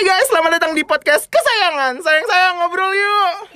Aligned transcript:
Hai 0.00 0.16
guys, 0.16 0.32
selamat 0.32 0.56
datang 0.56 0.72
di 0.72 0.80
podcast 0.80 1.28
kesayangan. 1.28 2.00
Sayang-sayang 2.00 2.56
ngobrol 2.56 2.88
yuk. 2.88 3.52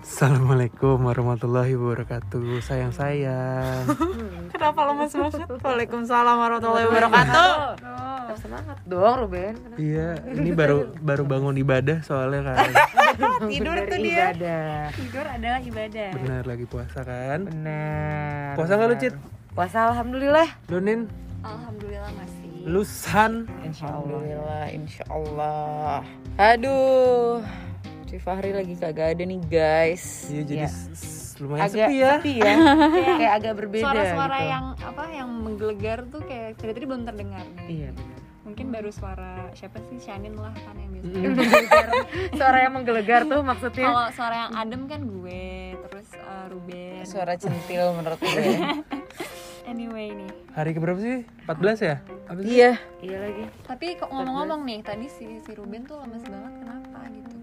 Assalamualaikum 0.00 0.96
warahmatullahi 0.96 1.76
wabarakatuh. 1.76 2.64
Sayang-sayang. 2.64 3.84
Kenapa 4.56 4.80
lemas 4.88 5.12
banget? 5.12 5.44
Waalaikumsalam 5.44 6.36
warahmatullahi 6.40 6.88
wabarakatuh. 6.88 7.52
Tetap 8.34 8.50
semangat 8.50 8.78
dong 8.82 9.14
Ruben. 9.22 9.54
Iya, 9.78 10.08
ini 10.26 10.50
baru 10.50 10.90
baru 10.98 11.22
bangun 11.22 11.54
ibadah 11.54 12.02
soalnya 12.02 12.50
kan. 12.50 12.66
Tidur 13.46 13.78
tuh 13.86 13.98
dia. 14.02 14.34
ibadah. 14.34 14.90
Tidur 14.90 15.22
adalah 15.22 15.60
ibadah. 15.62 16.10
Benar 16.18 16.42
lagi 16.42 16.66
puasa 16.66 17.06
kan? 17.06 17.46
Benar. 17.46 18.58
Puasa 18.58 18.72
nggak 18.74 18.88
lu, 18.90 18.96
benar. 18.98 19.02
Cit? 19.06 19.14
Puasa 19.54 19.78
alhamdulillah. 19.86 20.48
Donin, 20.66 21.06
Alhamdulillah 21.46 22.10
masih. 22.10 22.50
Lusan. 22.66 23.46
Insya 23.62 23.86
Alhamdulillah, 23.86 24.66
insya 24.74 25.04
Allah. 25.06 26.02
Aduh, 26.34 27.38
si 28.10 28.18
Fahri 28.18 28.50
lagi 28.50 28.74
kagak 28.74 29.14
ada 29.14 29.22
nih 29.22 29.38
guys. 29.46 30.26
Iya, 30.26 30.42
jadi 30.42 30.66
Ya. 30.66 30.70
lumayan 31.34 31.66
agak 31.66 31.74
sepi 31.86 31.94
ya. 31.94 32.12
sepi 32.18 32.34
ya. 32.38 32.54
kayak 33.18 33.34
agak 33.36 33.54
berbeda. 33.58 33.84
Suara-suara 33.84 34.38
gitu. 34.38 34.50
yang 34.50 34.64
apa 34.80 35.04
yang 35.10 35.28
menggelegar 35.30 35.98
tuh 36.06 36.22
kayak 36.22 36.58
dari 36.58 36.72
tadi 36.72 36.86
belum 36.86 37.02
terdengar 37.04 37.42
nih. 37.54 37.66
Iya 37.68 37.88
benar. 37.90 38.13
Mungkin 38.54 38.70
baru 38.70 38.94
suara 38.94 39.50
siapa 39.50 39.82
sih 39.90 39.98
Shanin 39.98 40.38
lah 40.38 40.54
kan 40.54 40.78
yang 40.78 40.94
biasa. 40.94 41.10
Mm. 41.10 41.34
Suara 42.38 42.58
yang 42.62 42.72
menggelegar 42.78 43.26
tuh 43.26 43.42
maksudnya. 43.42 43.90
Kalau 43.90 44.06
suara 44.14 44.46
yang 44.46 44.52
adem 44.54 44.82
kan 44.86 45.00
gue, 45.10 45.74
terus 45.74 46.08
uh, 46.22 46.46
Ruben. 46.54 47.02
Suara 47.02 47.34
centil 47.34 47.82
menurut 47.98 48.22
gue. 48.22 48.46
Anyway 49.66 50.14
nih. 50.14 50.30
Hari 50.54 50.70
keberapa 50.70 51.02
sih? 51.02 51.26
14 51.50 51.82
ya? 51.82 51.96
Apa 52.30 52.38
sih? 52.46 52.62
iya. 52.62 52.78
Iya 53.02 53.16
lagi. 53.26 53.44
Tapi 53.66 53.98
kok 53.98 54.12
ngomong-ngomong 54.14 54.62
nih, 54.62 54.86
tadi 54.86 55.10
si 55.10 55.42
si 55.42 55.50
Ruben 55.50 55.82
tuh 55.82 55.98
lemes 55.98 56.22
banget 56.30 56.52
kenapa 56.62 56.98
gitu 57.10 57.34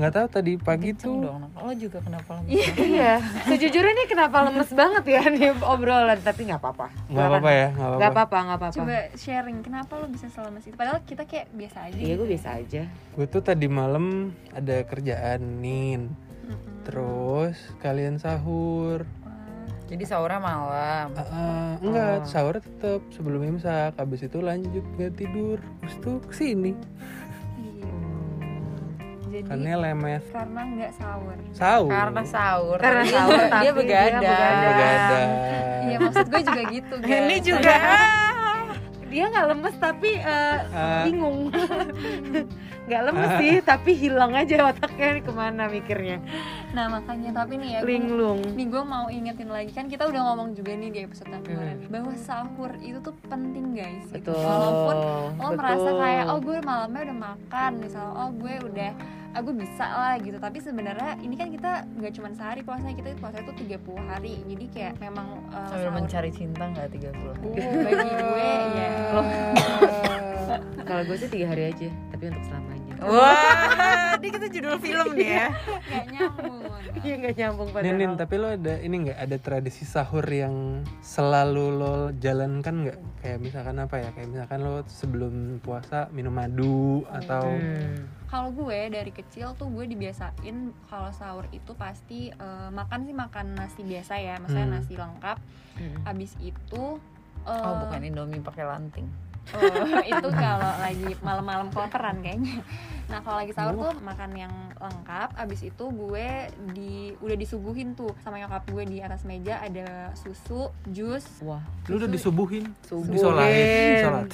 Nggak 0.00 0.12
tahu 0.14 0.26
tadi 0.30 0.52
pagi 0.56 0.90
Kenceng 0.90 1.12
tuh. 1.12 1.16
dong. 1.22 1.40
Lo 1.54 1.72
juga 1.76 1.98
kenapa 2.00 2.40
lemes? 2.40 2.72
iya. 2.80 3.20
Sejujurnya 3.44 3.92
nih 3.94 4.08
kenapa 4.08 4.36
lemes 4.42 4.70
banget 4.72 5.04
ya 5.06 5.22
nih 5.26 5.52
obrolan 5.62 6.16
tapi 6.18 6.40
nggak 6.42 6.56
apa-apa. 6.58 6.86
Nggak 7.06 7.26
apa-apa 7.26 7.50
ya, 7.50 7.66
nggak 7.68 7.76
Nggak 7.76 7.90
apa-apa. 8.08 8.08
apa-apa, 8.08 8.36
nggak 8.40 8.58
apa-apa. 8.58 8.76
Coba 8.80 8.96
sharing, 9.14 9.58
kenapa 9.60 9.92
lo 9.94 10.06
bisa 10.08 10.26
selemes 10.26 10.64
itu? 10.64 10.72
Padahal 10.72 11.04
kita 11.04 11.22
kayak 11.22 11.52
biasa 11.52 11.78
aja. 11.84 11.94
Iya 11.94 12.06
gitu. 12.08 12.18
gue 12.18 12.28
biasa 12.30 12.48
aja. 12.56 12.82
Gue 13.12 13.26
tuh 13.26 13.42
tadi 13.42 13.66
malam 13.66 14.04
ada 14.50 14.76
kerjaan 14.82 15.40
nin. 15.60 16.08
Mm-mm. 16.42 16.80
Terus 16.82 17.56
kalian 17.78 18.16
sahur. 18.16 19.04
Wah. 19.20 19.36
Jadi 19.86 20.02
sahurnya 20.02 20.40
malam. 20.40 21.06
Ah, 21.12 21.28
ah, 21.28 21.70
enggak, 21.78 22.16
Oh. 22.16 22.24
sahur 22.24 22.56
tetap 22.56 23.04
sebelum 23.10 23.44
imsak. 23.44 23.92
Habis 23.94 24.24
itu 24.24 24.38
lanjut 24.38 24.86
ke 24.94 25.12
tidur. 25.12 25.60
Terus 25.78 25.94
tuh 25.98 26.16
ke 26.22 26.32
sini. 26.32 26.72
Iya. 29.30 29.40
Jadi 29.40 29.48
Karena 29.48 29.72
lemes. 29.80 30.24
karena 30.28 30.60
nggak 30.66 30.92
sahur. 30.92 31.36
Sahur. 31.52 31.90
Karena 31.92 32.22
sahur. 32.24 32.78
Karena 32.78 33.00
Tapi 33.00 33.12
sahur, 33.12 33.30
dia 33.30 33.46
tapi 33.46 33.62
dia 33.62 33.72
begadang. 33.72 34.20
begadang. 34.20 34.58
Begadang. 34.66 35.28
Iya 35.80 35.96
maksud 35.98 36.26
gue 36.26 36.40
juga 36.42 36.62
gitu. 36.68 36.94
guys. 37.00 37.10
Ini 37.12 37.36
juga. 37.40 37.74
dia 39.10 39.24
nggak 39.26 39.46
lemes 39.48 39.74
tapi 39.76 40.10
eh, 40.16 40.58
Ah. 40.70 41.02
bingung. 41.02 41.38
Nggak 42.80 43.06
lemes 43.06 43.30
sih, 43.38 43.54
tapi 43.62 43.90
hilang 43.94 44.34
aja 44.34 44.66
otaknya 44.66 45.14
nih 45.14 45.22
ke 45.22 45.30
mana 45.30 45.70
mikirnya. 45.70 46.18
Nah 46.70 46.90
makanya 46.90 47.30
tapi 47.36 47.54
nih 47.54 47.78
ya. 47.78 47.80
Linglung. 47.80 48.42
Nih 48.50 48.66
gue 48.66 48.82
mau 48.82 49.06
ingetin 49.06 49.46
lagi 49.46 49.70
kan 49.70 49.86
kita 49.86 50.10
udah 50.10 50.18
ngomong 50.26 50.58
juga 50.58 50.74
nih 50.74 50.90
di 50.90 51.00
episode 51.00 51.30
yang 51.30 51.44
kemarin 51.44 51.78
bahwa 51.86 52.10
sahur 52.16 52.74
itu 52.80 52.98
tuh 52.98 53.14
penting 53.24 53.78
guys. 53.78 54.02
gitu. 54.06 54.34
Betul. 54.34 54.42
Walaupun 54.42 54.96
lo 54.98 55.06
betul. 55.30 55.50
merasa 55.54 55.90
kayak 55.96 56.24
oh 56.26 56.38
gue 56.40 56.58
malamnya 56.60 57.00
udah 57.04 57.18
makan 57.20 57.70
misalnya 57.78 58.12
oh 58.16 58.30
gue 58.32 58.54
udah 58.64 58.90
ah 59.30 59.40
gue 59.40 59.54
bisa 59.54 59.86
lah 59.86 60.14
gitu 60.18 60.36
tapi 60.36 60.58
sebenarnya 60.58 61.14
ini 61.20 61.34
kan 61.34 61.48
kita 61.48 61.86
nggak 61.92 62.12
cuma 62.12 62.28
sehari 62.34 62.60
puasanya 62.60 62.94
kita 62.94 63.14
puasa 63.16 63.38
itu 63.38 63.52
30 63.62 63.78
hari 64.04 64.34
jadi 64.44 64.64
kayak 64.68 64.94
memang 64.98 65.28
uh, 65.48 65.70
Sambil 65.70 65.86
sahur- 65.86 65.96
mencari 65.96 66.30
cinta 66.30 66.64
nggak 66.66 66.88
tiga 66.90 67.10
puluh? 67.14 67.34
Uh, 67.38 67.78
bagi 67.80 68.10
gue 68.10 68.50
ya 68.74 68.90
Kalau 70.82 71.06
gue 71.06 71.14
sih 71.14 71.30
tiga 71.30 71.46
hari 71.46 71.70
aja, 71.70 71.86
tapi 72.10 72.26
untuk 72.26 72.42
selamanya. 72.42 72.79
Wah, 73.00 74.14
ini 74.14 74.28
kita 74.28 74.46
judul 74.46 74.76
film 74.76 75.08
nih 75.14 75.28
ya. 75.30 75.46
nggak 75.80 76.06
nyambung 76.10 76.56
Iya 77.00 77.14
nggak 77.16 77.34
nyambung 77.34 77.68
padahal. 77.70 77.86
Nin, 77.86 77.96
Nin, 77.98 78.12
tapi 78.14 78.34
lo 78.36 78.48
ada 78.50 78.74
ini 78.76 78.96
nggak 79.02 79.18
ada 79.18 79.36
tradisi 79.36 79.84
sahur 79.84 80.22
yang 80.24 80.54
selalu 81.00 81.64
lo 81.72 81.94
jalankan 82.14 82.74
nggak? 82.84 82.98
Kayak 83.18 83.38
misalkan 83.40 83.76
apa 83.78 83.96
ya? 83.96 84.08
Kayak 84.12 84.28
misalkan 84.30 84.58
lo 84.60 84.74
sebelum 84.86 85.32
puasa 85.58 86.10
minum 86.10 86.30
madu 86.30 87.02
atau 87.08 87.42
Hmm. 87.50 88.04
kalau 88.26 88.52
gue 88.52 88.90
dari 88.90 89.10
kecil 89.10 89.54
tuh 89.54 89.66
gue 89.68 89.86
dibiasain 89.86 90.56
kalau 90.86 91.10
sahur 91.10 91.48
itu 91.50 91.72
pasti 91.74 92.28
eh, 92.28 92.68
makan 92.70 93.02
sih 93.02 93.12
makan 93.12 93.54
nasi 93.54 93.80
biasa 93.80 94.14
ya 94.16 94.36
maksudnya 94.36 94.66
Hmm. 94.66 94.76
nasi 94.76 94.92
lengkap 94.94 95.38
Hmm. 95.74 95.96
abis 96.06 96.36
itu 96.38 96.84
eh, 97.40 97.50
Oh 97.56 97.74
bukan 97.80 98.00
Indomie 98.04 98.38
pakai 98.38 98.62
lanting. 98.62 99.08
Oh, 99.50 99.98
itu 100.12 100.28
kalau 100.30 100.72
lagi 100.78 101.10
malam-malam 101.24 101.68
koperan 101.74 102.22
kayaknya. 102.22 102.62
Nah 103.10 103.18
kalau 103.24 103.42
lagi 103.42 103.52
sahur 103.56 103.74
tuh 103.74 103.94
makan 104.04 104.30
yang 104.38 104.54
lengkap. 104.80 105.36
Abis 105.36 105.60
itu 105.62 105.84
gue 105.86 106.28
di 106.72 106.92
udah 107.16 107.36
disuguhin 107.36 107.92
tuh 107.92 108.10
sama 108.18 108.36
nyokap 108.36 108.64
gue 108.66 108.84
di 108.84 108.98
atas 108.98 109.22
meja 109.22 109.60
ada 109.60 110.10
susu, 110.14 110.72
jus, 110.88 111.22
Wah. 111.40 111.60
lo 111.84 111.94
udah 111.96 112.08
disubuhin, 112.08 112.64
Subuhin. 112.82 113.20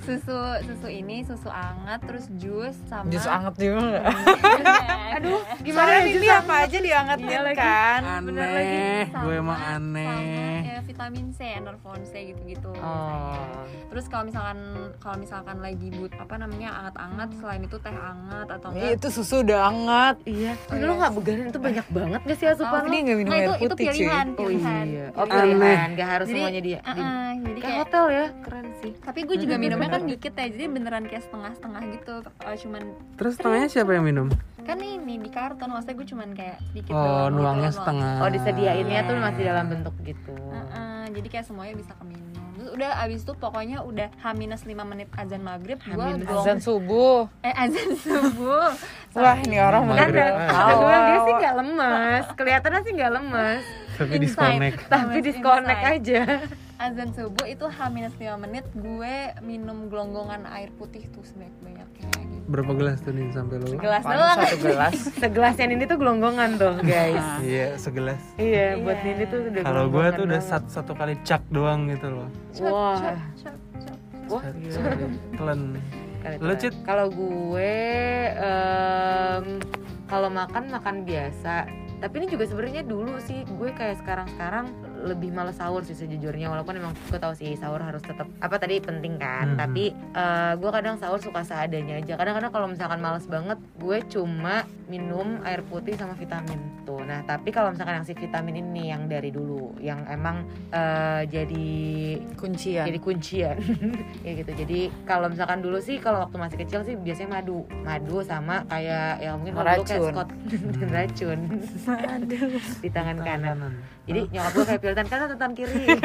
susu 0.00 0.38
susu 0.64 0.88
ini 0.88 1.20
susu 1.22 1.46
anget, 1.46 2.00
terus 2.02 2.24
jus 2.34 2.74
sama 2.86 3.06
Jus 3.06 3.26
anget 3.26 3.54
juga 3.56 3.78
nggak? 3.82 4.04
Aduh, 5.20 5.40
Gimana 5.60 5.92
ini 6.02 6.26
apa 6.26 6.54
aja 6.64 6.78
diangetin 6.78 7.26
Iya 7.26 7.40
lagi. 7.42 7.58
kan? 7.58 8.00
Aneh, 8.22 9.04
gue 9.06 9.34
emang 9.34 9.58
sama 9.58 9.76
aneh. 9.76 10.58
ya, 10.62 10.78
vitamin 10.80 11.26
C, 11.30 11.40
enervon 11.52 12.00
C 12.02 12.30
gitu-gitu. 12.30 12.72
Oh. 12.72 13.34
Terus 13.90 14.06
kalau 14.06 14.24
misalkan 14.24 14.58
kalau 14.96 15.16
misalkan 15.18 15.58
lagi 15.58 15.90
but 15.92 16.14
apa 16.14 16.34
namanya 16.38 16.70
anget-anget, 16.80 17.28
selain 17.36 17.62
itu 17.66 17.76
teh 17.76 17.90
anget 17.92 18.48
atau 18.48 18.68
enggak 18.70 18.96
itu 18.96 19.08
susu 19.10 19.36
udah 19.50 19.60
hangat. 19.64 20.16
Iya. 20.22 20.52
Oh, 20.54 20.72
Lu 20.72 20.78
iya. 20.80 20.92
nggak 20.96 21.12
begarin 21.12 21.44
itu 21.44 21.58
banyak 21.60 21.86
banget 21.90 22.20
gak 22.22 22.36
sih 22.36 22.46
asupan 22.46 22.80
Ini 22.80 22.86
lu? 22.88 23.02
nggak 23.02 23.18
minum 23.18 23.28
Nah, 23.28 23.36
air 23.36 23.42
itu, 23.42 23.54
itu 23.56 23.66
putih 23.68 23.84
cuy. 23.84 23.94
pilihan, 23.96 24.26
Oh 24.28 24.38
pilihan. 24.40 24.86
iya. 24.86 25.06
Oh 25.10 25.24
Pilihan. 25.24 25.46
pilihan, 25.50 25.88
gak 25.92 26.08
harus 26.08 26.26
Jadi, 26.26 26.38
semuanya 26.38 26.60
dia. 26.60 26.78
di- 26.80 27.02
Uh-uh, 27.02 27.30
jadi 27.40 27.50
Kayak 27.50 27.60
kayak 27.60 27.78
hotel 27.80 28.04
ya, 28.08 28.26
keren 28.40 28.66
sih. 28.76 28.92
tapi 28.96 29.18
gue 29.22 29.36
juga 29.38 29.54
minumnya 29.62 29.88
kan 29.90 30.02
dikit 30.04 30.32
ya 30.32 30.46
jadi 30.46 30.64
beneran 30.66 31.04
kayak 31.04 31.22
setengah-setengah 31.22 31.82
gitu 31.92 32.14
Eh, 32.40 32.56
cuman 32.58 32.82
Terus 33.16 33.34
tengahnya 33.36 33.68
siapa 33.68 33.90
yang 33.92 34.04
minum? 34.04 34.28
kan 34.60 34.76
ini 34.78 35.18
di 35.18 35.28
karton 35.28 35.66
maksudnya 35.66 35.96
gue 35.96 36.06
cuman 36.06 36.28
kayak 36.30 36.56
sedikit 36.64 36.92
Oh, 36.92 37.00
doang 37.00 37.26
gitu, 37.26 37.34
nuangnya 37.34 37.60
nuang. 37.64 37.74
setengah. 37.74 38.14
Oh 38.16 38.30
disediainnya 38.30 39.00
tuh 39.02 39.16
masih 39.18 39.42
dalam 39.42 39.66
bentuk 39.68 39.94
gitu. 40.00 40.36
Uh-uh, 40.36 41.02
jadi 41.10 41.28
kayak 41.28 41.44
semuanya 41.44 41.74
bisa 41.74 41.92
keminum 41.96 42.39
terus 42.60 42.76
udah 42.76 42.90
abis 43.00 43.24
itu 43.24 43.32
pokoknya 43.34 43.80
udah 43.80 44.12
H 44.14 44.36
minus 44.36 44.62
5 44.62 44.76
menit 44.84 45.08
azan 45.14 45.40
maghrib 45.40 45.80
gong 45.82 46.20
Azan 46.20 46.60
subuh. 46.60 47.24
eh 47.40 47.54
azan 47.56 47.96
subuh 48.04 48.68
Wah, 49.10 49.34
ini 49.40 49.56
orang. 49.56 49.88
Kan 49.90 50.12
gue 50.12 50.22
dia 51.00 51.18
sih 51.18 51.32
nggak 51.34 51.54
lemes, 51.56 52.24
kelihatannya 52.30 52.80
sih 52.80 52.92
nggak 52.92 53.12
lemes, 53.12 53.64
Tapi 53.96 54.12
Inside. 54.12 54.22
disconnect. 54.22 54.78
tapi 54.86 55.16
disconnect 55.20 55.80
inside. 55.82 55.96
aja. 55.96 56.22
azan 56.80 57.10
subuh 57.10 57.44
itu 57.44 57.64
H 57.66 57.78
minus 57.88 58.14
5 58.14 58.38
menit 58.38 58.64
gue 58.70 59.14
minum 59.42 59.88
gelonggongan 59.88 60.44
air 60.48 60.68
putih 60.74 61.04
tuh 61.08 61.20
sebanyak-banyaknya 61.22 62.08
gitu 62.08 62.19
Berapa 62.50 62.72
gelas 62.74 62.98
tuh 62.98 63.14
nih 63.14 63.30
sampai 63.30 63.62
lo? 63.62 63.78
gelas 63.78 64.02
Apaan, 64.02 64.16
doang 64.18 64.38
satu 64.42 64.56
gelas. 64.58 64.94
Segelasnya 65.22 65.64
ini 65.70 65.84
tuh 65.86 65.98
gelonggongan 66.02 66.50
tuh 66.58 66.74
guys. 66.82 67.26
Iya, 67.40 67.66
segelas. 67.78 68.18
Iya, 68.34 68.74
Iya. 68.74 68.82
buat 68.82 68.98
Nini 69.06 69.24
tuh 69.30 69.38
udah 69.46 69.62
Kalau 69.62 69.84
gue 69.86 70.06
tuh 70.10 70.24
udah 70.26 70.42
satu, 70.42 70.66
satu 70.68 70.92
kali 70.98 71.14
cak 71.22 71.42
doang 71.48 71.86
gitu 71.86 72.10
loh. 72.10 72.28
Wah. 72.66 73.14
Wah, 74.26 74.42
Telan. 75.38 75.78
Lo. 76.42 76.52
Cit? 76.58 76.74
Kalau 76.82 77.06
gue 77.08 77.74
em, 78.34 79.46
kalau 80.04 80.28
makan 80.28 80.64
makan 80.68 80.96
biasa. 81.06 81.70
Tapi 82.00 82.14
ini 82.18 82.26
juga 82.32 82.44
sebenarnya 82.48 82.82
dulu 82.82 83.14
sih 83.20 83.46
gue 83.46 83.70
kayak 83.70 84.02
sekarang-sekarang 84.02 84.72
lebih 85.02 85.30
males 85.30 85.56
sahur 85.56 85.80
sih 85.80 85.94
sejujurnya 85.94 86.46
walaupun 86.46 86.76
emang 86.76 86.92
gue 87.08 87.16
tahu 87.16 87.32
sih 87.32 87.54
sahur 87.54 87.80
harus 87.80 88.00
tetap 88.00 88.28
apa 88.38 88.56
tadi 88.56 88.78
penting 88.78 89.16
kan. 89.16 89.54
Mhm. 89.54 89.58
tapi 89.58 89.84
eh, 89.94 90.52
gue 90.54 90.70
kadang 90.70 90.96
sahur 90.96 91.16
suka 91.16 91.40
seadanya 91.40 91.98
aja. 91.98 92.14
Kadang-kadang 92.14 92.50
kalau 92.50 92.66
misalkan 92.66 93.00
males 93.00 93.24
banget 93.24 93.56
gue 93.76 93.98
cuma 94.08 94.62
minum 94.86 95.38
air 95.42 95.62
putih 95.62 95.94
sama 95.94 96.12
vitamin 96.14 96.58
tuh. 96.82 97.00
Nah 97.02 97.22
tapi 97.22 97.48
kalau 97.48 97.70
misalkan 97.70 98.02
yang 98.02 98.06
si 98.06 98.12
vitamin 98.12 98.58
ini 98.58 98.90
yang 98.90 99.06
dari 99.06 99.30
dulu 99.30 99.78
yang 99.78 100.02
emang 100.06 100.42
eh, 100.70 101.22
jadi 101.26 101.68
Kuncian. 102.34 102.86
jadi 102.86 102.98
kuncian. 102.98 103.56
Ya 104.26 104.36
gitu. 104.36 104.52
Jadi 104.52 104.80
kalau 105.04 105.30
misalkan 105.30 105.60
dulu 105.60 105.80
sih 105.80 105.96
kalau 105.96 106.26
waktu 106.26 106.36
masih 106.36 106.56
kecil 106.60 106.80
sih 106.82 106.94
biasanya 106.94 107.40
madu. 107.40 107.64
Madu 107.80 108.20
sama 108.20 108.66
kayak 108.66 109.22
ya 109.22 109.32
mungkin 109.34 109.54
kalau 109.54 109.70
dulu 109.72 109.84
kayak 109.86 110.00
Racun. 110.00 110.12
Scott 110.12 110.30
dan 110.80 110.88
racun. 110.90 111.38
Di 112.80 112.90
tangan 112.90 113.16
kanan. 113.18 113.38
Kanan. 113.40 113.72
jadi 114.04 114.20
nyokap 114.26 114.52
gue 114.52 114.64
kayak 114.66 114.80
tangan 114.94 115.08
kanan 115.10 115.26
atau 115.30 115.38
tangan 115.38 115.54
kiri. 115.56 115.84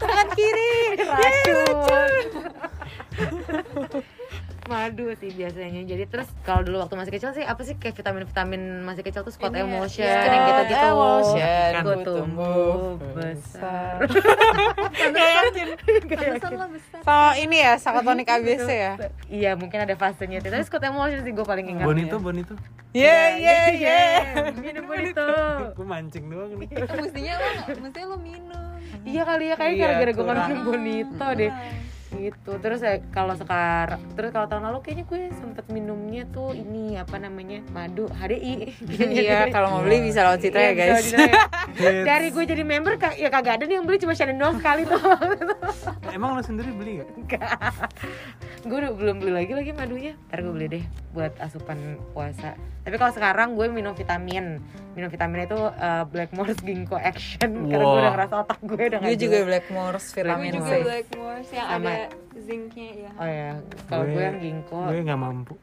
Tangan 0.00 0.28
kiri. 0.32 0.72
racun 1.00 2.10
madu 4.70 5.10
sih 5.20 5.30
biasanya. 5.34 5.82
Jadi 5.82 6.04
terus 6.06 6.30
kalau 6.46 6.62
dulu 6.62 6.78
waktu 6.86 6.94
masih 6.94 7.12
kecil 7.18 7.34
sih 7.34 7.42
apa 7.42 7.58
sih 7.66 7.74
kayak 7.74 7.98
vitamin 7.98 8.22
vitamin 8.22 8.62
masih 8.86 9.02
kecil 9.02 9.26
tuh 9.26 9.34
Scott 9.34 9.50
Ini 9.50 9.58
ya, 9.58 9.66
Emulsion 9.66 10.06
ya, 10.06 10.22
yang 10.22 10.46
gitu 10.46 10.62
gitu. 10.70 10.88
Gue 10.94 11.82
gue 11.82 11.96
tumbuh 12.06 12.94
besar. 13.18 13.96
lo 16.54 16.66
besar. 16.78 17.00
Sama 17.02 17.34
ini 17.34 17.56
ya, 17.58 17.74
sakatonik 17.82 18.30
ABC 18.30 18.68
ya. 18.70 18.92
iya 19.26 19.50
mungkin 19.58 19.82
ada 19.82 19.98
fasenya. 19.98 20.38
Tapi 20.38 20.62
Scott 20.62 20.86
Emulsion 20.86 21.26
sih 21.26 21.34
gue 21.34 21.46
paling 21.46 21.66
ingat 21.66 21.86
Bonito, 21.90 22.16
Bonito. 22.22 22.54
Iya, 22.90 23.38
iya, 23.38 23.56
iya. 23.70 24.00
minum 24.58 24.90
bonito 24.90 25.22
Gue 25.78 25.86
mancing 25.86 26.26
doang 26.26 26.58
nih. 26.58 26.68
mestinya 26.98 27.34
lo 27.38 27.48
mestinya 27.78 28.06
lo 28.10 28.18
minum. 28.18 28.70
Iya 29.06 29.22
kali 29.22 29.44
ya 29.46 29.54
kayak 29.54 29.72
Iya, 29.72 29.82
gara-gara 29.86 30.12
gue 30.12 30.26
minum 30.26 30.60
bonito 30.66 31.26
deh. 31.38 31.52
Gitu. 32.10 32.52
Terus 32.58 32.82
ya 32.82 32.98
kalau 33.14 33.38
sekarang 33.38 34.02
terus 34.18 34.34
kalau 34.34 34.50
tahun 34.50 34.66
lalu 34.66 34.78
kayaknya 34.82 35.04
gue 35.06 35.20
sempet 35.38 35.64
minumnya 35.70 36.26
tuh 36.26 36.50
ini 36.50 36.98
apa 36.98 37.22
namanya 37.22 37.62
madu 37.70 38.10
HDI 38.10 38.74
Iya, 39.22 39.46
kalau 39.54 39.78
mau 39.78 39.80
beli 39.86 40.10
bisa 40.10 40.26
lewat 40.26 40.42
Citra 40.42 40.58
ya, 40.58 40.66
Iya, 40.66 40.74
guys. 40.74 41.06
ya. 41.14 41.32
dari 42.10 42.34
gue 42.34 42.42
jadi 42.42 42.66
member 42.66 42.98
ya 43.14 43.30
kagak 43.30 43.62
ada 43.62 43.64
nih 43.70 43.78
yang 43.78 43.86
beli 43.86 44.02
cuma 44.02 44.18
Shannon 44.18 44.42
doang 44.42 44.58
sekali 44.58 44.82
tuh. 44.82 44.98
Emang 46.10 46.34
lo 46.34 46.42
sendiri 46.42 46.74
beli 46.74 47.06
gak? 47.06 47.38
gue 48.66 48.76
udah 48.76 48.92
belum 48.92 49.22
beli 49.22 49.32
lagi 49.32 49.52
lagi 49.54 49.70
madunya. 49.70 50.18
Ntar 50.28 50.42
gue 50.42 50.52
beli 50.52 50.66
deh 50.66 50.84
buat 51.14 51.32
asupan 51.38 51.78
puasa 52.10 52.58
tapi 52.90 52.98
kalau 52.98 53.14
sekarang 53.14 53.54
gue 53.54 53.70
minum 53.70 53.94
vitamin 53.94 54.58
minum 54.98 55.06
vitamin 55.06 55.46
itu 55.46 55.54
uh, 55.54 56.02
Blackmores 56.10 56.58
Ginkgo 56.58 56.98
Action 56.98 57.70
karena 57.70 57.86
gue 57.86 58.00
udah 58.02 58.12
ngerasa 58.18 58.34
otak 58.42 58.58
gue 58.66 58.82
udah 58.90 58.98
Gue 58.98 59.14
nggak 59.14 59.22
juga. 59.22 59.38
Blackmores 59.46 60.04
gue 60.10 60.22
vitamin 60.26 60.50
juga 60.58 60.66
C. 60.66 60.82
Blackmores 60.82 61.48
yang 61.54 61.68
Sama. 61.70 61.86
ada 61.86 61.96
zincnya 62.34 62.88
ya 62.90 63.10
oh 63.14 63.28
ya 63.30 63.52
kalau 63.86 64.04
gue 64.10 64.22
yang 64.26 64.38
Ginkgo 64.42 64.80
Gue 64.90 65.00
gak 65.06 65.20
mampu. 65.22 65.54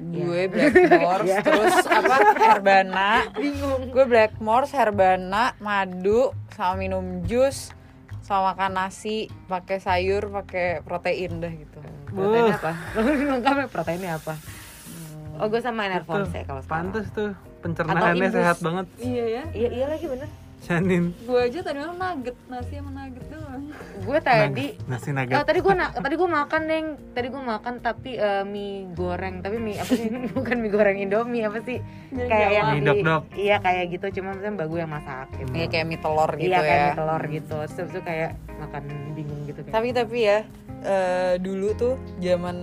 Gue 0.00 0.40
Blackmores, 0.48 1.28
terus 1.44 1.76
apa 1.88 2.16
Herbana. 2.40 3.28
bingung 3.36 3.92
Gue 3.92 4.04
Blackmores, 4.08 4.72
Herbana, 4.72 5.52
madu, 5.60 6.32
sama 6.56 6.80
minum 6.80 7.24
jus, 7.28 7.72
sama 8.24 8.56
makan 8.56 8.80
nasi, 8.80 9.28
pakai 9.44 9.76
sayur, 9.76 10.32
pakai 10.32 10.80
protein 10.84 11.36
dah 11.40 11.52
gitu. 11.52 11.78
protein 12.16 12.48
apa 12.48 12.72
lengkapnya 13.28 13.66
proteinnya 13.68 14.10
apa 14.16 14.34
oh 15.36 15.46
gue 15.46 15.60
sama 15.60 15.80
Enervons 15.84 16.30
ya 16.30 16.42
kalau 16.42 16.60
sekarang. 16.60 16.90
Pantes 16.90 17.06
tuh 17.10 17.30
Atau 17.30 17.60
pencernaannya 17.62 18.14
Indus. 18.22 18.34
sehat 18.34 18.58
banget. 18.60 18.86
iya 18.98 19.24
ya. 19.26 19.42
Iya 19.52 19.68
iya 19.74 19.86
lagi 19.88 20.06
bener. 20.06 20.28
Janin. 20.58 21.14
gue 21.20 21.38
aja 21.38 21.62
tadi 21.62 21.78
malam 21.78 21.94
nugget 21.96 22.34
nasi 22.46 22.74
sama 22.74 22.90
nugget 22.90 23.22
doang. 23.28 23.62
Gue 24.02 24.18
tadi 24.18 24.66
Nasi 24.84 25.08
Oh, 25.08 25.14
nugget. 25.14 25.36
tadi 25.44 25.58
gue 25.60 25.74
tadi 25.76 26.14
gue 26.16 26.28
makan 26.32 26.62
neng. 26.64 26.86
Tadi 27.12 27.26
gue 27.28 27.42
makan 27.44 27.74
tapi 27.78 28.10
eh, 28.14 28.42
mie 28.42 28.90
goreng. 28.90 29.34
Tapi 29.40 29.56
mie 29.56 29.76
apa 29.76 29.92
sih? 29.92 30.08
Bukan 30.34 30.56
mie 30.56 30.72
goreng 30.72 30.98
Indomie 30.98 31.44
apa 31.44 31.60
sih? 31.60 31.78
Jadi 32.10 32.26
kayak 32.26 32.50
yang 32.50 32.66
Mie 32.68 32.74
di 32.74 32.86
dok-dok. 32.88 33.22
iya 33.36 33.56
kayak 33.58 33.84
gitu. 33.92 34.06
Cuma 34.16 34.32
misalnya 34.32 34.54
mbak 34.56 34.66
gue 34.66 34.80
yang 34.80 34.90
masak 34.90 35.28
gitu. 35.36 35.50
Iya 35.52 35.66
kayak 35.68 35.84
mie 35.86 36.00
telur 36.00 36.30
gitu 36.34 36.48
iya 36.48 36.58
kayak 36.58 36.66
ya. 36.72 36.82
mie 36.82 36.98
telur 36.98 37.22
gitu. 37.28 37.56
Terus 37.68 37.88
itu 37.88 38.00
kayak 38.02 38.30
makan 38.56 38.82
bingung 39.12 39.40
gitu 39.44 39.60
kayak. 39.60 39.74
Tapi 39.76 39.88
tapi 39.92 40.18
ya 40.20 40.38
eh, 40.82 41.34
dulu 41.38 41.68
tuh 41.74 41.94
zaman 42.18 42.56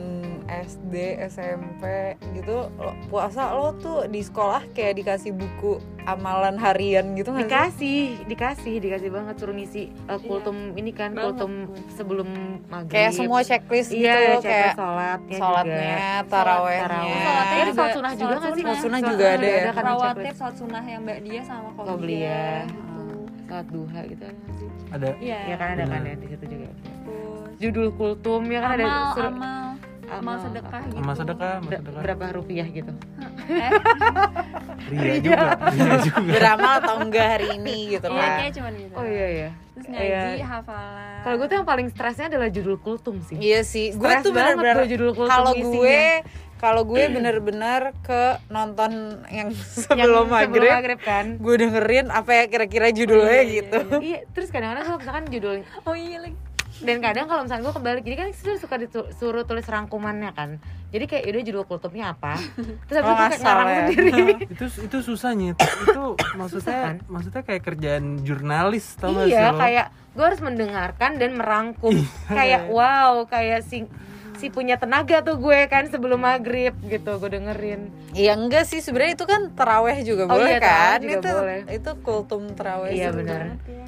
SD, 0.63 0.93
SMP 1.25 1.83
gitu 2.31 2.69
lo- 2.71 2.97
puasa 3.07 3.49
lo 3.49 3.73
tuh 3.75 4.05
di 4.05 4.19
sekolah 4.19 4.61
kayak 4.71 4.93
dikasih 4.95 5.31
buku 5.31 5.77
amalan 6.03 6.55
harian 6.55 7.13
gitu 7.13 7.31
nggak 7.31 7.41
sih? 7.41 7.47
dikasih 7.47 7.99
dikasih 8.27 8.73
dikasih 8.77 9.09
banget 9.09 9.35
suruh 9.35 9.51
ngisi 9.51 9.83
eh, 9.89 10.19
kultum 10.19 10.55
ini 10.73 10.91
kan 10.91 11.11
Banget. 11.11 11.23
kultum 11.33 11.51
sebelum 11.89 12.27
maghrib 12.67 12.91
Kayak 12.93 13.11
semua 13.13 13.39
checklist 13.41 13.89
gitu 13.89 14.03
iya 14.03 14.13
loh, 14.29 14.41
kayak 14.41 14.43
kayak 14.43 14.73
sholatnya 14.75 15.37
sholatnya, 15.37 15.95
juga. 16.19 16.29
tarawehnya. 16.29 16.83
taraweh. 16.83 17.13
Iya, 17.53 17.71
sholat 17.71 17.91
sunnah 17.93 18.11
juga 18.11 18.25
sholat 18.27 18.41
nggak 18.41 18.53
sih. 18.53 18.63
Sholat 18.63 18.77
sunnah 18.77 18.99
Sholat 18.99 19.11
juga 19.11 19.25
ada 19.29 19.47
ya. 19.47 19.71
kan 19.71 19.83
rawatib 19.83 20.03
checklist. 20.19 20.37
sholat 20.37 20.55
sunnah 20.55 20.83
yang 20.83 21.01
mbak 21.01 21.17
dia 21.21 21.41
sama 21.41 21.69
Qobliyah. 21.73 22.61
gitu 22.63 22.81
sholat 23.43 23.67
duha 23.69 24.01
gitu 24.03 24.25
ada 24.89 25.09
iya 25.19 25.39
ya 25.45 25.55
kan 25.55 25.67
ada 25.71 25.83
kan 25.85 26.01
ya 26.01 26.15
di 26.15 26.27
situ 26.27 26.45
juga 26.47 26.67
judul 27.55 27.87
kultum 27.91 28.41
ya 28.45 28.59
kan 28.59 28.69
ada 28.73 28.83
amal 28.83 29.13
suruh- 29.13 29.35
amal 30.15 30.33
amal 30.33 30.35
sedekah 30.41 30.81
gitu. 30.83 30.97
sama 30.99 31.13
sedekah, 31.13 31.51
sama 31.53 31.65
Ber- 31.65 31.79
sedekah. 31.79 32.01
berapa 32.01 32.25
rupiah 32.33 32.67
gitu? 32.67 32.91
Eh, 33.43 33.71
Ria 35.03 35.17
juga, 35.19 35.47
Ria 35.69 35.95
juga. 36.05 36.19
beramal 36.27 36.73
atau 36.79 36.95
enggak 36.99 37.27
hari 37.31 37.47
ini 37.55 37.77
gitu 37.93 38.07
iya 38.07 38.19
kan. 38.19 38.37
kayak 38.37 38.53
cuman 38.53 38.73
gitu 38.75 38.93
oh 38.93 39.05
iya 39.05 39.27
iya. 39.29 39.49
Terus 39.73 39.87
Iya. 39.89 40.21
ngaji 40.29 40.43
hafalan. 40.45 41.17
Kalau 41.23 41.35
gue 41.35 41.47
tuh 41.49 41.55
yang 41.55 41.67
paling 41.67 41.87
stresnya 41.89 42.25
adalah 42.29 42.47
judul 42.47 42.77
kultum 42.77 43.15
sih. 43.21 43.35
Iya 43.35 43.65
sih, 43.65 43.89
gue 43.91 44.05
Stres 44.05 44.21
tuh 44.21 44.31
gue 44.31 44.85
judul 44.87 45.11
kultum 45.11 45.33
kalau 45.33 45.51
gue 45.51 45.99
kalau 46.55 46.81
gue 46.85 47.03
bener-bener 47.09 47.91
ke 47.99 48.21
nonton 48.47 48.91
yang 49.27 49.51
Yang 49.51 49.83
sebelum 49.83 50.31
maghrib, 50.31 50.71
maghrib 50.71 50.99
kan? 51.01 51.35
gue 51.35 51.55
dengerin 51.57 52.07
apa 52.07 52.31
ya 52.31 52.43
kira-kira 52.47 52.87
judulnya 52.89 53.41
iya, 53.41 53.51
gitu. 53.59 53.79
iya. 53.99 54.19
Terus 54.31 54.47
kadang-kadang 54.47 54.85
kalau 54.85 54.99
misalkan 55.01 55.25
judul 55.27 55.55
oh 55.83 55.95
iya 55.97 56.17
lagi 56.21 56.37
dan 56.79 56.97
kadang 56.99 57.25
kalau 57.25 57.41
misalnya 57.43 57.63
gue 57.63 57.73
kebalik 57.75 58.01
jadi 58.01 58.17
kan 58.17 58.27
suka 58.33 58.75
disuruh 58.75 59.43
tulis 59.43 59.61
rangkumannya 59.63 60.31
kan 60.31 60.57
jadi 60.89 61.05
kayak 61.05 61.23
udah 61.27 61.43
judul 61.43 61.63
kultumnya 61.63 62.05
apa 62.09 62.33
terus 62.83 62.97
habis 62.97 63.05
Oh, 63.05 63.13
itu 63.13 63.17
kayak 63.19 63.29
ngasal 63.31 63.45
ngarang 63.45 63.67
ya. 63.67 63.77
sendiri 63.79 64.11
itu 64.53 64.65
itu 64.81 64.97
susahnya 64.99 65.51
itu 65.53 66.03
maksudnya 66.39 66.77
kan? 66.83 66.95
maksudnya 67.05 67.41
kayak 67.43 67.61
kerjaan 67.63 68.05
jurnalis 68.19 68.85
tau 68.95 69.11
gak 69.11 69.25
sih 69.25 69.31
iya 69.31 69.49
lo? 69.49 69.57
kayak 69.57 69.85
gue 70.11 70.23
harus 70.23 70.41
mendengarkan 70.41 71.11
dan 71.15 71.31
merangkum 71.33 71.93
kayak 72.27 72.65
wow 72.67 73.21
kayak 73.25 73.61
si 73.61 73.85
si 74.33 74.49
punya 74.49 74.75
tenaga 74.75 75.21
tuh 75.21 75.37
gue 75.37 75.65
kan 75.65 75.87
sebelum 75.87 76.19
maghrib 76.19 76.73
gitu 76.83 77.15
gue 77.15 77.29
dengerin 77.31 77.93
Iya 78.11 78.33
enggak 78.35 78.65
sih 78.65 78.77
sebenarnya 78.77 79.13
itu 79.15 79.25
kan 79.25 79.41
teraweh 79.51 79.97
juga 80.01 80.25
Oh 80.25 80.35
boleh 80.35 80.51
iya, 80.51 80.59
kan? 80.59 80.97
juga 80.99 81.13
itu 81.15 81.29
boleh. 81.31 81.59
itu 81.67 81.91
kultum 82.01 82.43
teraweh. 82.51 82.93
Iya, 82.93 83.09
benar. 83.09 83.57
ya. 83.57 83.85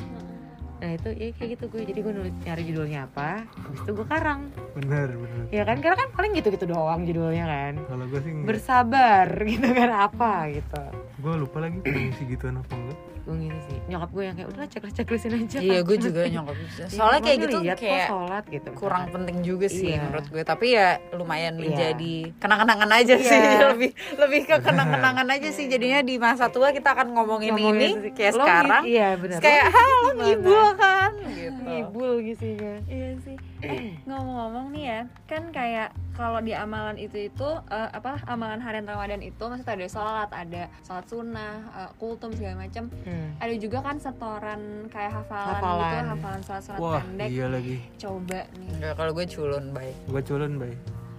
Nah 0.86 0.94
itu 0.94 1.10
ya 1.18 1.34
kayak 1.34 1.50
gitu 1.58 1.64
gue. 1.74 1.82
Jadi 1.82 2.00
gue 2.06 2.14
nulis 2.14 2.36
nyari 2.46 2.64
judulnya 2.70 3.10
apa 3.10 3.42
habis 3.50 3.82
itu 3.82 3.92
gue 3.98 4.06
karang. 4.06 4.54
Bener 4.78 5.10
bener. 5.18 5.44
Ya 5.50 5.66
kan? 5.66 5.82
Karena 5.82 5.98
kan 5.98 6.10
paling 6.14 6.32
gitu 6.38 6.54
gitu 6.54 6.66
doang 6.70 7.02
judulnya 7.10 7.46
kan. 7.50 7.74
Kalau 7.90 8.06
gue 8.06 8.22
sih 8.22 8.32
bersabar 8.46 9.26
gitu 9.50 9.66
kan 9.66 9.90
apa 9.90 10.54
gitu. 10.54 10.84
Gue 11.18 11.34
lupa 11.42 11.58
lagi 11.66 11.82
ngisi 11.82 12.30
gituan 12.30 12.62
apa 12.62 12.78
enggak 12.78 13.15
gue 13.26 13.36
gitu 13.42 13.60
sih. 13.66 13.78
Nyokap 13.86 14.10
gue 14.10 14.24
yang 14.24 14.36
kayak 14.36 14.48
udahlah 14.48 14.70
checklist 14.70 14.96
checklistin 14.96 15.34
aja. 15.36 15.58
Iya 15.58 15.80
gue 15.82 15.98
juga 15.98 16.22
nyokap 16.26 16.56
Soalnya 16.96 17.22
kayak 17.22 17.38
gitu 17.42 17.58
kayak 17.76 18.08
sholat 18.08 18.44
gitu. 18.48 18.70
kurang 18.72 19.04
penting 19.10 19.38
juga 19.42 19.68
sih 19.68 19.92
Iya. 19.92 20.02
menurut 20.02 20.26
gue. 20.30 20.42
Tapi 20.42 20.66
ya 20.72 20.88
lumayan 21.12 21.54
Iya. 21.54 21.62
menjadi 21.62 22.14
kenang-kenangan 22.38 22.90
aja 22.94 23.16
Iya. 23.16 23.26
sih. 23.26 23.40
Lebih 23.66 23.90
lebih 24.16 24.42
ke 24.46 24.56
kenang-kenangan 24.62 25.28
aja 25.28 25.50
sih. 25.50 25.66
Jadinya 25.74 26.00
di 26.00 26.16
masa 26.16 26.48
tua 26.48 26.70
kita 26.70 26.94
akan 26.94 27.08
ngomongin, 27.12 27.52
Ngomongin 27.52 27.92
ini 27.98 28.14
kayak 28.14 28.34
sekarang. 28.34 28.84
Iya 28.86 29.08
benar. 29.18 29.40
Terus 29.42 29.46
kayak 29.46 29.66
Lo 29.66 29.74
hah 29.74 29.86
lo 29.86 30.00
gimana?" 30.06 30.22
ngibul 30.22 30.68
kan? 30.78 31.12
Gitu. 31.26 31.60
Ngibul 31.66 32.12
gitu 32.24 32.46
ya 32.54 32.76
Iya 32.86 33.10
sih. 33.22 33.36
Eh, 33.72 33.82
ngomong-ngomong 34.06 34.68
nih 34.72 34.86
ya, 34.86 35.00
kan 35.26 35.44
kayak 35.50 35.90
kalau 36.14 36.40
di 36.40 36.54
amalan 36.54 36.96
itu 36.96 37.28
itu 37.28 37.50
eh, 37.70 37.90
apa 37.92 38.22
amalan 38.30 38.62
harian 38.62 38.86
Ramadan 38.86 39.20
itu 39.20 39.42
maksudnya 39.42 39.76
ada 39.76 39.88
sholat, 39.88 40.30
ada 40.32 40.64
sholat 40.82 41.06
sunnah, 41.10 41.54
eh, 41.74 41.90
kultum 41.98 42.30
segala 42.36 42.68
macam. 42.68 42.88
hmm. 42.92 43.42
Ada 43.42 43.54
juga 43.58 43.78
kan 43.84 43.98
setoran 43.98 44.62
kayak 44.88 45.12
hafalan, 45.12 45.50
gitu, 45.50 45.66
Hafalan. 45.66 46.06
hafalan 46.14 46.42
sholat-sholat 46.44 46.80
wah 46.80 47.02
pendek. 47.02 47.30
iya 47.30 47.46
lagi 47.52 47.78
Coba 47.98 48.40
nih. 48.56 48.70
Enggak 48.80 48.94
kalau 48.96 49.12
gue 49.12 49.26
culun 49.28 49.66
baik 49.74 49.96
gue 50.06 50.22
culun 50.24 50.54
bay 50.56 50.74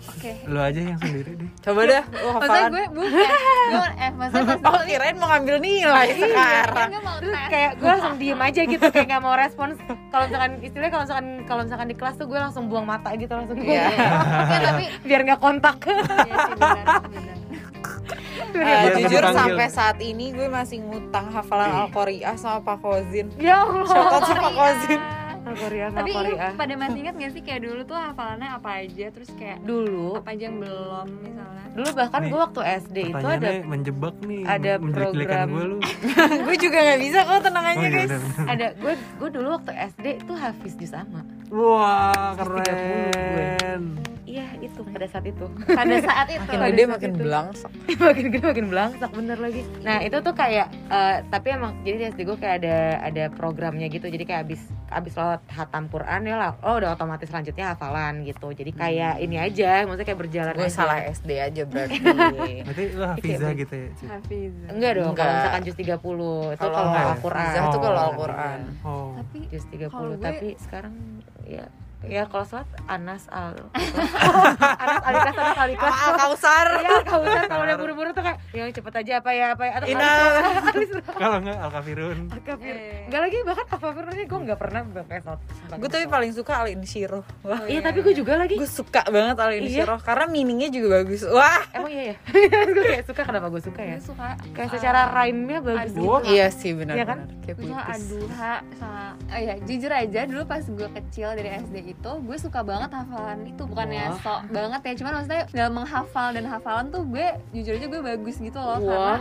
Oke. 0.08 0.30
lo 0.46 0.60
aja 0.60 0.80
yang 0.80 0.96
sendiri 0.96 1.32
deh 1.34 1.50
coba 1.60 1.80
dah 1.84 2.04
lo 2.06 2.28
Maksudnya 2.32 2.46
hafalan 2.56 2.70
gue 2.70 2.84
bukan. 2.88 3.28
Gue 3.66 3.88
eh 3.96 4.10
maksudnya 4.12 4.56
pas 4.64 4.72
oh 4.72 4.82
kirain 4.82 5.16
mau 5.16 5.28
ngambil 5.28 5.56
nilai 5.58 6.08
sekarang 6.12 6.88
gue 6.88 7.02
mau 7.02 7.16
tes. 7.18 7.46
kayak 7.46 7.70
gue 7.75 7.88
langsung 7.88 8.14
diem 8.16 8.40
aja 8.40 8.60
gitu 8.64 8.84
kayak 8.86 9.06
nggak 9.06 9.22
mau 9.22 9.34
respons 9.34 9.75
kalau 10.08 10.25
misalkan 10.25 10.50
istilahnya 10.60 10.90
kalau 10.90 11.04
misalkan 11.04 11.26
kalau 11.44 11.60
misalkan 11.62 11.86
di 11.86 11.96
kelas 11.96 12.14
tuh 12.14 12.26
gue 12.26 12.38
langsung 12.38 12.64
buang 12.66 12.84
mata 12.84 13.10
gitu 13.12 13.30
langsung 13.30 13.56
Iya. 13.58 13.86
Oke, 14.40 14.56
tapi 14.60 14.84
biar 15.02 15.20
nggak 15.22 15.40
kontak 15.40 15.76
iya 15.82 16.36
sih 16.40 16.54
benar 16.54 16.86
benar. 17.04 17.36
Eh, 18.56 19.02
jujur 19.02 19.20
sampai 19.26 19.68
saat 19.68 19.98
ini 19.98 20.30
gue 20.30 20.46
masih 20.46 20.80
ngutang 20.80 21.28
hafalan 21.28 21.68
Al-Qari'ah 21.82 22.36
sama 22.36 22.62
Pak 22.62 22.78
Kozin 22.78 23.26
ya 23.36 23.60
Allah 23.60 23.84
Shout 23.84 24.06
out 24.08 24.22
sama 24.25 24.40
Pak 24.42 24.54
Kozin 24.54 24.96
Iya. 24.96 25.15
Korea 25.56 25.86
tapi 25.88 26.10
Korea. 26.10 26.48
pada 26.52 26.75
masih 26.75 26.98
ingat 27.00 27.14
gak 27.14 27.32
sih 27.32 27.42
kayak 27.42 27.60
dulu 27.62 27.80
tuh 27.82 27.96
hafalannya 27.96 28.48
apa 28.50 28.70
aja? 28.78 29.06
Terus 29.08 29.30
kayak 29.34 29.58
dulu. 29.62 30.08
apa 30.16 30.30
aja 30.30 30.42
yang 30.44 30.58
belum 30.58 31.06
misalnya? 31.18 31.64
Dulu 31.72 31.88
bahkan 31.92 32.20
gue 32.22 32.38
waktu 32.38 32.60
SD 32.80 32.96
itu 33.10 33.26
ada 33.26 33.48
menjebak 33.62 34.14
nih 34.20 34.42
ada 34.42 34.72
program- 34.78 35.50
gue 35.50 35.64
lu. 35.66 35.78
Gue 36.46 36.56
juga 36.56 36.78
nggak 36.78 37.00
bisa 37.00 37.18
kok 37.22 37.40
tenang 37.42 37.64
oh 37.64 37.70
aja 37.70 37.80
iya 37.80 37.90
guys. 37.90 38.08
benar. 38.08 38.46
ada 38.46 38.66
gue 38.75 38.92
gue 38.96 39.28
dulu 39.30 39.48
waktu 39.52 39.72
SD 39.90 40.06
tuh 40.22 40.36
hafiz 40.36 40.72
juz 40.75 40.92
ama 40.92 41.20
wah 41.48 42.32
30 42.34 42.40
gue. 42.40 42.62
keren 42.64 43.82
iya 44.26 44.47
itu. 44.59 44.83
Pada 44.85 45.06
saat 45.06 45.25
itu. 45.25 45.47
Pada 45.64 45.97
saat 45.99 46.26
itu. 46.28 46.42
Makin 46.42 46.59
Pada 46.59 46.68
gede 46.68 46.85
makin 46.85 47.11
itu. 47.11 47.21
belangsak 47.21 47.71
makin 48.04 48.25
gede 48.28 48.45
makin 48.45 48.66
belangsak 48.66 49.11
bener 49.11 49.38
lagi. 49.38 49.62
Nah 49.80 49.99
itu 50.00 50.16
tuh 50.18 50.35
kayak 50.35 50.66
eh, 50.68 51.16
tapi 51.26 51.47
emang 51.49 51.73
jadi 51.80 51.97
di 51.97 52.04
SD 52.11 52.21
gue 52.25 52.37
kayak 52.37 52.56
ada 52.61 52.76
ada 53.02 53.25
programnya 53.30 53.87
gitu. 53.87 54.06
Jadi 54.06 54.25
kayak 54.25 54.45
abis 54.45 54.61
abis 54.87 55.14
lo 55.14 55.25
hatam 55.47 55.87
Quran 55.87 56.21
ya 56.23 56.37
lah 56.37 56.52
oh 56.61 56.76
udah 56.76 56.92
otomatis 56.92 57.26
selanjutnya 57.26 57.73
hafalan 57.73 58.23
gitu. 58.23 58.50
Jadi 58.50 58.71
kayak 58.73 59.18
ini 59.18 59.37
aja 59.37 59.83
maksudnya 59.83 60.06
kayak 60.06 60.21
berjalan 60.21 60.52
gue 60.52 60.64
aja. 60.64 60.75
salah 60.76 60.99
SD 61.04 61.30
aja 61.37 61.62
berarti. 61.64 61.99
Berarti 62.66 62.83
lu 62.92 63.04
hafizah 63.04 63.52
gitu 63.54 63.75
ya 63.75 63.90
enggak 64.68 64.92
dong 64.92 65.12
kalau 65.12 65.28
Enggak. 65.28 65.37
misalkan 65.38 65.62
jus 65.62 65.76
30 65.76 65.87
itu 65.87 66.66
Kalau? 66.66 66.90
Al-Quran. 66.92 67.47
Hafizah 67.47 67.64
tuh 67.68 67.80
kalau 67.80 67.97
Oh. 67.97 68.06
Al-Quran. 68.09 68.59
oh. 68.83 69.09
Tapi 69.16 69.38
jus 69.49 69.64
30 69.66 69.87
Kalau 69.87 70.11
gue- 70.11 70.21
tapi 70.21 70.49
sekarang 70.59 70.95
ya 71.45 71.64
ya 72.08 72.22
kalau 72.25 72.44
sholat 72.44 72.68
Anas 72.86 73.26
al 73.28 73.54
Anas 74.82 75.02
alikas 75.02 75.34
Anas 75.34 75.58
alikas 75.58 75.92
ah 75.92 76.10
kausar 76.16 76.66
Iya, 76.76 76.96
kalau 77.02 77.22
udah 77.22 77.42
kalau 77.44 77.62
udah 77.62 77.76
buru-buru 77.76 78.10
tuh 78.10 78.22
kayak 78.22 78.38
ya 78.50 78.64
cepet 78.68 78.94
aja 78.96 79.12
apa 79.18 79.30
ya 79.30 79.46
apa 79.52 79.62
ya 79.62 79.72
atau 79.75 79.86
Ina. 79.88 80.10
kalau 81.12 81.36
enggak 81.38 81.56
al 81.56 81.70
kafirun 81.70 82.18
Kafir. 82.38 82.72
Eh. 82.72 83.06
Enggak 83.06 83.20
lagi 83.22 83.36
bahkan 83.42 83.66
apa 83.68 83.86
firmannya 83.88 84.25
gue 84.25 84.38
nggak 84.40 84.58
pernah 84.58 84.80
pakai 84.86 85.18
sholat. 85.20 85.40
gue 85.76 85.88
tapi 85.88 86.06
paling 86.06 86.32
suka 86.32 86.52
Alin 86.56 86.82
Shiro 86.82 87.20
wah 87.42 87.60
Iya, 87.64 87.80
tapi 87.82 87.98
gue 88.00 88.14
juga 88.14 88.36
lagi. 88.36 88.54
gue 88.54 88.68
suka 88.68 89.02
banget 89.04 89.36
Alin 89.36 89.62
Iya. 89.62 89.82
Shiro 89.82 89.96
karena 89.98 90.25
meaningnya 90.26 90.68
juga 90.68 90.88
bagus 90.96 91.22
wah 91.25 91.62
Emang 91.72 91.90
iya 91.90 92.02
ya? 92.12 92.14
gue 92.64 92.84
kayak 92.86 93.04
suka 93.04 93.22
kenapa 93.22 93.46
gue 93.48 93.62
suka 93.62 93.80
ya? 93.80 93.96
gue 93.96 94.04
suka 94.04 94.28
Kayak 94.52 94.70
secara 94.72 95.00
rhyme-nya 95.12 95.58
bagus 95.60 95.92
aduh. 95.92 96.20
gitu. 96.20 96.30
Iya 96.30 96.46
sih 96.48 96.70
benar 96.72 96.94
Iya 96.94 97.04
kan? 97.04 97.18
kayak 97.42 97.56
puitis 97.56 97.86
aduha 97.96 98.54
sama 98.75 99.02
oh 99.16 99.38
ya 99.38 99.54
jujur 99.62 99.88
aja 99.88 100.20
dulu 100.25 100.42
pas 100.44 100.62
gue 100.62 100.88
kecil 100.92 101.28
dari 101.32 101.50
SD 101.56 101.76
itu 101.88 101.95
gue 102.02 102.36
suka 102.38 102.60
banget 102.62 102.90
hafalan 102.92 103.46
itu 103.46 103.62
bukannya 103.66 104.12
Wah. 104.12 104.20
sok 104.20 104.40
banget 104.52 104.80
ya 104.84 104.92
cuman 105.02 105.12
maksudnya 105.20 105.42
dalam 105.50 105.72
menghafal 105.78 106.28
dan 106.34 106.44
hafalan 106.46 106.86
tuh 106.92 107.02
gue 107.08 107.26
jujur 107.56 107.72
aja 107.78 107.86
gue 107.88 108.02
bagus 108.02 108.36
gitu 108.38 108.58
loh 108.58 108.78
Wah. 108.78 108.86
karena 108.86 109.14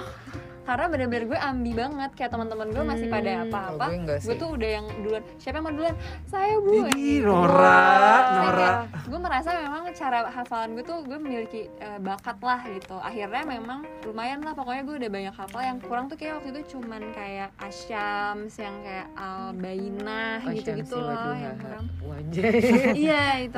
karena 0.65 0.85
bener-bener 0.87 1.23
gue 1.27 1.39
ambi 1.39 1.71
banget 1.71 2.11
kayak 2.13 2.31
teman-teman 2.31 2.67
gue 2.67 2.83
masih 2.83 3.07
pada 3.07 3.31
Hmm. 3.31 3.43
apa-apa 3.45 3.85
Oh, 3.85 3.97
gue 4.01 4.17
gue 4.17 4.35
tuh 4.35 4.49
udah 4.51 4.69
yang 4.71 4.85
duluan 4.99 5.23
siapa 5.35 5.55
yang 5.55 5.65
mau 5.65 5.73
duluan 5.73 5.95
saya 6.25 6.53
bu 6.57 6.71
Ih, 6.73 6.83
Gitu. 6.91 7.23
Nora, 7.23 7.79
Saya 7.95 8.33
Nora. 8.35 8.57
kayak, 8.57 8.75
gue 9.05 9.19
merasa 9.19 9.49
memang 9.55 9.83
cara 9.91 10.19
hafalan 10.27 10.69
gue 10.71 10.83
tuh 10.83 10.99
gue 11.01 11.17
memiliki 11.17 11.61
eh, 11.77 11.99
bakat 11.99 12.37
lah 12.39 12.59
gitu 12.67 12.95
akhirnya 12.97 13.43
memang 13.45 13.79
lumayan 14.01 14.39
lah 14.39 14.51
pokoknya 14.51 14.81
gue 14.83 14.95
udah 14.97 15.11
banyak 15.11 15.33
hafal 15.33 15.61
yang 15.61 15.77
kurang 15.79 16.05
tuh 16.05 16.15
kayak 16.15 16.33
waktu 16.35 16.49
itu 16.51 16.61
cuman 16.73 17.01
kayak 17.11 17.49
asyams 17.59 18.53
yang 18.55 18.75
kayak 18.81 19.07
al 19.15 19.53
Oh, 19.55 20.51
gitu-gitu 20.51 20.89
Syamsi 20.91 20.97
wa 20.97 21.13
loh 21.23 21.35
yang 21.35 21.57
kurang 21.57 21.85
iya 22.97 23.23
itu 23.39 23.57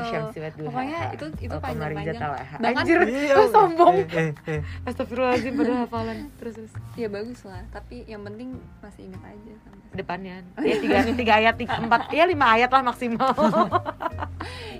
pokoknya 0.59 0.99
itu 1.13 1.25
itu 1.39 1.55
panjang 1.55 1.77
Qamari 1.77 1.95
panjang 1.95 2.15
Zatalaha. 2.17 2.55
Bahkan- 2.57 2.77
Anjir, 2.77 2.99
sombong. 3.53 3.95
eh, 4.11 4.29
eh. 4.47 4.61
Astagfirullahaladzim 4.83 5.53
pada 5.53 5.73
hafalan. 5.79 6.17
Terus 6.37 6.53
terus 6.57 6.71
ya 6.97 7.07
bagus 7.07 7.45
lah 7.45 7.61
tapi 7.69 8.01
yang 8.03 8.25
penting 8.25 8.57
masih 8.81 9.05
inget 9.05 9.21
aja 9.21 9.53
sampai 9.63 9.87
depannya. 9.93 10.35
Ya 10.67 10.75
tiga, 10.77 10.97
tiga 11.07 11.33
ayat, 11.37 11.55
tiga, 11.55 11.75
empat, 11.77 12.11
ya 12.11 12.25
lima 12.25 12.45
ayat 12.51 12.69
lah 12.69 12.81
maksimal. 12.83 13.31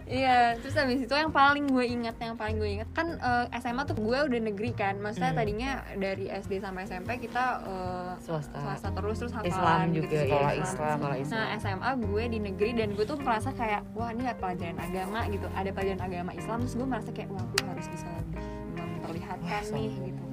Iya, 0.08 0.56
terus 0.64 0.72
habis 0.80 1.04
itu 1.04 1.12
yang 1.12 1.36
paling 1.36 1.68
gue 1.68 1.84
ingat, 1.84 2.16
yang 2.24 2.40
paling 2.40 2.56
gue 2.56 2.80
ingat 2.80 2.88
kan 2.96 3.20
eh, 3.20 3.60
SMA 3.60 3.84
tuh 3.84 4.00
gue 4.00 4.16
udah 4.16 4.40
negeri 4.40 4.72
kan, 4.72 4.96
maksudnya 5.04 5.36
Hmm. 5.36 5.40
tadinya 5.44 5.70
dari 6.00 6.32
SD 6.32 6.64
sampai 6.64 6.88
SMP 6.88 7.20
kita 7.20 7.60
eh, 7.68 8.12
Swasta. 8.24 8.56
swasta 8.56 8.88
terus 8.96 9.20
terus 9.20 9.34
hafalan 9.36 9.52
Islam 9.52 9.80
gitu, 9.92 10.08
juga, 10.08 10.18
sekolah 10.24 10.48
ya, 10.48 10.64
Islam. 10.64 10.96
Sekolah 10.96 11.18
Islam. 11.20 11.36
Nah 11.36 11.48
SMA 11.60 11.92
gue 12.00 12.24
di 12.24 12.40
negeri 12.40 12.72
dan 12.72 12.90
gue 12.96 13.04
tuh 13.04 13.18
merasa 13.20 13.52
kayak 13.52 13.84
wah 13.92 14.08
ini 14.08 14.24
ada 14.24 14.40
pelajaran 14.40 14.80
agama 14.80 15.20
gitu, 15.28 15.48
ada 15.52 15.70
pelajaran 15.76 16.00
agama 16.00 16.32
Islam 16.32 16.58
terus 16.64 16.76
gue 16.80 16.88
merasa 16.88 17.10
kayak 17.12 17.28
wah 17.28 17.44
gue 17.44 17.64
harus 17.68 17.88
bisa 17.92 18.08
lebih 18.08 18.48
memperlihatkan 19.04 19.64
nih 19.76 19.92
gitu. 20.08 20.24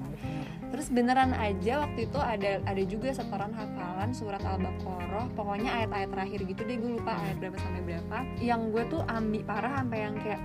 Terus 0.74 0.90
beneran 0.90 1.30
aja 1.38 1.86
waktu 1.86 2.10
itu 2.10 2.18
ada 2.18 2.58
ada 2.66 2.82
juga 2.82 3.14
setoran 3.14 3.54
hafalan 3.54 4.10
surat 4.10 4.42
Al-Baqarah, 4.42 5.30
pokoknya 5.38 5.70
ayat-ayat 5.70 6.10
terakhir 6.10 6.40
gitu 6.50 6.66
deh 6.66 6.74
gue 6.82 6.90
lupa 6.98 7.14
ayat 7.14 7.38
berapa 7.38 7.62
sampai 7.62 7.82
berapa. 7.86 8.16
Yang 8.42 8.60
gue 8.74 8.82
tuh 8.90 9.02
ambi 9.06 9.40
parah 9.46 9.78
sampai 9.78 9.98
yang 10.02 10.18
kayak 10.18 10.42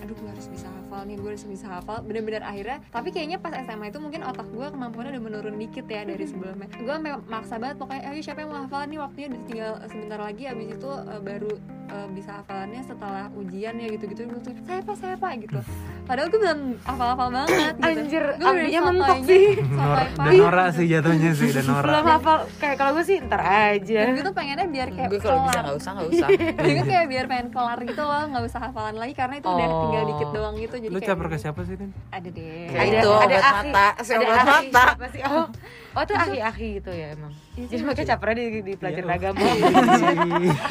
aduh 0.00 0.16
gue 0.16 0.30
harus 0.32 0.48
bisa 0.48 0.72
hafal 0.72 1.04
nih, 1.04 1.16
gue 1.20 1.28
harus 1.28 1.44
bisa 1.44 1.66
hafal. 1.68 2.00
Bener-bener 2.08 2.40
akhirnya, 2.40 2.80
tapi 2.88 3.12
kayaknya 3.12 3.36
pas 3.36 3.52
SMA 3.52 3.92
itu 3.92 4.00
mungkin 4.00 4.24
otak 4.24 4.48
gue 4.48 4.64
kemampuannya 4.64 5.12
udah 5.12 5.24
menurun 5.28 5.56
dikit 5.60 5.84
ya 5.92 6.08
dari 6.08 6.24
sebelumnya. 6.24 6.72
Gue 6.72 6.94
sampai 6.96 7.12
maksa 7.28 7.60
banget 7.60 7.76
pokoknya 7.76 8.02
ayo 8.08 8.20
siapa 8.24 8.38
yang 8.40 8.50
mau 8.56 8.64
hafal 8.64 8.80
nih 8.88 8.96
waktunya 8.96 9.26
udah 9.28 9.42
tinggal 9.44 9.72
sebentar 9.92 10.18
lagi 10.24 10.42
abis 10.48 10.66
itu 10.72 10.90
eh, 11.04 11.20
baru 11.20 11.52
eh, 11.92 12.08
bisa 12.16 12.30
hafalannya 12.40 12.80
setelah 12.80 13.28
ujian 13.36 13.76
ya 13.76 13.86
gitu-gitu 13.92 14.24
gue 14.24 14.40
tuh 14.40 14.56
saya 14.64 14.80
apa 14.80 14.92
saya 14.96 15.12
apa 15.20 15.28
gitu 15.36 15.60
padahal 16.06 16.28
gue 16.28 16.38
belum 16.38 16.60
hafal-hafal 16.80 17.28
banget 17.28 17.50
gitu. 17.52 17.80
Anjir, 17.82 18.24
sotoynya, 18.32 18.80
mentok 18.80 19.18
sih. 19.22 19.44
Nora, 19.60 20.02
sotoy 20.06 20.06
dan. 20.16 20.32
Nora 20.38 20.64
sih 20.70 20.86
jatuhnya 20.86 21.30
sih 21.32 21.48
dan 21.50 21.64
Nora 21.66 21.88
Belum 21.88 22.06
hafal. 22.08 22.38
Kayak 22.56 22.76
kalau 22.76 22.92
gue 22.92 23.04
sih 23.04 23.16
ntar 23.20 23.42
aja. 23.42 23.98
dan 24.00 24.10
gue 24.12 24.24
tuh 24.24 24.32
pengennya 24.32 24.66
biar 24.66 24.88
kayak 24.88 25.08
gue 25.08 25.18
kalau 25.18 25.40
bisa 25.42 25.58
nggak 25.58 25.76
usah 25.76 25.90
nggak 25.92 26.08
usah 26.08 26.28
Jadi 26.56 26.72
gue 26.72 26.86
kayak 26.86 27.06
biar 27.06 27.24
pengen 27.26 27.46
kelar 27.48 27.78
gitu 27.80 28.02
loh 28.02 28.22
nggak 28.24 28.44
usah 28.44 28.60
hafalan 28.62 28.96
lagi 28.96 29.14
karena 29.14 29.34
itu 29.36 29.48
udah 29.48 29.64
Oh. 29.66 29.80
tinggal 29.82 30.04
dikit 30.06 30.28
doang 30.30 30.54
gitu 30.56 30.76
jadi 30.78 30.88
lu 30.88 30.96
kayak 30.96 31.10
caper 31.10 31.26
ke 31.26 31.36
siapa 31.36 31.60
sih 31.60 31.74
Din? 31.74 31.90
ada 32.08 32.28
deh 32.28 32.66
Kayak 32.68 32.86
itu, 32.94 33.10
obat 33.10 33.42
mata, 33.42 33.86
si 33.98 34.10
ada 34.10 34.22
obat 34.22 34.38
mata. 34.38 34.82
siapa 34.86 35.06
sih? 35.08 35.20
Oh, 35.22 35.44
oh 35.92 36.02
itu 36.02 36.14
ahi-ahi 36.14 36.68
gitu 36.76 36.90
ya 36.92 37.06
emang. 37.12 37.32
Iya 37.52 37.66
Jadi 37.66 37.82
makanya 37.82 38.08
capernya 38.10 38.44
di, 38.46 38.60
di 38.62 38.72
pelajaran 38.74 39.06
Iya. 39.06 39.16
agama. 39.16 39.40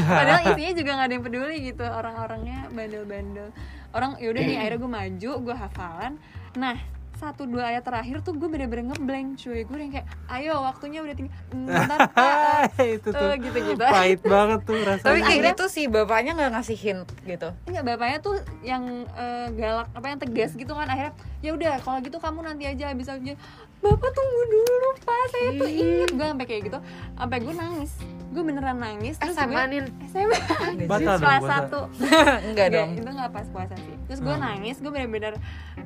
padahal 0.07 0.41
isinya 0.47 0.73
juga 0.73 0.91
nggak 0.91 1.05
ada 1.05 1.13
yang 1.13 1.23
peduli 1.23 1.55
gitu 1.65 1.83
orang-orangnya 1.83 2.57
bandel-bandel 2.69 3.47
orang 3.95 4.19
yaudah 4.19 4.43
nih 4.43 4.57
akhirnya 4.61 4.79
gue 4.79 4.91
maju 4.91 5.31
gue 5.41 5.55
hafalan. 5.55 6.13
Nah 6.59 6.75
satu 7.15 7.47
dua 7.47 7.71
ayat 7.71 7.87
terakhir 7.87 8.19
tuh 8.27 8.35
gue 8.35 8.51
bener-bener 8.51 8.91
ngeblank 8.91 9.39
cuy. 9.39 9.63
Gue 9.63 9.77
yang 9.79 9.91
kayak 9.95 10.07
ayo 10.35 10.59
waktunya 10.59 10.99
udah 10.99 11.15
tinggal 11.15 11.31
bentar 11.47 11.99
Pak, 12.11 12.75
eh, 12.83 12.87
itu 12.99 13.07
tuh 13.07 13.29
eh, 13.31 13.39
gitu-gitu. 13.39 13.79
pahit 13.95 14.19
banget 14.19 14.59
tuh 14.67 14.75
tapi 14.75 14.83
rasanya 14.83 15.07
kayak 15.07 15.23
Akhirnya- 15.23 15.55
gitu 15.55 15.65
sih 15.71 15.85
bapaknya 15.87 16.31
nggak 16.35 16.51
ngasih 16.59 16.77
hint 16.77 17.07
gitu. 17.23 17.49
Enggak 17.71 17.83
bapaknya 17.87 18.19
tuh 18.19 18.35
yang 18.67 18.83
eh, 19.15 19.47
galak 19.55 19.87
apa 19.95 20.05
yang 20.11 20.19
tegas 20.19 20.51
gitu 20.59 20.75
kan 20.75 20.91
akhirnya 20.91 21.15
ya 21.39 21.51
udah 21.55 21.73
kalau 21.79 22.03
gitu 22.03 22.17
kamu 22.19 22.39
nanti 22.43 22.63
aja 22.67 22.91
bisa 22.91 23.15
ujian 23.15 23.39
bapak 23.77 24.11
tunggu 24.11 24.41
dulu 24.45 24.89
pak. 24.99 25.23
Saya 25.29 25.49
tuh 25.53 25.69
inget 25.69 26.09
gue 26.11 26.27
sampai 26.27 26.45
kayak 26.45 26.61
gitu. 26.65 26.79
Sampai 27.13 27.37
gue 27.39 27.53
nangis. 27.53 27.93
Gue 28.27 28.43
beneran 28.43 28.77
nangis. 28.77 29.15
Terus 29.15 29.31
SMA 29.33 29.47
gue 29.47 29.63
nin. 29.69 29.85
SMA 30.05 30.39
Batal 30.85 31.15
dong, 31.15 31.21
kelas 31.21 31.41
batal. 31.41 31.49
satu. 31.49 31.79
Enggak 32.47 32.67
dong. 32.69 32.89
itu 32.93 33.07
nggak 33.07 33.31
pas 33.31 33.47
puasa 33.47 33.75
sih. 33.77 33.95
Terus 34.05 34.19
gue 34.19 34.33
Hmm. 34.33 34.43
nangis 34.43 34.75
gue 34.77 34.89
bener-bener 34.89 35.33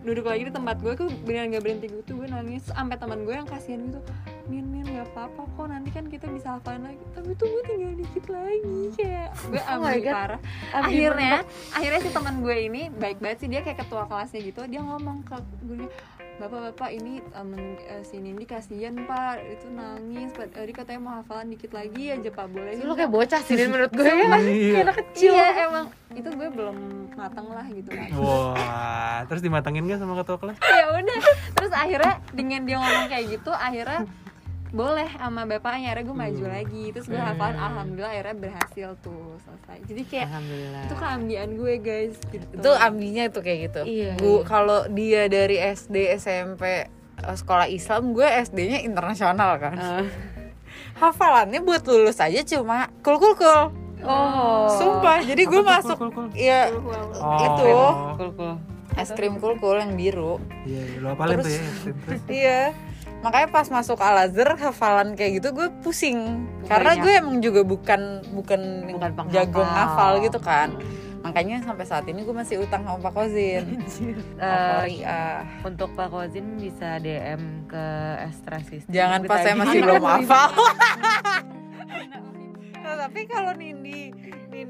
duduk 0.02 0.26
lagi 0.26 0.44
di 0.44 0.54
tempat 0.54 0.76
gue 0.78 0.94
gue 0.96 1.08
beneran 1.22 1.52
gak 1.52 1.62
berhenti 1.62 1.88
gitu 1.88 2.12
gue 2.16 2.28
nangis. 2.28 2.64
Sampai 2.66 2.96
teman 2.96 3.22
gue 3.22 3.34
yang 3.34 3.46
kasihan 3.46 3.82
gitu 3.84 4.00
Min 4.48 4.66
Min 4.66 4.82
nggak 4.82 5.14
apa-apa 5.14 5.46
kok 5.46 5.68
nanti 5.68 5.90
kan 5.90 6.06
kita 6.06 6.26
bisa 6.26 6.58
hafalan 6.58 6.88
lagi. 6.88 7.04
Tapi 7.14 7.30
tuh 7.36 7.46
gue 7.48 7.64
tinggal 7.66 7.94
dikit 7.94 8.26
lagi 8.28 8.80
kayak 8.96 9.30
gue 9.46 9.62
Oh 9.62 9.74
ambil 9.78 10.02
parah. 10.08 10.42
Akhirnya 10.74 11.34
akhirnya 11.70 12.00
si 12.00 12.10
teman 12.10 12.36
gue 12.40 12.56
ini 12.58 12.82
baik 12.90 13.20
banget 13.20 13.38
sih 13.40 13.48
dia 13.48 13.62
kayak 13.62 13.78
ketua 13.80 14.04
kelasnya 14.06 14.42
gitu 14.42 14.66
dia 14.66 14.82
ngomong 14.82 15.22
ke 15.22 15.38
gue 15.62 15.86
bapak-bapak 16.40 16.90
ini 16.96 17.20
temen 17.36 17.76
eh, 17.84 18.04
si 18.08 18.16
Nindi 18.18 18.48
kasihan 18.48 18.96
pak. 19.04 19.44
Itu 19.44 19.68
nangis 19.76 20.32
Pak, 20.32 20.56
dia 20.56 20.74
katanya 20.74 21.00
mau 21.04 21.14
hafalan 21.20 21.52
dikit 21.52 21.76
lagi 21.76 22.16
aja 22.16 22.30
pak 22.32 22.48
boleh 22.48 22.80
Lu 22.80 22.96
kayak 22.96 23.12
bocah 23.12 23.42
sih 23.44 23.56
menurut 23.68 23.92
gue. 23.92 24.08
Ya. 24.08 24.16
Iya. 24.16 24.72
Kayak 24.72 24.86
anak 24.88 24.98
kecil. 25.04 25.32
iya 25.36 25.48
emang. 25.68 25.86
Itu 26.16 26.30
gue 26.34 26.48
belum 26.50 26.78
matang 27.20 27.52
lah 27.52 27.68
gitu 27.68 27.92
kan 27.92 28.08
wah 28.16 29.20
terus 29.28 29.44
dimatengin 29.44 29.84
gak 29.86 30.00
sama 30.00 30.16
ketua 30.24 30.38
kelas? 30.40 30.58
Ya 30.64 30.86
udah. 30.96 31.20
Terus 31.60 31.72
akhirnya 31.76 32.14
dengan 32.32 32.62
dia 32.64 32.78
ngomong 32.80 33.08
kayak 33.12 33.26
gitu 33.36 33.52
akhirnya 33.52 34.08
boleh 34.70 35.10
sama 35.18 35.50
bapaknya 35.50 35.92
akhirnya 35.92 36.06
gue 36.06 36.18
maju 36.18 36.44
lagi. 36.46 36.84
Terus 36.94 37.06
gue 37.10 37.18
hafalan 37.18 37.58
alhamdulillah 37.58 38.12
akhirnya 38.14 38.38
berhasil 38.38 38.90
tuh 39.02 39.38
selesai. 39.42 39.78
Jadi 39.90 40.02
kayak 40.06 40.28
Alhamdulillah. 40.30 40.82
itu 40.86 40.96
keambian 40.96 41.50
gue 41.58 41.74
guys 41.82 42.16
gitu. 42.30 42.46
Itu 42.54 42.72
ambinya 42.78 43.24
tuh 43.34 43.42
kayak 43.42 43.60
gitu. 43.70 43.82
Iya, 43.84 44.12
Bu, 44.22 44.32
iya. 44.32 44.42
kalau 44.46 44.80
dia 44.94 45.22
dari 45.26 45.58
SD 45.58 45.96
SMP 46.22 46.64
eh, 46.86 47.36
sekolah 47.36 47.66
Islam 47.66 48.14
gue 48.14 48.28
SD-nya 48.46 48.86
internasional 48.86 49.58
kan. 49.58 49.76
Eh, 49.76 50.06
hafalannya 51.02 51.60
buat 51.64 51.82
lulus 51.88 52.20
aja 52.20 52.44
cuma 52.44 52.92
kul 53.02 53.16
kul 53.18 53.34
kul 53.34 53.72
oh. 54.04 54.68
sumpah 54.76 55.24
jadi 55.24 55.48
gue 55.48 55.62
Apa 55.64 55.80
masuk 55.80 55.96
kul, 55.98 56.12
kul, 56.12 56.28
kul? 56.28 56.36
ya 56.36 56.68
Oh, 57.20 57.40
Itu. 57.40 57.72
Cool, 58.20 58.32
cool. 58.36 58.56
es 59.00 59.10
krim 59.16 59.40
kul 59.40 59.56
kul 59.58 59.80
yang 59.80 59.96
biru. 59.96 60.44
Iya 60.68 60.82
iya, 60.84 60.98
lu 61.00 61.08
apalin 61.10 61.40
tuh 61.40 61.52
ya 61.52 61.64
iya 62.44 62.60
makanya 63.20 63.48
pas 63.52 63.68
masuk 63.68 64.00
Al 64.00 64.32
Azhar 64.32 64.56
hafalan 64.56 65.16
kayak 65.16 65.44
gitu 65.44 65.52
gue 65.52 65.68
pusing. 65.84 66.48
Karena 66.68 66.96
Banyak. 66.96 67.04
gue 67.04 67.12
emang 67.20 67.38
juga 67.44 67.62
bukan 67.68 68.24
bukan, 68.32 68.62
yang 68.88 69.00
Bukan 69.00 69.32
jago 69.34 69.62
ngafal 69.64 70.24
gitu 70.24 70.40
kan. 70.40 70.72
Makanya 71.20 71.60
sampai 71.60 71.84
saat 71.84 72.08
ini 72.08 72.24
gue 72.24 72.32
masih 72.32 72.64
utang 72.64 72.88
sama 72.88 73.00
Pak 73.04 73.12
Kozin. 73.12 73.66
Ah. 74.40 75.44
untuk 75.68 75.92
Pak 75.92 76.08
Kozin 76.16 76.56
bisa 76.56 76.96
DM 77.04 77.68
ke 77.68 77.86
Estrasis 78.24 78.88
jangan 78.88 79.28
pas 79.28 79.44
saya 79.44 79.56
masih 79.60 79.84
belum 79.84 80.00
hafal. 80.16 80.50
Nah, 82.80 82.96
tapi 83.04 83.28
kalau 83.28 83.52
Nindi 83.52 84.16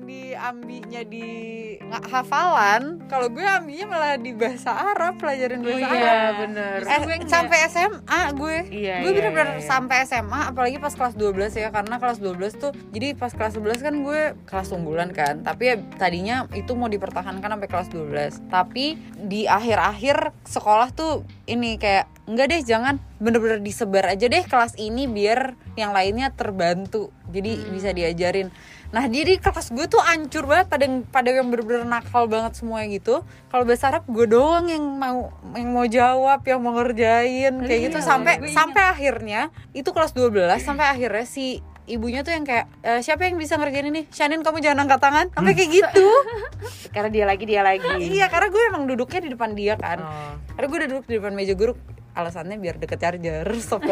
Nindi 0.10 0.34
ambinya 0.34 1.06
di 1.06 1.30
nggak 1.78 2.10
hafalan 2.10 2.98
kalau 3.06 3.30
gue 3.30 3.46
ambinya 3.46 3.94
malah 3.94 4.18
di 4.18 4.34
bahasa 4.34 4.74
Arab 4.74 5.22
pelajarin 5.22 5.62
bahasa 5.62 5.86
Arab. 5.86 6.02
iya 6.02 6.20
bener. 6.34 6.78
Eh, 6.82 7.30
sampai 7.30 7.58
SMA 7.70 8.22
gue. 8.34 8.58
Iya, 8.74 9.06
gue 9.06 9.12
iya, 9.14 9.18
bener-bener 9.22 9.50
iya, 9.54 9.62
iya. 9.62 9.70
sampai 9.70 9.98
SMA 10.10 10.50
apalagi 10.50 10.82
pas 10.82 10.98
kelas 10.98 11.14
12 11.14 11.62
ya 11.62 11.70
karena 11.70 12.02
kelas 12.02 12.18
12 12.26 12.58
tuh 12.58 12.72
jadi 12.90 13.14
pas 13.14 13.30
kelas 13.30 13.54
11 13.62 13.86
kan 13.86 13.94
gue 14.02 14.22
kelas 14.50 14.70
unggulan 14.74 15.14
kan 15.14 15.46
tapi 15.46 15.64
ya 15.70 15.76
tadinya 16.02 16.50
itu 16.58 16.74
mau 16.74 16.90
dipertahankan 16.90 17.46
sampai 17.46 17.70
kelas 17.70 17.90
12 17.94 18.50
tapi 18.50 18.98
di 19.14 19.46
akhir-akhir 19.46 20.34
sekolah 20.42 20.90
tuh 20.90 21.22
ini 21.46 21.78
kayak 21.78 22.10
enggak 22.26 22.50
deh 22.50 22.62
jangan. 22.66 22.98
Bener-bener 23.20 23.60
disebar 23.60 24.10
aja 24.10 24.26
deh 24.26 24.42
kelas 24.42 24.74
ini 24.82 25.06
biar 25.06 25.54
yang 25.78 25.92
lainnya 25.94 26.34
terbantu. 26.34 27.14
Jadi 27.30 27.62
Hmm. 27.62 27.70
bisa 27.76 27.90
diajarin 27.94 28.50
Nah 28.90 29.06
jadi 29.06 29.38
kelas 29.38 29.70
gue 29.70 29.86
tuh 29.86 30.02
ancur 30.02 30.50
banget 30.50 30.66
pada 30.66 30.86
pada 31.14 31.30
yang 31.30 31.54
bener-bener 31.54 31.86
nakal 31.86 32.26
banget 32.26 32.58
semua 32.58 32.82
gitu. 32.90 33.22
Kalau 33.48 33.64
bahasa 33.64 33.94
Arab 33.94 34.04
gue 34.10 34.26
doang 34.26 34.66
yang 34.66 34.82
mau 34.82 35.30
yang 35.54 35.70
mau 35.70 35.86
jawab, 35.86 36.42
yang 36.42 36.58
mau 36.58 36.74
ngerjain 36.74 37.54
kayak 37.62 37.82
gitu 37.90 37.98
Iya, 38.02 38.06
sampai 38.06 38.34
gue 38.38 38.50
ingat. 38.50 38.58
sampai 38.58 38.84
akhirnya 38.84 39.42
itu 39.78 39.90
kelas 39.90 40.12
12 40.14 40.66
sampai 40.66 40.86
akhirnya 40.90 41.26
si 41.30 41.62
ibunya 41.86 42.22
tuh 42.22 42.34
yang 42.34 42.46
kayak 42.46 42.66
"Eh, 42.82 43.02
siapa 43.02 43.26
yang 43.26 43.38
bisa 43.38 43.58
ngerjain 43.58 43.90
ini? 43.90 44.06
Shanin 44.10 44.42
kamu 44.42 44.62
jangan 44.62 44.86
angkat 44.86 45.02
tangan. 45.02 45.26
Sampai 45.34 45.54
kayak 45.54 45.70
gitu. 45.70 46.06
karena 46.94 47.10
dia 47.10 47.26
lagi 47.30 47.44
dia 47.46 47.62
lagi 47.62 47.86
iya 48.18 48.26
karena 48.26 48.50
gue 48.50 48.62
emang 48.74 48.84
duduknya 48.90 49.22
di 49.22 49.30
depan 49.30 49.54
dia 49.54 49.78
kan. 49.78 50.02
Oh. 50.02 50.34
Karena 50.54 50.66
gue 50.66 50.78
udah 50.82 50.90
duduk 50.90 51.06
di 51.06 51.14
depan 51.18 51.34
meja 51.34 51.54
guru 51.54 51.74
alasannya 52.10 52.58
biar 52.60 52.76
deket 52.76 53.00
charger 53.00 53.48
stop 53.62 53.86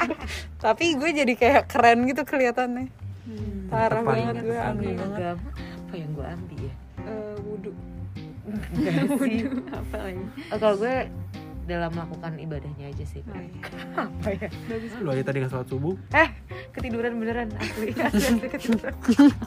tapi 0.64 0.94
gue 0.94 1.10
jadi 1.10 1.32
kayak 1.34 1.62
keren 1.66 2.06
gitu 2.06 2.22
kelihatannya 2.22 2.86
parah 3.66 4.00
Depan. 4.00 4.14
banget 4.14 4.34
gue 4.40 4.56
aneh 4.56 4.92
banget. 4.92 5.18
Agama 5.18 5.48
apa 5.54 5.94
yang 5.94 6.10
gue 6.10 6.26
ambil 6.28 6.58
ya? 6.60 6.74
Eh, 7.00 7.36
wudhu 7.40 7.72
Enggak 8.44 8.94
sih. 9.24 9.40
Apa 9.70 9.96
lagi? 9.98 10.22
Oh, 10.52 10.58
kalau 10.58 10.76
gue 10.76 10.96
dalam 11.64 11.90
melakukan 11.90 12.36
ibadahnya 12.36 12.86
aja 12.86 13.04
sih 13.06 13.24
Oh, 13.24 13.40
iya. 13.40 13.64
apa 13.96 14.28
ya? 14.30 14.48
Lu 15.00 15.08
aja 15.08 15.24
tadi 15.24 15.40
nggak 15.40 15.48
sholat 15.48 15.64
subuh. 15.64 15.96
eh 16.12 16.28
ketiduran 16.70 17.16
beneran 17.16 17.48
asli. 17.56 17.88
Ketiduran. 18.52 18.92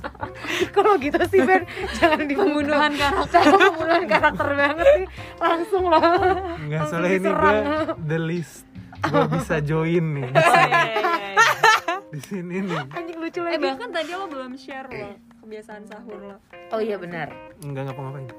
Kalau 0.73 0.97
gitu 0.97 1.21
sih 1.29 1.41
Ben 1.41 1.61
jangan 1.93 2.25
pembunuhan 2.25 2.89
karakter. 2.91 3.41
Pembunuhan 3.45 4.03
karakter 4.07 4.47
banget 4.49 4.87
sih. 4.89 5.05
Langsung 5.37 5.83
lah. 5.85 6.01
Enggak 6.57 6.81
Langsung 6.81 6.97
soalnya 6.97 7.13
ini 7.13 7.29
gue 7.29 7.57
the 8.03 8.17
list. 8.19 8.65
Gue 8.97 9.23
bisa 9.29 9.61
join 9.61 10.05
nih 10.15 10.25
di 12.07 12.19
sini 12.19 12.55
nih. 12.61 12.79
anjing 12.89 13.17
lucu 13.17 13.39
eh 13.41 13.45
lagi 13.49 13.59
bahkan 13.61 13.89
tadi 13.91 14.11
lo 14.11 14.25
belum 14.25 14.51
share 14.53 14.87
lo 14.87 15.11
kebiasaan 15.41 15.83
sahur 15.83 16.19
lo 16.23 16.35
oh 16.71 16.79
iya 16.79 16.95
benar 16.95 17.27
Enggak 17.59 17.83
ngapa-ngapain. 17.85 18.29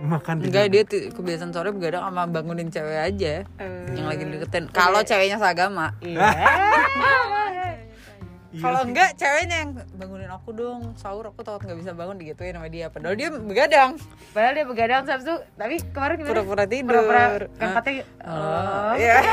Makan 0.00 0.34
Enggak 0.40 0.66
dia 0.68 0.82
tuh 0.82 1.12
kebiasaan 1.12 1.50
sore 1.50 1.70
begadang 1.70 2.02
sama 2.02 2.24
bangunin 2.24 2.66
cewek 2.66 2.98
aja 2.98 3.34
Eh, 3.56 3.86
yang 3.92 4.06
lagi 4.06 4.24
deketin. 4.24 4.66
Kalau 4.70 5.00
ceweknya 5.00 5.36
seagama. 5.36 5.92
iya 6.00 6.22
Iya 8.48 8.62
Kalau 8.64 8.80
enggak 8.82 9.10
ceweknya 9.14 9.56
yang 9.60 9.70
bangunin 9.92 10.26
aku 10.28 10.50
dong 10.50 10.94
sahur 10.94 11.26
aku 11.26 11.42
takut 11.42 11.62
nggak 11.62 11.78
bisa 11.78 11.92
bangun 11.92 12.16
digituin 12.16 12.54
sama 12.54 12.66
dia. 12.66 12.88
Padahal 12.88 13.14
dia 13.14 13.28
begadang 13.28 13.90
padahal 14.32 14.54
dia 14.54 14.64
begadang 14.64 15.02
sabtu 15.04 15.30
tapi 15.52 15.78
kemarin 15.86 16.14
gimana 16.16 16.30
pura-pura 16.32 16.64
tidur. 16.64 16.88
pura-pura 16.88 17.20
Ah. 17.20 17.38
angkatnya 17.60 18.02
Oh, 18.20 18.32
oh 18.32 18.92
iya. 18.96 19.16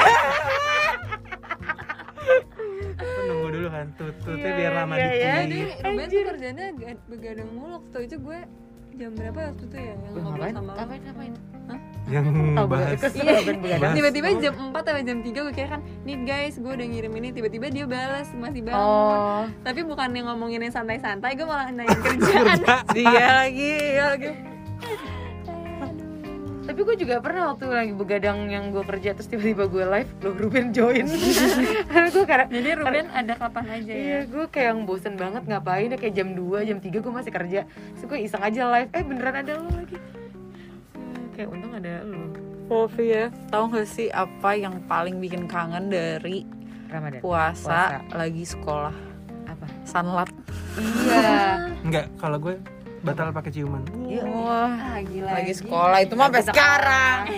Dulu 3.54 3.68
kan 3.70 3.86
tututnya 3.94 4.34
Iya, 4.44 4.58
biar 4.58 4.72
lama 4.74 4.94
iya, 4.96 5.10
iya. 5.12 5.34
dikit. 5.46 5.70
Ruben 5.80 6.06
tuh 6.08 6.22
kerjanya 6.26 6.66
ga- 6.74 7.04
begadang 7.06 7.50
mulu. 7.52 7.74
Waktu 7.78 7.98
itu 8.04 8.16
gue 8.18 8.40
jam 8.94 9.12
berapa 9.12 9.40
waktu 9.48 9.64
itu 9.64 9.76
ya 9.76 9.86
yang 9.88 10.00
ngobrol 10.16 10.46
sama 10.50 10.72
ngapain 10.76 11.02
ngapain? 11.04 11.34
Yang 12.04 12.26
Oh, 12.54 12.68
bahas 12.68 12.90
ikut 12.94 13.14
Iya. 13.16 13.90
Tiba-tiba 13.94 14.28
jam 14.38 14.54
4 14.60 14.76
atau 14.76 15.00
jam 15.00 15.18
3 15.20 15.40
gue 15.40 15.54
kayak 15.54 15.70
kan 15.72 15.82
nih 16.04 16.18
guys 16.20 16.56
gue 16.58 16.72
udah 16.72 16.88
ngirim 16.88 17.14
ini. 17.16 17.30
Tiba-tiba 17.32 17.66
dia 17.70 17.86
balas 17.86 18.28
masih 18.34 18.62
bangun. 18.64 18.82
Oh. 18.82 19.42
Tapi 19.62 19.82
bukan 19.82 20.10
yang 20.12 20.26
ngomongin 20.28 20.60
yang 20.60 20.74
santai-santai 20.74 21.34
gue 21.34 21.46
malah 21.46 21.70
nanya 21.70 21.94
kerjaan. 22.04 22.58
Dia 22.92 23.14
lagi, 23.40 23.72
dia 23.72 24.06
lagi. 24.10 24.30
Tapi 26.64 26.80
gue 26.80 26.96
juga 26.96 27.20
pernah 27.20 27.52
waktu 27.52 27.68
lagi 27.68 27.94
begadang 27.94 28.48
yang 28.48 28.72
gue 28.72 28.82
kerja 28.82 29.12
terus 29.12 29.28
tiba-tiba 29.28 29.68
gue 29.68 29.84
live 29.84 30.12
loh 30.24 30.34
Ruben 30.34 30.72
join. 30.72 31.06
Karena 31.92 32.08
gue 32.08 32.24
karena 32.24 32.46
jadi 32.48 32.70
Ruben 32.80 33.08
ada 33.12 33.34
kapan 33.36 33.66
aja 33.68 33.92
ya? 33.92 34.00
Iya, 34.00 34.20
gue 34.32 34.46
kayak 34.48 34.68
yang 34.72 34.80
bosen 34.88 35.14
banget 35.20 35.44
ngapain 35.44 35.92
ya 35.92 35.98
kayak 36.00 36.16
jam 36.16 36.32
2, 36.32 36.64
jam 36.64 36.78
3 36.80 37.04
gue 37.04 37.14
masih 37.14 37.32
kerja. 37.36 37.62
Terus 37.68 38.04
gue 38.08 38.20
iseng 38.24 38.44
aja 38.44 38.62
live, 38.72 38.90
eh 38.96 39.04
beneran 39.04 39.36
ada 39.44 39.52
lo 39.60 39.70
lagi? 39.70 39.98
Hmm, 40.96 41.24
Kayak 41.36 41.50
untung 41.52 41.74
ada 41.76 41.94
lo. 42.08 42.24
Wolfie 42.72 43.12
ya, 43.12 43.26
tahu 43.52 43.76
gak 43.76 43.88
sih 43.92 44.08
apa 44.08 44.56
yang 44.56 44.80
paling 44.88 45.20
bikin 45.20 45.52
kangen 45.52 45.92
dari 45.92 46.48
Ramadan? 46.88 47.20
puasa, 47.20 48.00
lagi 48.16 48.48
sekolah? 48.48 48.96
Apa? 49.52 49.68
Sunlat. 49.84 50.32
Iya. 50.80 51.70
Enggak, 51.84 52.08
kalau 52.18 52.40
gue 52.40 52.56
batal 53.04 53.36
pakai 53.36 53.52
ciuman. 53.52 53.84
Iya. 54.08 54.24
Wah, 54.32 54.72
ah 54.72 55.00
gila 55.04 55.32
lagi 55.36 55.54
sekolah 55.54 56.00
itu 56.00 56.14
mah 56.16 56.32
sampai 56.32 56.44
sekarang. 56.48 57.20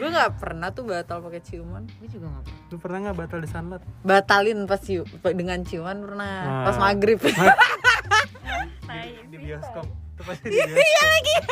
gue 0.00 0.08
nggak 0.08 0.32
pernah 0.40 0.68
tuh 0.74 0.84
batal 0.90 1.22
pakai 1.22 1.40
ciuman. 1.46 1.86
Gue 2.02 2.08
juga 2.10 2.26
gak 2.34 2.44
Lu 2.74 2.76
pernah 2.82 2.98
nggak 3.06 3.16
batal 3.16 3.38
di 3.38 3.48
sunlat? 3.48 3.80
Batalin 4.02 4.66
pas 4.66 4.82
cium, 4.82 5.06
dengan 5.22 5.62
ciuman 5.62 5.96
pernah. 6.02 6.34
Nah. 6.42 6.64
Pas 6.66 6.76
maghrib. 6.82 7.22
Di 9.30 9.38
bioskop. 9.38 9.86
Itu 9.86 10.22
pasti 10.26 10.50
di 10.50 10.58
bioskop. 10.58 11.46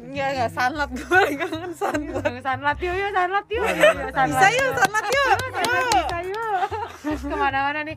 Enggak 0.00 0.28
enggak 0.32 0.50
sunlat 0.56 0.88
gue 0.88 1.18
lagi 1.20 1.36
kangen 1.36 1.72
sunlat. 1.76 2.32
Sanlat 2.40 2.78
yuk, 2.80 2.96
yuk, 2.96 3.10
sanlat 3.12 3.44
yuk 3.52 3.64
Bisa 3.68 4.48
yuk 4.56 4.70
sunlat 4.72 5.04
yuk. 5.04 5.36
Sanlat 5.36 5.84
bisa 5.92 6.18
yuk 6.24 6.83
Ke 7.04 7.36
mana-mana 7.36 7.80
nih 7.82 7.96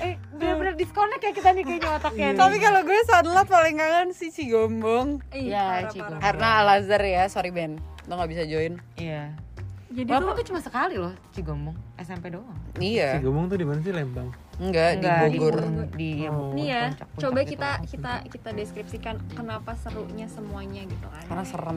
Eh, 0.00 0.18
bener-bener 0.32 0.74
disconnect 0.74 1.22
ya 1.22 1.30
kita 1.30 1.50
nih 1.50 1.62
kayaknya 1.62 1.90
otaknya 1.94 2.26
nih. 2.28 2.36
Tapi 2.36 2.56
kalau 2.58 2.80
gue 2.82 2.98
sunlat 3.00 3.46
paling 3.46 3.76
kangen 3.76 4.10
si 4.10 4.26
Cigombong. 4.28 5.22
Iya, 5.30 5.62
parah, 5.62 5.88
Cigo. 5.88 6.02
parah. 6.04 6.20
Karena 6.20 6.48
Al 6.56 6.68
Azhar 6.76 6.98
ya, 7.00 7.22
sorry 7.26 7.50
Ben. 7.50 7.78
Lo 8.04 8.14
nggak 8.14 8.26
bisa 8.28 8.42
join. 8.44 8.82
Iya 8.94 9.38
jadi 9.88 10.04
Walaupun 10.12 10.30
tuh 10.30 10.38
tuh 10.38 10.46
cuma 10.52 10.60
sekali 10.60 10.94
loh 10.94 11.16
Cigombong 11.32 11.72
SMP 11.96 12.28
doang 12.28 12.52
Iya. 12.76 13.18
Gomong 13.18 13.48
tuh 13.48 13.56
di 13.56 13.64
mana 13.64 13.80
sih 13.80 13.90
Lembang? 13.90 14.28
Enggak, 14.60 15.00
Enggak, 15.00 15.18
di 15.24 15.38
Bogor. 15.38 15.56
Di, 15.58 15.70
di 15.96 16.10
Oh. 16.28 16.52
nih 16.52 16.66
ya 16.68 16.82
coba 17.16 17.40
gitu. 17.40 17.56
kita 17.56 17.70
kita 17.88 18.12
kita 18.28 18.50
deskripsikan 18.52 19.16
kenapa 19.32 19.72
serunya 19.74 20.28
semuanya 20.28 20.84
gitu 20.84 21.06
kan 21.08 21.24
Karena 21.24 21.44
serem. 21.46 21.76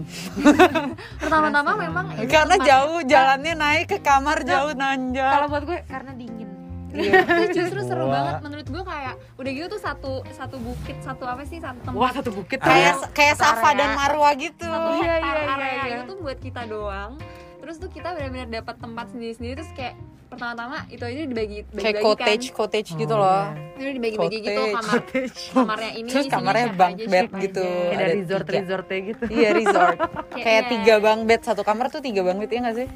pertama-tama 1.21 1.71
memang 1.77 2.05
Karena 2.25 2.55
tempat- 2.55 2.67
jauh 2.67 2.99
jalannya 3.01 3.53
naik 3.55 3.85
ke 3.87 3.97
kamar 3.99 4.43
jauh 4.43 4.69
Kalau 4.69 4.81
nanjak. 4.83 5.47
buat 5.47 5.63
gue 5.63 5.79
karena 5.85 6.11
dingin 6.13 6.40
itu 7.41 7.53
justru 7.53 7.79
seru 7.81 8.03
Wah. 8.03 8.11
banget 8.13 8.35
menurut 8.41 8.67
gue 8.67 8.83
kayak 8.83 9.13
udah 9.33 9.51
gitu 9.51 9.67
tuh 9.69 9.81
satu 9.81 10.13
satu 10.29 10.57
bukit 10.57 10.97
satu 10.99 11.23
apa 11.23 11.43
sih 11.43 11.57
satu 11.57 11.79
tempat 11.81 11.97
Wah 11.97 12.11
satu 12.11 12.29
bukit 12.29 12.57
Kayak 12.57 12.95
kayak 13.11 13.35
Satu 13.35 13.47
Safa 13.53 13.69
area. 13.69 13.79
dan 13.79 13.89
Marwa 13.93 14.29
gitu. 14.33 14.65
satu 14.65 14.89
Iya, 14.93 15.15
iya, 15.15 15.15
iya, 15.17 15.43
area 15.47 15.71
iya. 15.81 15.95
itu 15.97 16.03
tuh 16.05 16.17
buat 16.19 16.37
kita 16.37 16.61
doang 16.65 17.11
terus 17.57 17.75
tuh 17.77 17.87
kita 17.87 18.11
benar-benar 18.11 18.49
dapat 18.51 18.75
tempat 18.75 19.05
sendiri-sendiri 19.09 19.53
terus 19.55 19.69
kayak 19.71 19.93
pertama-tama 20.27 20.87
itu 20.87 21.03
aja 21.03 21.21
dibagi 21.21 21.57
Kayak 21.69 21.83
bagi 21.93 22.01
cottage 22.01 22.45
cottage 22.51 22.89
gitu 22.95 23.13
loh. 23.13 23.51
itu 23.75 23.91
dibagi-bagi 23.91 24.37
gitu 24.41 24.63
Cottage. 24.63 24.71
kamar 24.73 24.99
kamarnya 25.53 25.91
ini 25.93 26.07
Terus 26.07 26.25
kamarnya 26.25 26.65
aja, 26.65 26.77
bed 27.03 27.27
gitu. 27.37 27.61
aja. 27.61 27.83
Kayak 27.83 27.91
Ada 27.91 28.01
ada 28.01 28.13
resort 28.15 28.41
tiga. 28.41 28.55
resortnya 28.57 28.99
gitu 29.05 29.23
Iya 29.29 29.49
resort. 29.53 29.97
Kayak 30.45 30.47
iya. 30.57 30.71
tiga 30.71 30.95
bang 30.97 31.19
bed 31.25 31.41
satu 31.43 31.61
kamar 31.61 31.85
tuh 31.87 31.99
tiga 31.99 32.21
bang 32.21 32.37
bed 32.37 32.49
ya 32.49 32.59
nggak 32.61 32.77
sih? 32.77 32.87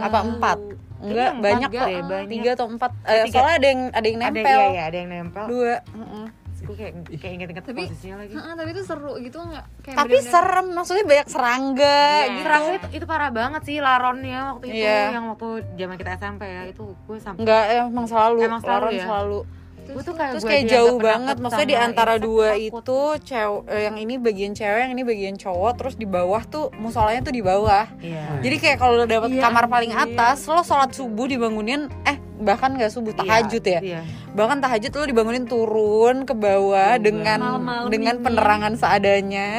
Apa 0.00 0.18
empat? 0.24 0.58
Enggak 1.02 1.30
empat 1.30 1.42
banyak 1.42 1.70
deh, 1.70 1.80
kok. 1.82 2.08
banyak. 2.08 2.30
Tiga 2.30 2.50
atau 2.52 2.66
empat. 2.68 2.90
Eh, 3.02 3.12
Tiga. 3.20 3.32
soalnya 3.32 3.54
ada 3.54 3.66
yang 3.66 3.82
ada 3.90 4.06
yang 4.06 4.18
Ada 4.18 4.26
nempel. 4.30 4.58
iya, 4.58 4.68
iya, 4.68 4.82
ada 4.84 4.96
yang 4.96 5.08
nempel 5.10 5.44
Dua. 5.46 5.74
Mm-mm. 5.92 6.26
Gue 6.62 6.76
kayak 6.78 6.92
kayak 7.12 7.32
inget-inget 7.34 7.64
posisinya 7.66 8.16
lagi 8.16 8.32
Heeh, 8.32 8.52
tapi 8.54 8.68
itu 8.70 8.82
seru 8.84 9.12
gitu 9.18 9.34
nggak 9.34 9.64
kayak 9.82 9.96
Tapi 9.98 10.08
bener-bener- 10.08 10.30
serem, 10.30 10.66
maksudnya 10.72 11.04
banyak 11.04 11.26
serangga 11.26 11.98
Iya. 11.98 12.30
gitu. 12.30 12.44
Serangga 12.44 12.70
itu, 12.72 12.86
itu 12.92 13.04
parah 13.04 13.30
banget 13.30 13.62
sih 13.64 13.76
laronnya 13.78 14.40
waktu 14.48 14.64
itu 14.68 14.78
Iya. 14.78 14.98
yang 15.10 15.24
waktu 15.26 15.48
zaman 15.74 15.96
kita 15.96 16.10
SMP 16.14 16.42
ya 16.44 16.62
itu 16.64 16.84
gue 16.96 17.18
sampai 17.18 17.42
Enggak, 17.42 17.62
emang 17.84 18.06
selalu. 18.06 18.38
Emang 18.40 18.60
selalu 18.60 18.78
Laron 18.80 18.94
ya? 18.94 19.04
selalu. 19.04 19.40
Gue 19.84 20.00
tuh 20.00 20.12
kayak 20.12 20.30
terus 20.32 20.42
gua 20.42 20.50
kayak 20.50 20.64
jauh 20.66 20.96
banget 20.98 21.36
maksudnya 21.36 21.68
di 21.68 21.76
antara 21.76 22.14
dua 22.16 22.48
takut. 22.52 22.80
itu 22.80 23.00
cewek 23.24 23.60
eh, 23.66 23.82
yang 23.82 23.96
ini 23.96 24.14
bagian 24.16 24.52
cewek 24.52 24.80
yang 24.80 24.92
ini 24.92 25.02
bagian 25.02 25.34
cowok 25.34 25.72
terus 25.74 25.94
di 25.94 26.04
bawah 26.04 26.42
tuh 26.44 26.70
musolanya 26.76 27.20
tuh 27.20 27.30
di 27.30 27.40
bawah 27.40 27.84
iya 27.98 28.38
jadi 28.38 28.56
kayak 28.58 28.76
kalau 28.78 28.94
lo 28.94 29.04
dapet 29.04 29.28
Iya, 29.30 29.42
kamar 29.42 29.64
paling 29.66 29.90
anjir. 29.90 30.14
atas 30.14 30.46
lo 30.46 30.60
sholat 30.60 30.90
subuh 30.90 31.26
dibangunin 31.26 31.90
eh 32.02 32.14
bahkan 32.38 32.72
nggak 32.72 32.90
subuh 32.90 33.12
tahajud 33.12 33.62
ya 33.62 33.80
iya 33.80 34.00
bahkan 34.30 34.58
tahajud 34.58 34.90
lo 34.90 35.04
dibangunin 35.04 35.44
turun 35.44 36.22
ke 36.22 36.32
bawah 36.32 36.94
Turun 36.94 37.04
dengan 37.04 37.38
Malam-malam 37.38 37.88
dengan 37.88 38.14
dingin. 38.16 38.24
penerangan 38.24 38.72
seadanya 38.74 39.50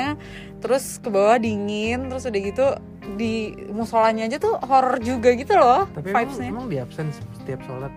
terus 0.58 0.98
ke 0.98 1.08
bawah 1.08 1.38
dingin 1.38 2.08
terus 2.08 2.24
udah 2.24 2.42
gitu 2.42 2.66
di 3.14 3.34
musolanya 3.70 4.26
aja 4.26 4.40
tuh 4.40 4.56
horror 4.58 4.96
juga 4.98 5.32
gitu 5.32 5.54
loh 5.54 5.86
Tapi 5.92 6.10
emang, 6.10 6.24
vibesnya 6.24 6.48
emang 6.50 6.66
di 6.66 6.78
absen 6.78 7.12
setiap 7.36 7.60
sholat. 7.64 7.92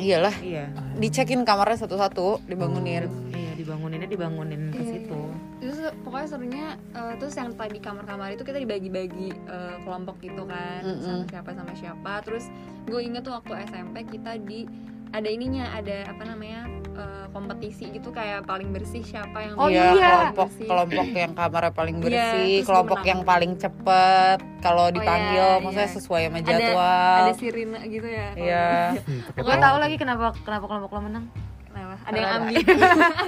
Iyalah. 0.00 0.34
Iya. 0.40 0.64
Dicekin 0.96 1.44
kamarnya 1.44 1.84
satu-satu 1.84 2.48
dibangunin. 2.48 3.06
Iya 3.30 3.50
dibanguninnya 3.60 4.08
dibangunin 4.08 4.72
ke 4.72 4.80
Iya, 4.80 4.90
situ. 4.96 5.20
Terus 5.60 5.78
pokoknya 6.02 6.26
serunya 6.26 6.66
eh, 6.96 7.14
terus 7.20 7.34
yang 7.36 7.52
tadi 7.52 7.78
kamar-kamar 7.78 8.32
itu 8.32 8.42
kita 8.42 8.58
dibagi-bagi 8.58 9.28
eh, 9.30 9.76
kelompok 9.84 10.16
gitu 10.24 10.42
kan. 10.48 10.80
Mm-mm. 10.82 11.04
sama 11.04 11.24
siapa 11.28 11.50
sama 11.52 11.72
siapa. 11.76 12.12
Terus 12.24 12.44
gue 12.88 13.00
inget 13.04 13.22
tuh 13.22 13.36
waktu 13.36 13.52
SMP 13.68 13.96
kita 14.08 14.40
di 14.40 14.64
ada 15.10 15.28
ininya 15.28 15.66
ada 15.70 16.06
apa 16.06 16.22
namanya 16.24 16.60
eh, 16.92 17.26
kompetisi 17.28 17.88
gitu 17.88 18.10
kayak 18.10 18.42
paling 18.42 18.70
bersih 18.70 19.02
siapa 19.02 19.38
yang 19.40 19.54
Oh 19.56 19.66
Iya, 19.66 19.84
iya. 19.92 20.10
kelompok 20.28 20.48
bersih. 20.48 20.66
kelompok 20.66 21.06
yang 21.12 21.32
kamarnya 21.32 21.72
paling 21.72 21.96
Iya, 21.96 22.04
bersih, 22.04 22.50
terus 22.52 22.66
kelompok 22.66 22.98
dia 22.98 23.08
yang 23.08 23.20
paling 23.22 23.52
cepet 23.56 24.38
kalau 24.60 24.86
dipanggil, 24.88 25.48
iya, 25.50 25.58
maksudnya 25.58 25.86
iya. 25.86 25.96
sesuai 25.96 26.22
sama 26.22 26.36
Ada- 26.36 26.46
jadwal. 26.46 27.16
ada 27.20 27.32
sirine 27.34 27.78
gitu 27.86 28.08
ya. 28.08 28.28
Iya. 28.34 28.68
Hmm, 28.92 29.20
pakai 29.26 29.40
gue 29.40 29.50
tahu. 29.52 29.64
tahu 29.64 29.76
lagi 29.78 29.96
kenapa 29.96 30.24
kenapa 30.38 30.64
kelompok 30.66 30.90
lo 30.92 31.02
menang 31.02 31.26
Kenapa? 31.62 31.94
Ada 32.02 32.16
yang 32.16 32.26
Ada. 32.26 32.38
ambil. 32.40 32.58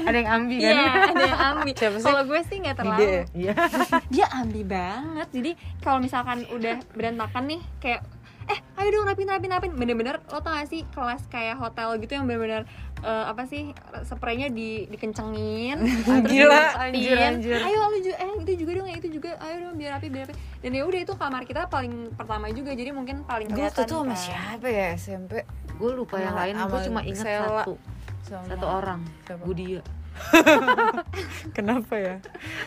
ada 0.03 0.17
yang 0.19 0.31
ambi 0.33 0.57
kan 0.57 0.67
Iya, 0.67 0.83
ada 1.09 1.23
yang 1.25 1.41
ambil. 1.49 1.75
Kalau 2.01 2.23
gue 2.25 2.41
sih 2.43 2.57
nggak 2.59 2.75
terlalu. 2.75 2.99
Ide. 2.99 3.15
iya 3.33 3.53
Dia 4.13 4.27
ambil 4.35 4.65
banget. 4.67 5.29
Jadi 5.31 5.51
kalau 5.79 5.99
misalkan 5.99 6.39
udah 6.49 6.75
berantakan 6.91 7.43
nih 7.47 7.61
kayak 7.79 8.03
eh 8.45 8.59
ayo 8.77 8.89
dong 8.93 9.05
rapin 9.05 9.27
rapin 9.27 9.49
rapin 9.49 9.73
bener-bener 9.73 10.19
lo 10.25 10.39
tau 10.39 10.53
gak 10.53 10.67
sih 10.67 10.83
kelas 10.89 11.23
kayak 11.27 11.55
hotel 11.55 11.95
gitu 11.97 12.13
yang 12.13 12.25
bener-bener 12.25 12.67
eh, 12.99 13.25
apa 13.25 13.45
sih 13.45 13.71
spraynya 14.03 14.49
di 14.49 14.89
dikencengin 14.89 15.79
terus 16.03 16.27
Gila, 16.27 16.63
anjir, 16.81 17.17
anjir. 17.17 17.59
ayo 17.59 17.79
lo 17.81 17.97
juga 17.97 18.17
eh 18.17 18.31
itu 18.41 18.53
juga 18.59 18.71
dong 18.75 18.89
itu 18.89 19.09
juga 19.13 19.31
ayo 19.39 19.57
dong 19.63 19.75
biar 19.77 19.91
rapi 19.95 20.09
biar 20.09 20.27
rapi 20.27 20.35
dan 20.59 20.71
ya 20.73 20.83
udah 20.83 21.01
itu 21.01 21.13
kamar 21.13 21.43
kita 21.43 21.67
paling 21.67 21.93
pertama 22.13 22.47
juga 22.49 22.71
jadi 22.73 22.91
mungkin 22.91 23.23
paling 23.23 23.47
Gue 23.49 23.69
tuh 23.69 23.85
tuh 23.85 24.03
sama 24.03 24.13
kan. 24.13 24.19
siapa 24.19 24.67
ya 24.67 24.89
SMP? 24.95 25.33
gue 25.73 25.91
lupa 25.93 26.17
yang 26.17 26.35
lain 26.35 26.55
gue 26.59 26.81
cuma 26.85 27.01
ingat 27.03 27.27
satu 27.27 27.75
Sama- 28.23 28.47
satu 28.47 28.67
orang 28.67 29.01
Siapa? 29.25 29.43
Budia 29.43 29.83
Kenapa 31.57 31.95
ya? 31.97 32.17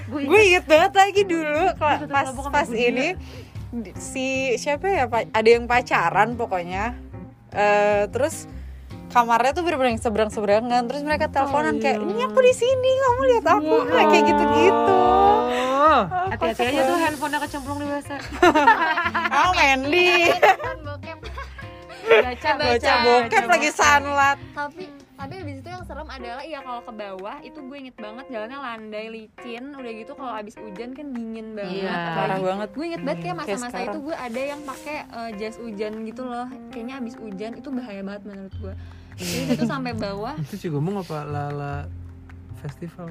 gue 0.05 0.19
Gue 0.25 0.39
inget 0.45 0.65
banget 0.65 0.91
lagi 0.93 1.21
dulu 1.23 1.63
pas 1.75 1.99
pas 2.49 2.65
Budia. 2.65 2.89
ini 2.89 3.07
si 3.97 4.55
siapa 4.55 4.85
ya 4.87 5.05
pa- 5.07 5.27
ada 5.27 5.49
yang 5.49 5.65
pacaran 5.65 6.35
pokoknya. 6.35 6.95
Eh, 7.51 8.03
terus 8.11 8.47
kamarnya 9.09 9.55
tuh 9.55 9.63
bener-bener 9.63 9.95
yang 9.95 10.03
seberang-seberangan. 10.03 10.81
Terus 10.87 11.01
mereka 11.03 11.31
teleponan 11.31 11.79
kayak 11.79 11.99
ini 12.03 12.21
aku 12.23 12.39
di 12.39 12.53
sini 12.53 12.91
kamu 12.99 13.21
lihat 13.31 13.45
aku. 13.47 13.75
Nggak 13.87 14.05
kayak 14.11 14.23
gitu-gitu. 14.27 14.99
Hati-hati 15.95 16.63
aja 16.65 16.81
tuh 16.83 16.97
handphonenya 16.97 17.39
kecemplung 17.45 17.77
di 17.77 17.85
WC 17.87 18.09
oh 19.37 19.51
Mandy 19.53 20.33
baca 22.05 22.49
baca 22.57 22.91
bokep 23.05 23.45
lagi 23.47 23.69
sunlat 23.71 24.37
tapi 24.51 24.83
tapi 25.25 25.41
abis 25.41 25.57
itu 25.57 25.69
yang 25.73 25.81
serem 25.89 26.05
adalah 26.05 26.43
iya 26.45 26.61
kalau 26.61 26.85
ke 26.85 26.93
bawah 26.93 27.37
itu 27.41 27.57
gue 27.65 27.77
inget 27.81 27.97
banget 27.97 28.25
jalannya 28.29 28.59
landai 28.61 29.09
licin 29.09 29.73
udah 29.73 29.91
gitu 29.97 30.13
kalau 30.13 30.33
abis 30.37 30.53
hujan 30.61 30.93
kan 30.93 31.07
dingin 31.17 31.57
banget. 31.57 31.81
Iya. 31.81 31.97
Parah 32.13 32.37
banget. 32.37 32.69
gue 32.77 32.85
inget 32.85 33.01
banget 33.01 33.19
kayak 33.25 33.37
masa-masa 33.41 33.77
itu 33.89 33.99
gue 34.05 34.13
ada 34.13 34.41
yang 34.53 34.61
pakai 34.61 34.97
eh, 35.09 35.29
jas 35.41 35.57
hujan 35.57 36.05
gitu 36.05 36.29
loh. 36.29 36.45
Kayaknya 36.69 36.95
abis 37.01 37.17
hujan 37.17 37.51
itu 37.57 37.69
bahaya 37.73 38.01
banget 38.05 38.23
menurut 38.29 38.53
gue. 38.53 38.73
Jadi 39.17 39.43
itu 39.57 39.65
sampai 39.65 39.91
bawah. 39.97 40.37
Itu 40.37 40.55
sih 40.61 40.69
ngomong 40.69 41.01
apa 41.01 41.17
Lala 41.25 41.75
Festival. 42.61 43.09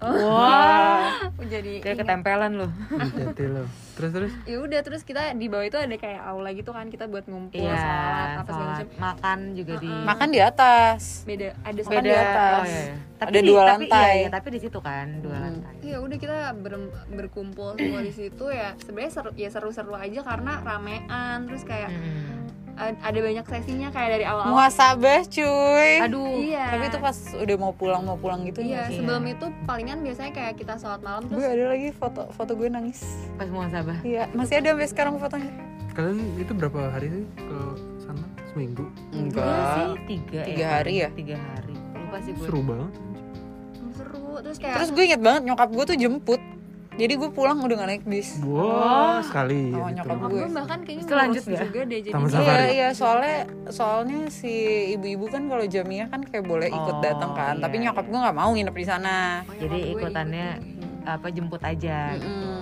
wah. 0.00 1.28
Jadi 1.52 1.84
kayak 1.84 2.08
ketempelan 2.08 2.56
loh. 2.56 2.72
Di 2.88 3.20
Jati 3.20 3.44
lo. 3.52 3.68
Terus 4.00 4.10
terus? 4.16 4.32
Ya 4.48 4.56
udah 4.64 4.80
terus 4.80 5.04
kita 5.04 5.36
di 5.36 5.52
bawah 5.52 5.68
itu 5.68 5.76
ada 5.76 5.92
kayak 5.92 6.24
aula 6.24 6.56
gitu 6.56 6.72
kan 6.72 6.88
kita 6.88 7.04
buat 7.04 7.28
ngumpul 7.28 7.60
iya 7.60 7.76
sholat 7.76 8.28
apa 8.40 8.48
segala 8.48 8.69
makan 9.00 9.38
juga 9.54 9.74
di 9.76 9.88
makan 9.88 10.28
di 10.28 10.40
atas. 10.40 11.24
Beda 11.24 11.56
ada 11.58 11.80
Makan 11.80 11.92
beda 11.94 12.04
di 12.04 12.12
atas. 12.12 12.60
oh, 12.60 12.64
iya, 12.66 12.80
iya. 12.82 12.96
Tapi 13.16 13.28
Ada 13.28 13.38
di- 13.38 13.46
dua 13.46 13.60
tapi, 13.60 13.68
lantai. 13.84 14.00
iya, 14.06 14.16
iya, 14.16 14.28
tapi 14.30 14.48
di 14.50 14.60
situ 14.60 14.78
kan 14.78 15.06
dua 15.18 15.34
Hmm. 15.34 15.44
lantai. 15.46 15.74
Ya 15.82 15.96
udah 15.98 16.16
kita 16.16 16.36
ber- 16.54 16.88
berkumpul 17.10 17.68
semua 17.74 18.00
di 18.00 18.12
situ 18.12 18.44
ya. 18.46 18.72
Sebenarnya 18.78 19.10
seru 19.10 19.30
ya 19.34 19.48
seru-seru 19.48 19.92
aja 19.94 20.20
karena 20.20 20.52
ramean 20.60 21.38
terus 21.44 21.62
kayak 21.62 21.88
Hmm. 21.88 22.48
ad- 22.76 22.96
ada 22.98 23.18
banyak 23.20 23.44
sesinya 23.46 23.88
kayak 23.88 24.10
dari 24.10 24.24
awal-awal. 24.24 24.52
Muhasabah 24.54 25.20
cuy. 25.26 25.90
Aduh. 26.00 26.40
Iya. 26.40 26.64
Tapi 26.70 26.84
itu 26.86 26.98
pas 26.98 27.16
udah 27.34 27.56
mau 27.58 27.72
pulang 27.72 28.02
mau 28.02 28.16
pulang 28.16 28.40
gitu 28.42 28.60
iya 28.62 28.84
Iya. 28.86 28.96
sebelum 28.96 29.20
itu 29.26 29.46
palingan 29.64 30.00
biasanya 30.00 30.32
kayak 30.32 30.54
kita 30.56 30.76
sholat 30.76 31.00
malam 31.00 31.20
gue 31.22 31.32
terus 31.34 31.44
ada 31.46 31.64
lagi 31.68 31.88
foto 31.90 32.24
foto 32.30 32.52
gue 32.54 32.68
nangis. 32.68 33.04
Pas 33.36 33.44
muhasabah. 33.46 34.00
Iya 34.00 34.32
masih 34.32 34.58
ada 34.58 34.72
sampai 34.72 34.88
sekarang 34.88 35.14
fotonya? 35.16 35.52
Kalian 35.90 36.16
itu 36.38 36.52
berapa 36.54 36.88
hari 36.88 37.08
sih? 37.10 37.24
Kalau 37.36 37.74
seminggu? 38.50 38.84
Enggak 39.10 39.46
sih 39.72 39.86
tiga 40.08 40.40
Tiga 40.44 40.66
hari 40.72 40.92
ya? 40.96 41.08
tiga 41.10 41.36
hari 41.38 41.74
lupa 41.94 42.16
sih 42.18 42.32
gue 42.32 42.42
Seru 42.42 42.60
banget. 42.60 42.92
seru 43.90 44.24
terus 44.40 44.56
kayak 44.56 44.74
terus 44.76 44.90
gue 44.90 45.02
inget 45.04 45.20
banget 45.20 45.42
nyokap 45.44 45.68
gue 45.68 45.84
tuh 45.84 45.96
jemput 45.96 46.42
jadi 46.92 47.12
gue 47.14 47.30
pulang 47.30 47.56
udah 47.58 47.76
gak 47.76 47.88
naik 47.88 48.04
bis 48.04 48.36
Wow, 48.42 49.22
sekali. 49.22 49.72
Oh, 49.72 49.88
ya, 49.88 49.94
nyokap 49.94 50.10
itu. 50.10 50.10
Nyokap 50.10 50.20
gue. 50.26 50.36
gue 50.36 50.48
bahkan 50.52 50.78
kayaknya 50.80 51.02
Itu 51.02 51.14
lanjut 51.14 51.42
nggak? 51.42 51.62
juga 51.64 51.80
deh 51.82 51.98
jadi. 52.02 52.12
Iya 52.36 52.60
iya 52.68 52.88
soalnya 52.92 53.36
soalnya 53.70 54.20
si 54.28 54.52
ibu-ibu 54.92 55.24
kan 55.26 55.42
kalau 55.46 55.64
jamiah 55.64 56.06
kan 56.06 56.20
kayak 56.20 56.44
boleh 56.44 56.68
ikut 56.68 56.94
Oh, 56.94 57.00
datang 57.00 57.32
kan 57.32 57.54
iya, 57.54 57.62
tapi 57.62 57.74
nyokap 57.78 58.04
iya. 58.04 58.10
gue 58.10 58.20
nggak 58.20 58.36
mau 58.36 58.50
nginep 58.50 58.74
di 58.74 58.84
sana 58.84 59.16
Oh, 59.40 59.54
jadi 59.56 59.78
ikutannya 59.92 60.48
ikut. 60.58 61.08
apa 61.08 61.26
jemput 61.30 61.62
aja 61.62 61.98
Mm-mm. 62.12 62.59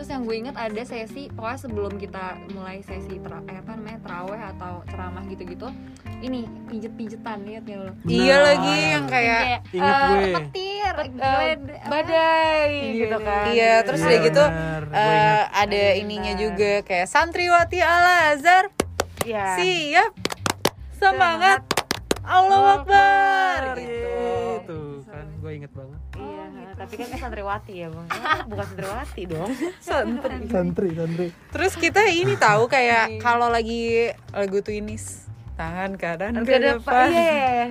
Terus 0.00 0.16
yang 0.16 0.24
gue 0.24 0.32
inget 0.32 0.56
ada 0.56 0.80
sesi 0.80 1.28
pokoknya 1.28 1.60
sebelum 1.60 1.92
kita 1.94 2.24
mulai 2.56 2.80
sesi 2.80 3.20
tra- 3.20 3.44
eh, 3.44 3.60
apa 3.60 3.76
namanya 3.76 4.00
teraweh 4.00 4.40
atau 4.48 4.80
ceramah 4.88 5.20
gitu-gitu 5.28 5.68
ini 6.18 6.48
pijet-pijetan 6.64 7.44
lihat 7.44 7.68
ya 7.68 7.76
lo 7.78 7.92
iya 8.08 8.36
lagi 8.40 8.76
yang 8.96 9.04
kayak 9.04 9.60
Ingat 9.68 9.92
eh, 9.92 10.00
gue. 10.00 10.24
petir 10.32 10.94
gled- 11.12 11.68
apa? 11.76 11.88
badai 11.92 12.72
gitu 12.96 13.16
kan 13.20 13.44
iya 13.52 13.74
terus 13.84 14.00
Iya, 14.00 14.08
udah 14.08 14.20
gitu. 14.24 14.44
Gue 14.88 14.96
eh, 14.96 15.12
ingat. 15.12 15.48
ada 15.52 15.82
ininya 15.94 16.32
juga 16.34 16.72
kayak 16.80 17.04
santriwati 17.04 17.78
al 17.78 18.04
azhar 18.32 18.64
Iya. 19.20 19.44
siap 19.54 20.12
semangat 20.96 21.60
Allah 22.24 22.80
Akbar 22.80 23.60
gitu 23.76 24.08
kan 24.16 24.49
gue 25.40 25.52
inget 25.56 25.72
banget. 25.72 26.00
Iya, 26.14 26.44
tapi 26.76 26.94
kan 27.00 27.06
santriwati 27.16 27.72
ya 27.72 27.88
bang, 27.88 28.06
bukan 28.52 28.66
santriwati 28.68 29.22
dong. 29.24 29.50
Santri. 29.88 30.36
Santri, 30.46 30.88
santri. 30.92 31.28
Terus 31.48 31.72
kita 31.74 32.04
ini 32.06 32.36
tahu 32.36 32.68
kayak 32.68 33.18
kalau 33.24 33.48
lagi 33.48 34.12
lagu 34.30 34.60
Twinis 34.60 35.24
tangan 35.56 35.96
kanan 35.96 36.44
ke 36.44 36.52
Ada 36.52 36.76
apa? 36.76 36.78
depan. 36.78 37.08
Iya. 37.10 37.64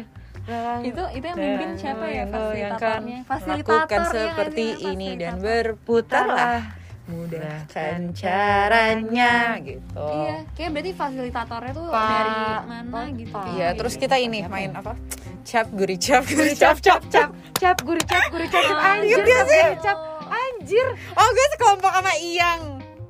itu 0.81 1.03
itu 1.13 1.25
yang 1.29 1.37
mimpin 1.37 1.71
siapa 1.77 2.09
ya 2.09 2.25
Yang 2.25 2.29
fasilitatornya 2.33 3.17
fasilitator 3.21 3.85
lakukan 3.85 4.01
seperti 4.09 4.65
ini 4.81 5.09
dan 5.13 5.33
berputarlah 5.37 6.78
mudahkan 7.09 8.13
caranya 8.13 9.57
gitu. 9.59 10.05
iya 10.05 10.45
kayak 10.53 10.69
berarti 10.71 10.91
fasilitatornya 10.93 11.71
tuh 11.73 11.85
Pak- 11.87 12.05
dari 12.07 12.31
mana 12.63 12.91
Pak- 12.93 13.11
gitu. 13.17 13.39
Iya, 13.53 13.67
terus 13.73 13.93
kita 13.95 14.15
ini 14.15 14.45
main 14.45 14.71
apa? 14.71 14.93
Cap 15.41 15.67
guri 15.69 15.97
cap 15.97 16.23
guri 16.25 16.53
cap 16.53 16.77
cap 16.77 17.01
cap. 17.07 17.29
cap 17.53 17.77
guri 17.81 18.03
cap 18.03 18.29
guri 18.29 18.45
cap 18.45 18.61
anjir 18.93 19.17
gak 19.19 19.43
sih? 19.45 19.63
cap, 19.75 19.81
cap 19.83 19.97
anjir 20.29 20.87
Oh, 21.11 21.27
gue 21.27 21.45
sekelompok 21.51 21.91
sama 21.91 22.13
Iyang. 22.15 22.61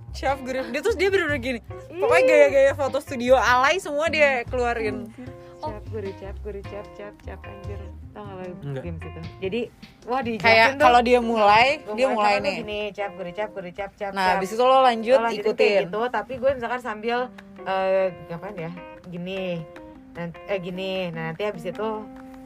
Cap 0.10 0.38
guri. 0.40 0.60
Dia 0.70 0.80
terus 0.80 0.96
dia 0.96 1.08
bener-bener 1.08 1.40
gini. 1.40 1.60
Pokoknya 1.92 2.24
gaya-gaya 2.26 2.72
foto 2.74 2.98
studio 2.98 3.36
alay 3.36 3.78
semua 3.78 4.08
dia 4.08 4.44
keluarin. 4.44 5.12
cap 5.60 5.84
guri 5.88 6.16
cap 6.16 6.36
guri 6.40 6.64
cap 6.64 6.88
cap 6.94 7.14
cap 7.20 7.40
anjir 7.44 7.80
tau 8.20 8.26
gak 8.26 8.36
lo 8.36 8.44
Enggak. 8.62 8.84
games 8.84 9.02
itu 9.02 9.22
jadi 9.40 9.62
wah 10.04 10.20
di 10.20 10.32
Kayak 10.36 10.68
kalau 10.76 11.00
dia 11.00 11.20
mulai, 11.20 11.68
dia 11.90 12.08
mulai 12.08 12.34
nih. 12.38 12.56
gini 12.60 12.82
cap 12.92 13.12
guri 13.14 13.32
cap 13.32 13.50
guri 13.50 13.72
cap 13.72 13.92
cap 13.94 14.12
Nah, 14.12 14.26
cap. 14.26 14.34
habis 14.36 14.50
itu 14.50 14.60
lo 14.62 14.78
lanjut 14.82 15.16
Lo 15.16 15.24
lanjutin 15.24 15.40
kayak 15.48 15.56
ikutin. 15.56 15.82
gitu 15.88 16.02
tapi 16.10 16.34
gue 16.36 16.50
misalkan 16.52 16.82
sambil 16.82 17.18
eh 17.62 18.12
ngapain 18.28 18.56
ya 18.58 18.72
gini 19.06 19.64
nanti 20.12 20.38
eh 20.44 20.60
gini 20.60 20.92
nah 21.10 21.32
nanti 21.32 21.44
habis 21.44 21.64
itu 21.64 21.90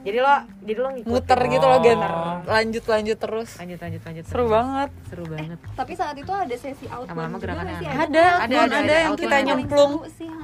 jadi 0.01 0.19
lo 0.19 0.36
jadi 0.59 0.77
lo 0.77 0.89
ngikutin 0.91 1.09
Muter 1.09 1.39
gitu 1.47 1.63
Gan. 1.63 1.97
Oh. 1.97 2.36
Lanjut 2.45 2.83
lanjut 2.86 3.17
terus. 3.17 3.49
lanjut 3.55 3.79
lanjut 3.79 4.01
lanjut 4.03 4.23
Seru 4.25 4.36
terus. 4.36 4.51
banget. 4.51 4.89
seru 5.05 5.23
banget 5.25 5.57
tapi 5.73 5.91
saat 5.93 6.13
itu 6.13 6.27
ada 6.29 6.51
sesi 6.53 6.86
outbound 6.86 7.07
Lama-lama 7.09 7.38
gerakannya 7.39 7.73
aneh. 7.73 7.88
Ada, 7.88 7.95
Ada, 7.95 8.21
ada, 8.38 8.55
ada, 8.59 8.77
ada, 8.77 8.95
yang 8.99 9.13
kita 9.15 9.38
nyemplung. 9.41 9.91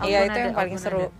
Iya, 0.01 0.19
itu 0.25 0.37
yang 0.39 0.55
paling 0.55 0.77
seru. 0.77 1.11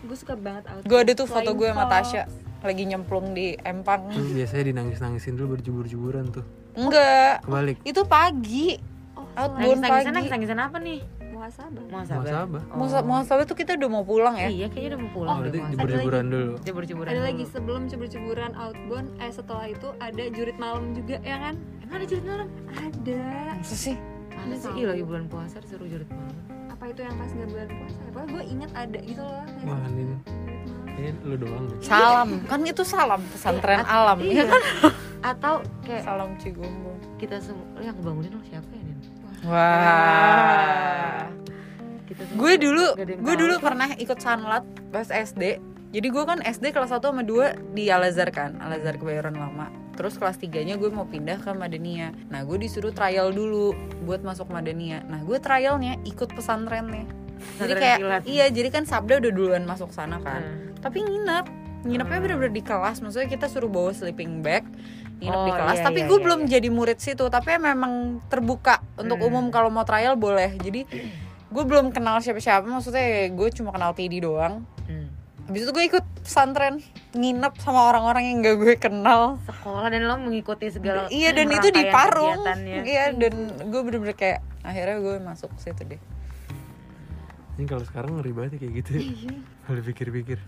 gue 0.00 0.16
suka 0.16 0.32
banget 0.34 0.64
outbound 0.64 0.86
Gue 0.86 0.98
ada 0.98 1.12
tuh 1.12 1.26
foto 1.26 1.50
gue 1.50 1.66
sama 1.66 1.82
fox. 1.82 1.92
Tasya. 1.92 2.22
Lagi 2.62 2.84
nyemplung 2.84 3.32
di 3.32 3.56
empang 3.58 4.08
Terus 4.08 4.32
biasanya 4.34 4.64
dinangis-nangisin 4.66 5.34
dulu 5.34 5.54
berjubur-juburan 5.54 6.28
tuh. 6.30 6.44
enggak 6.72 7.42
Kebalik. 7.42 7.76
itu 7.82 8.00
pagi 8.04 8.78
oh 9.12 9.26
Outbound 9.34 9.58
Nangis 9.76 9.82
nangisan 9.82 9.90
pagi. 10.02 10.14
nangis 10.14 10.30
nangisan 10.30 10.60
apa 10.60 10.78
nih? 10.78 11.00
muhasabah 11.30 11.82
Muhasabah. 11.82 12.20
Muhasabah. 12.20 12.62
Oh. 12.70 13.02
Muhasabah 13.02 13.44
tuh 13.44 13.56
kita 13.56 13.72
udah 13.74 13.88
mau 13.88 14.04
pulang 14.04 14.34
ya 14.34 14.46
Iya, 14.46 14.66
kayaknya 14.68 14.88
udah 14.90 15.00
mau 15.00 15.10
pulang. 15.10 15.30
Oh, 15.30 15.40
berarti 15.40 15.58
jubur-juburan 15.70 16.24
dulu. 16.26 16.52
Jebur-jeburan. 16.60 17.08
ada 17.08 17.16
dulu. 17.16 17.26
lagi 17.26 17.44
sebelum 17.46 17.80
cebur-ceburan 17.86 18.52
outbound 18.54 19.08
eh 19.16 19.30
setelah 19.30 19.66
itu 19.66 19.88
ada 19.98 20.22
jurit 20.28 20.56
malam 20.56 20.92
juga 20.92 21.16
ya 21.20 21.36
kan 21.40 21.54
Emang 21.80 21.96
ada 21.96 22.06
jurit 22.06 22.24
malam? 22.24 22.48
ada 22.70 23.22
Masa 23.56 23.72
sih 23.74 23.96
Mana 24.30 24.54
sih? 24.54 24.70
Iya 24.74 24.86
lagi 24.90 25.02
bulan 25.02 25.24
puasa 25.26 25.56
disuruh 25.58 25.84
jurit 25.86 26.08
malam. 26.08 26.36
apa 26.70 26.84
itu 26.86 27.00
yang 27.02 27.12
pas 27.14 27.28
nggak 27.30 27.48
bulan 27.50 27.68
puasa 27.70 27.98
pokoknya 28.06 28.28
gue 28.30 28.42
inget 28.46 28.70
ada 28.74 28.98
gitu 29.02 29.20
loh 29.22 29.44
Wah. 29.64 29.80
Kayaknya 31.00 31.24
lu 31.24 31.36
doang 31.40 31.64
deh. 31.64 31.78
salam. 31.80 32.28
Kan 32.44 32.60
itu 32.68 32.84
salam 32.84 33.20
pesantren 33.32 33.80
alam. 33.88 34.20
Iya. 34.20 34.44
Ya 34.44 34.52
kan? 34.52 34.62
Atau 35.24 35.54
kayak 35.88 36.04
salam 36.04 36.36
cigombo 36.36 36.92
kita 37.20 37.36
semua 37.40 37.80
yang 37.84 37.96
bangunin 38.00 38.32
lo 38.32 38.40
siapa 38.48 38.68
ya, 38.72 38.80
Nin? 38.80 38.96
wah. 39.44 41.28
Kita 42.08 42.22
semua 42.24 42.40
gue 42.40 42.52
dulu 42.56 42.86
gue 42.96 43.34
dulu 43.36 43.54
pernah 43.60 43.88
ikut 43.96 44.18
sanlat 44.20 44.64
pas 44.88 45.08
SD 45.08 45.60
jadi 45.90 46.06
gue 46.06 46.24
kan 46.24 46.40
SD 46.40 46.72
kelas 46.72 46.94
1 46.96 47.02
sama 47.02 47.20
2 47.26 47.76
di 47.76 47.92
Al 47.92 48.08
Azhar 48.08 48.32
kan 48.32 48.56
Al 48.60 48.80
Azhar 48.80 48.96
kebayoran 48.96 49.36
lama. 49.36 49.68
Terus 50.00 50.16
kelas 50.16 50.40
3 50.40 50.64
nya 50.64 50.80
gue 50.80 50.88
mau 50.88 51.04
pindah 51.04 51.36
ke 51.44 51.52
Madania 51.52 52.16
nah 52.32 52.40
gue 52.40 52.56
disuruh 52.56 52.92
trial 52.92 53.32
dulu 53.36 53.76
buat 54.08 54.24
masuk 54.24 54.48
Madania 54.48 55.04
nah 55.04 55.20
gue 55.20 55.36
trialnya 55.36 56.00
ikut 56.08 56.32
pesantrennya 56.32 57.04
jadi 57.56 57.72
kayak 57.74 57.98
kilat. 57.98 58.22
iya 58.24 58.46
jadi 58.46 58.68
kan 58.70 58.82
Sabda 58.84 59.18
udah 59.18 59.30
duluan 59.30 59.62
masuk 59.62 59.90
sana 59.90 60.18
kan. 60.18 60.40
Hmm. 60.40 60.76
tapi 60.78 61.00
nginep. 61.00 61.46
Nginepnya 61.80 62.12
Hmm. 62.12 62.24
bener-bener 62.26 62.52
di 62.52 62.60
kelas. 62.60 63.00
Maksudnya 63.00 63.24
kita 63.26 63.46
suruh 63.46 63.66
bawa 63.66 63.88
sleeping 63.90 64.40
bag. 64.40 64.68
Nginep 65.16 65.32
Oh, 65.34 65.44
di 65.44 65.52
kelas. 65.54 65.76
iya, 65.76 65.82
tapi 65.82 65.98
iya, 65.98 66.06
gue 66.06 66.14
iya, 66.14 66.24
belum 66.24 66.40
iya. 66.42 66.48
jadi 66.50 66.68
murid 66.68 66.98
situ. 66.98 67.24
Tapi 67.26 67.48
memang 67.54 67.92
terbuka 68.26 68.84
untuk 68.94 69.16
Hmm. 69.16 69.28
umum. 69.30 69.44
Kalau 69.48 69.68
mau 69.68 69.80
trial 69.82 70.12
boleh. 70.14 70.56
Jadi 70.56 70.84
gue 71.50 71.64
belum 71.66 71.88
kenal 71.90 72.18
siapa-siapa. 72.18 72.64
Maksudnya 72.64 73.00
gue 73.28 73.48
cuma 73.50 73.70
kenal 73.70 73.92
Tidi 73.92 74.20
doang. 74.20 74.64
Hmm. 74.82 75.08
habis 75.42 75.64
itu 75.64 75.72
gue 75.72 75.84
ikut 75.88 76.04
pesantren. 76.20 76.78
Nginep 77.10 77.58
sama 77.58 77.88
orang-orang 77.88 78.22
yang 78.24 78.36
gak 78.40 78.56
gue 78.56 78.74
kenal. 78.76 79.40
Sekolah 79.42 79.88
dan 79.88 80.04
lo 80.04 80.14
mengikuti 80.16 80.68
segala 80.68 81.08
iya 81.08 81.32
dan 81.32 81.48
itu 81.48 81.68
di 81.68 81.82
Parung. 81.86 82.44
iya 82.84 83.10
dan 83.10 83.34
gue 83.58 83.80
bener-bener 83.80 84.14
kayak 84.14 84.40
akhirnya 84.60 85.00
gue 85.00 85.14
masuk 85.18 85.50
situ 85.56 85.82
deh 85.86 86.00
Ini 87.60 87.68
kalau 87.68 87.84
sekarang 87.84 88.16
ngeri 88.16 88.32
banget 88.32 88.50
ya 88.56 88.58
kayak 88.64 88.74
gitu. 88.80 88.90
Iya. 89.04 89.36
Kalau 89.68 89.80
pikir-pikir. 89.84 90.38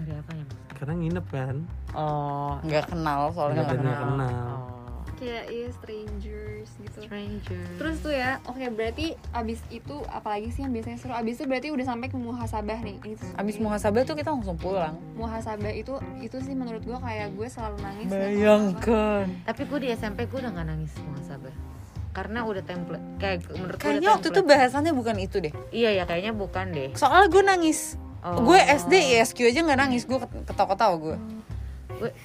Dari 0.00 0.12
apa 0.16 0.30
ya? 0.32 0.44
Mas? 0.48 0.56
Karena 0.72 0.94
nginep 0.96 1.26
kan. 1.28 1.56
Oh. 1.92 2.56
nggak 2.64 2.88
kenal 2.88 3.28
soalnya 3.36 3.68
Nggak 3.68 3.84
nggak 3.84 3.96
kenal. 4.00 4.16
kenal. 4.16 4.56
Oh. 4.56 4.72
kayak 5.14 5.46
iya 5.46 5.68
strangers 5.70 6.70
gitu 6.80 6.98
Stranger. 7.06 7.64
Terus 7.78 7.96
tuh 8.00 8.16
ya, 8.16 8.40
oke 8.48 8.64
berarti 8.72 9.12
abis 9.30 9.60
itu 9.68 10.02
apalagi 10.08 10.50
sih 10.50 10.64
yang 10.64 10.72
biasanya 10.72 10.98
seru? 10.98 11.12
Abis 11.12 11.36
itu 11.38 11.44
berarti 11.44 11.68
udah 11.68 11.86
sampai 11.86 12.08
ke 12.08 12.16
muhasabah 12.16 12.80
nih. 12.80 12.96
Itu 13.12 13.22
abis 13.36 13.56
muhasabah 13.60 14.02
tuh 14.08 14.16
kita 14.16 14.32
langsung 14.32 14.56
pulang 14.56 14.96
muhasabah 15.14 15.70
itu 15.70 16.00
itu 16.18 16.36
sih 16.40 16.56
menurut 16.56 16.80
gue 16.80 16.96
kayak 16.96 17.36
gue 17.36 17.46
selalu 17.46 17.76
nangis. 17.84 18.08
bayangkan 18.08 19.28
Tapi 19.44 19.62
gue 19.68 19.78
di 19.84 19.88
SMP 19.92 20.26
gue 20.26 20.40
udah 20.40 20.50
gak 20.50 20.66
nangis 20.72 20.96
muhasabah 21.12 21.73
karena 22.14 22.46
udah 22.46 22.62
template 22.62 23.02
kayak 23.18 23.50
menurut 23.58 23.76
kayaknya 23.76 24.14
waktu 24.14 24.30
itu 24.30 24.40
bahasannya 24.46 24.92
bukan 24.94 25.16
itu 25.18 25.36
deh. 25.42 25.52
Iya 25.74 25.90
ya 25.98 26.04
kayaknya 26.06 26.32
bukan 26.32 26.70
deh. 26.70 26.90
Soalnya 26.94 27.26
gue 27.28 27.42
nangis. 27.42 27.98
Oh. 28.24 28.40
gue 28.40 28.56
SD 28.56 29.20
ISQ 29.20 29.38
aja 29.50 29.60
nggak 29.66 29.80
nangis. 29.82 30.06
Gue 30.06 30.22
ketawa-ketawa 30.22 30.94
Gue- 30.96 31.20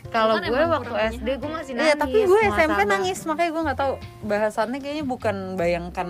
kalau 0.09 0.35
Kan 0.39 0.49
gue 0.49 0.63
waktu 0.65 0.93
SD 1.19 1.27
gue 1.39 1.49
masih 1.51 1.73
nangis 1.77 1.87
Iya 1.87 1.95
tapi 1.95 2.17
gue 2.25 2.39
SMP 2.55 2.79
nangis 2.85 3.19
makanya 3.25 3.49
gue 3.51 3.63
nggak 3.69 3.79
tahu. 3.79 3.93
Bahasannya 4.25 4.79
kayaknya 4.81 5.05
bukan 5.05 5.35
bayangkan 5.55 6.09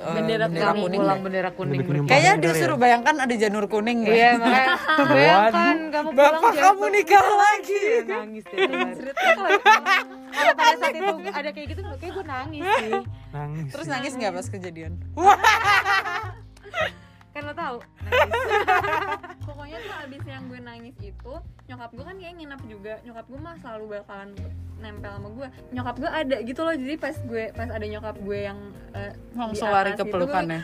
uh, 0.00 0.14
bendera, 0.14 0.46
bendera 0.48 0.72
kuning. 0.72 0.82
kuning 0.82 1.00
pulang 1.02 1.20
bendera 1.20 1.50
kuning. 1.52 1.80
Kayaknya 2.08 2.34
dia 2.40 2.52
ya? 2.52 2.58
suruh 2.58 2.78
bayangkan 2.78 3.14
ada 3.18 3.34
janur 3.34 3.64
kuning 3.66 3.98
ya. 4.06 4.12
Iya 4.12 4.30
makanya. 4.38 4.68
Bayangkan 5.12 5.76
kamu 5.92 6.08
pulang 6.14 6.34
bapak 6.40 6.52
kamu 6.56 6.84
nikah 6.94 7.26
lagi. 7.26 7.84
Nangis 8.06 8.44
kalau 10.32 10.54
pada 10.56 10.76
saat 10.80 10.94
itu 10.96 11.14
ada 11.28 11.50
kayak 11.52 11.66
gitu 11.76 11.80
kayak 11.84 12.12
gue 12.16 12.24
nangis 12.24 12.64
sih. 12.80 12.92
Nangis. 13.32 13.72
terus 13.72 13.86
nangis 13.88 14.12
nggak 14.12 14.32
pas 14.36 14.46
kejadian 14.52 14.92
kan 17.32 17.42
lo 17.48 17.54
tahu 17.56 17.76
Pokoknya 19.48 19.78
tuh 19.82 19.94
abis 20.06 20.22
yang 20.28 20.44
gue 20.46 20.60
nangis 20.62 20.96
itu 21.02 21.34
nyokap 21.66 21.90
gue 21.96 22.04
kan 22.04 22.16
kayak 22.20 22.34
nginep 22.38 22.60
juga. 22.68 22.94
Nyokap 23.02 23.26
gue 23.26 23.40
mah 23.40 23.56
selalu 23.58 23.84
bakalan 23.98 24.30
nempel 24.78 25.12
sama 25.14 25.28
gue. 25.34 25.48
Nyokap 25.74 25.96
gue 25.98 26.10
ada 26.10 26.36
gitu 26.42 26.60
loh. 26.62 26.74
Jadi 26.74 26.94
pas 26.98 27.16
gue 27.16 27.44
pas 27.54 27.68
ada 27.70 27.86
nyokap 27.86 28.16
gue 28.22 28.38
yang 28.38 28.58
eh, 28.94 29.12
langsung 29.34 29.68
di 29.68 29.74
lari 29.74 29.90
ke 29.96 30.04
itu, 30.04 30.12
pelukannya 30.12 30.60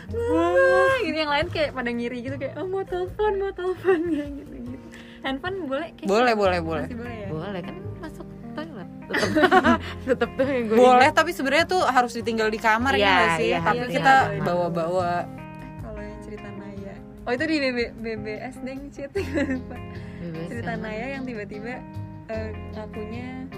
gitu 1.02 1.16
yang 1.18 1.32
lain 1.32 1.46
kayak 1.48 1.70
pada 1.72 1.90
ngiri 1.90 2.18
gitu 2.20 2.36
kayak 2.36 2.54
oh 2.60 2.66
mau 2.68 2.84
telepon 2.84 3.32
mau 3.40 3.52
telepon 3.54 3.98
kayak 4.14 4.30
gitu 4.44 4.54
gitu. 4.68 4.86
Handphone 5.24 5.56
boleh? 5.66 5.88
Kayak 5.98 6.08
boleh 6.08 6.32
boleh 6.36 6.58
boleh 6.62 6.86
Masih 6.86 6.98
boleh 6.98 7.16
ya. 7.16 7.28
boleh 7.32 7.60
kan 7.64 7.76
masuk 7.98 8.26
toilet 8.54 8.88
tetep 9.08 9.80
tetep 10.10 10.30
tuh 10.34 10.46
yang 10.46 10.64
gue 10.68 10.76
boleh 10.78 11.08
tapi 11.14 11.30
sebenarnya 11.34 11.66
tuh 11.66 11.82
harus 11.82 12.12
ditinggal 12.14 12.48
di 12.50 12.60
kamar 12.60 12.94
ya 12.94 13.06
nggak 13.06 13.30
sih 13.38 13.48
iya, 13.50 13.58
tapi 13.62 13.78
harus 13.86 13.94
kita 13.94 14.14
bawa-bawa 14.46 15.10
yang 15.26 15.37
cerita 16.28 16.48
Naya. 16.52 16.94
Oh 17.24 17.32
itu 17.32 17.44
di 17.44 17.56
BB, 17.58 17.78
BBS 17.96 18.56
deng. 18.60 18.80
Chat 18.90 19.10
lupa. 19.12 19.76
Cerita 20.48 20.70
yang- 20.70 20.82
Naya 20.82 21.06
yang 21.10 21.24
tiba-tiba 21.24 21.80
eh, 22.28 22.48
ngakunya 22.70 23.48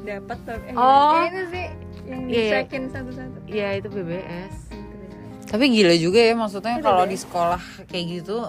dapat 0.00 0.38
eh 0.48 0.72
Oh. 0.72 1.12
ya, 1.12 1.26
itu 1.26 1.42
sih 1.50 1.66
yang 2.04 2.20
Iya, 2.22 2.38
iya. 2.38 2.50
dicekin 2.56 2.82
satu-satu. 2.88 3.38
Iya 3.44 3.68
itu 3.76 3.88
BBS 3.88 4.56
tapi 5.42 5.66
gila 5.66 5.90
juga 5.92 6.22
ya 6.22 6.30
maksudnya 6.32 6.78
kalau 6.78 7.02
di 7.04 7.18
sekolah 7.18 7.58
kayak 7.84 8.22
gitu 8.22 8.46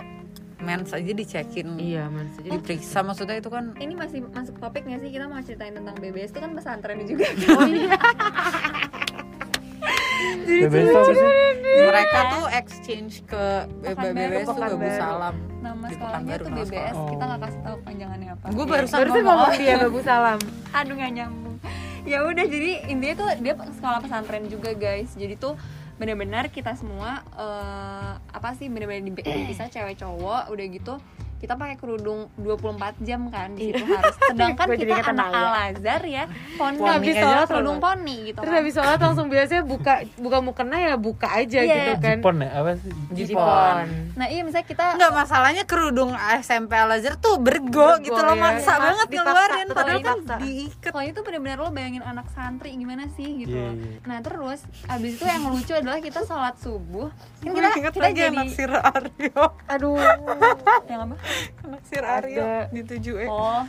mens 0.59 0.93
aja 0.93 1.09
dicekin. 1.11 1.73
Iya 1.75 2.05
man 2.05 2.29
jadi 2.37 2.53
diperiksa 2.53 3.01
maksudnya 3.01 3.41
itu 3.41 3.49
kan 3.49 3.73
ini 3.75 3.97
masih 3.97 4.21
masuk 4.23 4.53
topik 4.55 4.85
nggak 4.85 5.01
sih 5.01 5.09
kita 5.09 5.25
mau 5.25 5.41
ceritain 5.41 5.73
tentang 5.73 5.97
BBS 5.97 6.29
itu 6.29 6.37
kan 6.37 6.53
pesantren 6.53 7.01
juga. 7.01 7.25
Oh 7.51 7.65
iya 7.73 7.97
Sih? 10.21 10.61
mereka 11.71 12.19
tuh 12.29 12.45
exchange 12.51 13.13
ke 13.23 13.43
BBS 13.81 14.45
tuh. 14.45 14.55
Babu 14.55 14.87
Salam. 14.91 15.35
Nama 15.61 15.85
sekolahnya 15.87 16.35
tuh 16.37 16.51
BBS 16.51 16.95
kita 17.07 17.23
nggak 17.23 17.39
kasih 17.41 17.59
tahu 17.61 17.77
panjangannya 17.81 18.29
apa. 18.31 18.45
Gue 18.49 18.65
Iya. 18.65 18.71
barusan 18.71 18.97
ngomong. 19.17 19.51
dia 19.55 19.75
Babu 19.79 19.99
Salam. 20.01 20.39
Aduh 20.77 20.93
nggak 20.93 21.11
nyambung. 21.13 21.55
Ya 22.01 22.17
udah 22.21 22.45
jadi 22.45 22.71
intinya 22.87 23.15
tuh 23.15 23.29
dia 23.39 23.53
sekolah 23.55 23.99
pesantren 23.99 24.45
juga 24.45 24.73
guys. 24.73 25.13
Jadi 25.13 25.37
tuh 25.37 25.53
benar-benar 25.95 26.49
kita 26.49 26.73
semua 26.73 27.21
eh, 27.31 28.11
apa 28.17 28.57
sih 28.57 28.67
benar-benar 28.67 29.05
di- 29.05 29.21
dipisah 29.21 29.69
cewek 29.69 29.95
cowok 29.95 30.49
udah 30.49 30.65
gitu 30.67 30.93
kita 31.41 31.57
pakai 31.57 31.73
kerudung 31.73 32.29
24 32.37 33.01
jam 33.01 33.25
kan 33.27 33.49
di 33.51 33.73
situ 33.73 33.81
harus 33.83 34.13
sedangkan 34.29 34.67
kita 34.71 34.93
anak. 35.03 35.27
Al 35.27 35.49
Azhar 35.67 36.01
ya 36.05 36.23
poni 36.59 36.77
Poni 36.77 36.93
habis 36.93 37.15
sholat 37.17 37.47
kerudung 37.47 37.77
poni 37.77 38.15
gitu 38.23 38.37
terus 38.37 38.47
kan. 38.47 38.59
habis 38.61 38.73
sholat 38.73 38.99
langsung 39.01 39.25
biasanya 39.25 39.63
buka 39.63 39.93
buka 40.15 40.37
mukena 40.39 40.77
ya 40.79 40.93
buka 40.95 41.27
aja 41.33 41.59
Iya. 41.59 41.73
gitu 41.73 41.93
kan 41.99 42.17
Jipon 42.17 42.35
ya? 42.39 42.49
Apa 42.53 42.71
sih? 42.77 42.91
Jipon 43.11 43.85
nah 44.13 44.27
iya 44.27 44.41
misalnya 44.41 44.67
kita 44.67 44.85
Enggak 44.93 45.13
masalahnya 45.15 45.63
kerudung 45.65 46.11
SMP 46.37 46.71
Al 46.73 46.91
Azhar 46.91 47.17
tuh 47.17 47.35
bergo, 47.35 47.73
Bergo, 47.89 48.03
gitu 48.03 48.15
loh 48.15 48.35
ya. 48.35 48.39
maksa 48.39 48.61
Dipaksa, 48.71 48.83
banget 48.83 49.07
dipaksa, 49.07 49.25
ngeluarin 49.25 49.67
padahal 49.71 49.99
kan 49.99 50.17
diikat 50.39 50.91
kalau 50.91 51.05
itu 51.07 51.19
benar-benar 51.21 51.57
lo 51.57 51.69
bayangin 51.71 52.03
anak 52.03 52.27
santri 52.29 52.69
gimana 52.71 53.09
sih 53.09 53.41
gitu 53.41 53.51
Iya, 53.51 53.65
loh. 53.65 53.73
iya. 53.73 53.97
Nah 54.03 54.17
terus 54.19 54.59
abis 54.85 55.11
itu 55.15 55.25
yang 55.25 55.43
lucu 55.47 55.73
adalah 55.73 55.97
kita 55.97 56.21
sholat 56.21 56.53
subuh 56.55 57.09
kan 57.41 57.49
kita 57.49 57.67
kita 57.89 57.97
lagi 57.99 58.19
jadi 58.19 58.29
anak 58.29 58.47
Aryo 58.93 59.45
aduh 59.67 59.97
yang 60.85 61.01
apa 61.03 61.15
Anak 61.65 61.81
Sir 61.85 62.03
Aryo 62.03 62.41
Ada. 62.41 62.69
di 62.69 62.81
7 62.83 63.23
E. 63.23 63.25
Oh. 63.27 63.63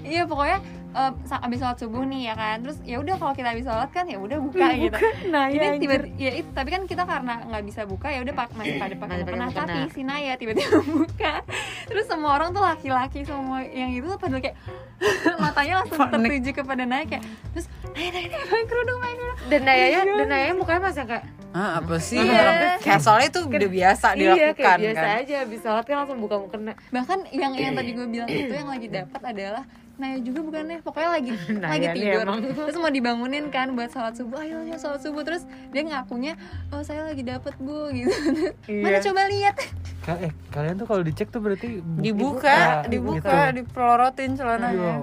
Iya 0.00 0.24
pokoknya 0.24 0.58
eh, 0.90 1.12
sa- 1.22 1.42
abis 1.44 1.60
sholat 1.60 1.76
subuh 1.76 2.02
nih 2.02 2.32
ya 2.32 2.34
kan? 2.34 2.64
Terus 2.64 2.78
ya 2.82 2.96
udah 2.98 3.14
kalau 3.14 3.36
kita 3.36 3.52
habis 3.52 3.68
sholat 3.68 3.90
kan 3.90 4.08
ya 4.08 4.16
udah 4.16 4.38
buka 4.40 4.66
gitu. 4.74 4.96
Nah 5.28 5.44
ini 5.46 5.76
tiba 5.76 5.96
ya 6.16 6.32
itu 6.34 6.48
tapi 6.50 6.72
kan 6.72 6.88
kita 6.88 7.04
karena 7.04 7.44
nggak 7.44 7.62
bisa 7.62 7.84
buka 7.84 8.08
ya 8.08 8.24
udah 8.24 8.32
pak 8.32 8.48
masih 8.56 8.80
pada 8.80 8.94
pakai 8.96 9.16
mukena 9.20 9.46
tapi 9.52 9.78
si 9.92 10.00
Naya 10.00 10.34
tiba-tiba 10.34 10.80
buka. 10.96 11.44
Terus 11.84 12.04
semua 12.08 12.30
orang 12.34 12.50
tuh 12.50 12.64
laki-laki 12.64 13.28
semua 13.28 13.60
yang 13.60 13.92
itu 13.92 14.08
tuh 14.08 14.16
pada 14.16 14.40
kayak 14.40 14.56
matanya 15.42 15.84
langsung 15.84 16.00
tertuju 16.00 16.50
kepada 16.54 16.82
Naya 16.88 17.04
kayak 17.04 17.24
terus 17.52 17.66
Naya 17.92 18.08
Naya 18.10 18.26
Naya 18.26 18.44
pakai 18.48 18.66
kerudung 18.66 18.98
pakai 18.98 19.16
kerudung. 19.16 19.38
Dan 19.52 19.60
Naya 19.68 19.86
dan 20.00 20.28
Naya 20.28 20.52
mukanya 20.56 20.80
masih 20.80 21.04
kayak 21.04 21.24
Ah, 21.50 21.78
apa 21.78 21.98
sih? 21.98 22.14
Iya. 22.16 22.78
Kayak 22.78 23.00
soalnya 23.00 23.28
itu 23.28 23.40
udah 23.42 23.70
biasa 23.70 24.06
iya 24.12 24.18
dilakukan 24.38 24.54
kayak 24.56 24.78
biasa 24.80 25.02
kan. 25.02 25.20
aja 25.20 25.34
habis 25.40 25.58
sholat 25.60 25.84
kan 25.84 25.96
langsung 25.98 26.18
buka 26.18 26.36
mukena 26.36 26.72
bahkan 26.88 27.18
yang 27.28 27.52
yang 27.52 27.72
tadi 27.72 27.90
gue 27.90 28.06
bilang 28.06 28.28
itu 28.28 28.52
yang 28.52 28.68
lagi 28.68 28.86
dapat 28.88 29.20
adalah 29.24 29.64
Naya 29.96 30.16
juga 30.16 30.40
bukannya 30.40 30.80
pokoknya 30.80 31.10
lagi 31.12 31.30
Naya 31.60 31.74
lagi 31.74 31.88
tidur 31.92 32.24
emang. 32.24 32.38
terus 32.46 32.76
mau 32.76 32.88
dibangunin 32.88 33.44
kan 33.48 33.68
buat 33.70 33.88
sholat 33.88 34.14
subuh 34.14 34.40
ayo 34.40 34.62
ayo 34.62 34.76
sholat 34.76 34.96
subuh 34.98 35.20
terus 35.20 35.42
dia 35.68 35.82
ngakunya 35.82 36.38
oh 36.70 36.80
saya 36.80 37.04
lagi 37.04 37.20
dapet 37.20 37.52
bu 37.58 37.90
gitu 37.90 38.14
mana 38.70 38.96
Iya. 38.96 39.02
coba 39.02 39.22
lihat 39.26 39.56
Ka- 40.00 40.16
eh 40.18 40.32
kalian 40.48 40.74
tuh 40.76 40.86
kalau 40.86 41.02
dicek 41.02 41.28
tuh 41.28 41.38
berarti 41.38 41.78
bu- 41.78 42.00
dibuka 42.00 42.86
gitu. 42.86 42.96
dibuka 42.96 43.50
dipelorotin 43.50 44.30
Ya 44.30 44.36
celananya. 44.38 44.94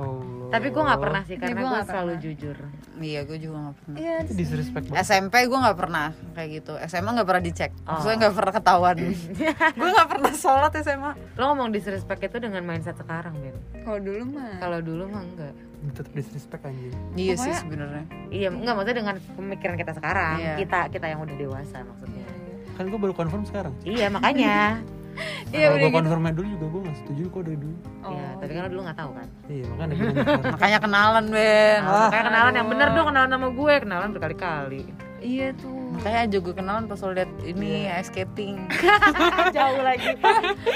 Tapi 0.48 0.68
gue 0.68 0.80
nggak 0.82 1.00
pernah 1.00 1.22
sih 1.22 1.34
Iya, 1.34 1.42
karena 1.42 1.54
gua 1.54 1.62
gue 1.62 1.72
nggak 1.72 1.88
selalu 1.88 2.08
pernah. 2.10 2.24
jujur. 2.24 2.58
iya 3.00 3.22
gue 3.22 3.38
juga 3.38 3.58
gak 3.62 3.76
pernah 3.78 3.96
iya 3.96 4.16
Itu 4.20 4.34
disrespect 4.34 4.86
banget. 4.88 5.04
SMP 5.04 5.36
gue 5.44 5.60
nggak 5.60 5.78
pernah 5.78 6.08
kayak 6.32 6.50
gitu 6.56 6.74
SMA 6.84 7.10
nggak 7.12 7.28
pernah 7.28 7.44
dicek 7.44 7.72
Oh. 7.80 7.92
maksudnya 7.94 8.18
nggak 8.20 8.36
pernah 8.36 8.54
ketahuan 8.54 8.96
gue 9.78 9.90
nggak 9.92 10.10
pernah 10.10 10.34
sholat 10.34 10.72
SMA 10.78 11.12
Lo 11.34 11.44
ngomong 11.48 11.70
disrespect 11.70 12.22
itu 12.24 12.38
dengan 12.38 12.62
mindset 12.62 12.96
sekarang, 12.96 13.34
Ben. 13.36 13.56
kalau 13.82 14.00
dulu 14.00 14.24
mah 14.30 14.58
Kalau 14.58 14.80
dulu 14.80 15.04
mah 15.06 15.24
enggak. 15.24 15.54
Tetap 15.90 16.10
disrespect 16.12 16.64
anjing. 16.64 16.94
iya 17.14 17.34
sih 17.36 17.54
sebenarnya 17.54 18.04
Iya, 18.28 18.50
enggak 18.50 18.74
maksudnya 18.74 18.98
dengan 18.98 19.16
pemikiran 19.32 19.76
kita 19.76 19.92
sekarang. 19.94 20.36
Iya. 20.38 20.54
Kita 20.58 20.80
kita 20.90 21.06
yang 21.08 21.20
udah 21.22 21.36
dewasa 21.36 21.78
maksudnya. 21.82 22.26
Kan 22.74 22.84
gue 22.88 23.00
baru 23.00 23.10
confirm 23.12 23.44
sekarang. 23.44 23.74
Iya, 23.84 24.10
makanya. 24.10 24.82
Iya, 25.48 25.64
Kalau 25.64 25.72
udah 25.72 25.80
gue 25.80 25.88
gitu. 25.88 25.98
konfirmnya 25.98 26.34
dulu 26.34 26.48
juga 26.50 26.66
gue 26.68 26.82
gak 26.84 26.98
setuju 26.98 27.24
kok 27.28 27.42
dari 27.42 27.58
dulu. 27.58 27.76
Oh, 28.00 28.12
Iya, 28.12 28.28
tapi 28.38 28.52
kan 28.52 28.64
dulu 28.68 28.82
nggak 28.84 28.98
tahu 28.98 29.12
kan. 29.14 29.28
Iya 29.48 29.64
makanya 29.68 29.94
makanya 30.54 30.80
kenalan 30.80 31.26
Ben 31.28 31.80
Nah, 31.80 32.00
makanya 32.04 32.26
kenalan 32.26 32.54
yang 32.54 32.68
bener 32.68 32.88
dong, 32.90 33.08
kenalan 33.08 33.30
sama 33.32 33.48
gue, 33.50 33.74
kenalan 33.80 34.10
berkali-kali. 34.12 34.84
iya 35.18 35.50
tuh 35.52 35.74
makanya 35.90 36.20
aja 36.24 36.38
gue 36.38 36.54
kenalan 36.54 36.84
pas 36.86 37.00
lo 37.00 37.10
liat 37.12 37.32
ini 37.42 37.72
ice 37.90 38.06
skating 38.08 38.70
Jauh 39.56 39.82
lagi. 39.82 40.14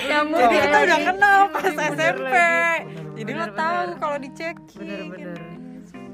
Nyambung 0.04 0.42
jadi 0.44 0.56
ya. 0.56 0.62
kita 0.64 0.78
udah 0.82 1.00
kenal 1.06 1.40
pas 1.48 1.62
Bener 1.64 1.92
SMP 1.94 2.34
lagi. 2.34 2.82
jadi 3.16 3.32
lo 3.32 3.46
tahu 3.54 3.78
kalau 3.98 4.18
dicek 4.18 4.56
Bener-bener. 4.74 5.38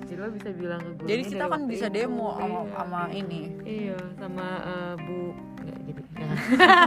Jadi 0.01 0.13
lo 0.17 0.27
bisa 0.29 0.49
bilang 0.51 0.79
ke 0.81 0.91
gue. 0.93 1.05
jadi 1.05 1.21
"Ini 1.21 1.29
kita 1.29 1.45
kan 1.45 1.61
bisa 1.65 1.85
itu." 1.85 1.95
demo 1.97 2.27
sama, 2.33 2.43
Iya. 2.57 2.71
sama 2.73 3.01
ini 3.13 3.41
Iya, 3.63 3.97
sama 4.17 4.47
eh, 4.61 4.93
Bu 4.97 5.19
Nggak, 5.67 5.79
jadi 5.83 6.01
jangan. 6.15 6.37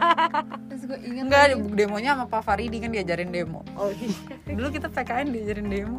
terus 0.72 0.82
gue 0.88 0.98
inget 1.04 1.24
enggak 1.28 1.42
lagi. 1.52 1.68
demonya 1.76 2.10
sama 2.16 2.24
Pak 2.26 2.42
Faridi 2.42 2.76
kan 2.80 2.90
diajarin 2.90 3.28
demo 3.28 3.60
Oh 3.76 3.92
iya. 3.92 4.08
dulu 4.56 4.68
kita 4.72 4.88
PKN 4.88 5.26
diajarin 5.30 5.68
demo. 5.68 5.98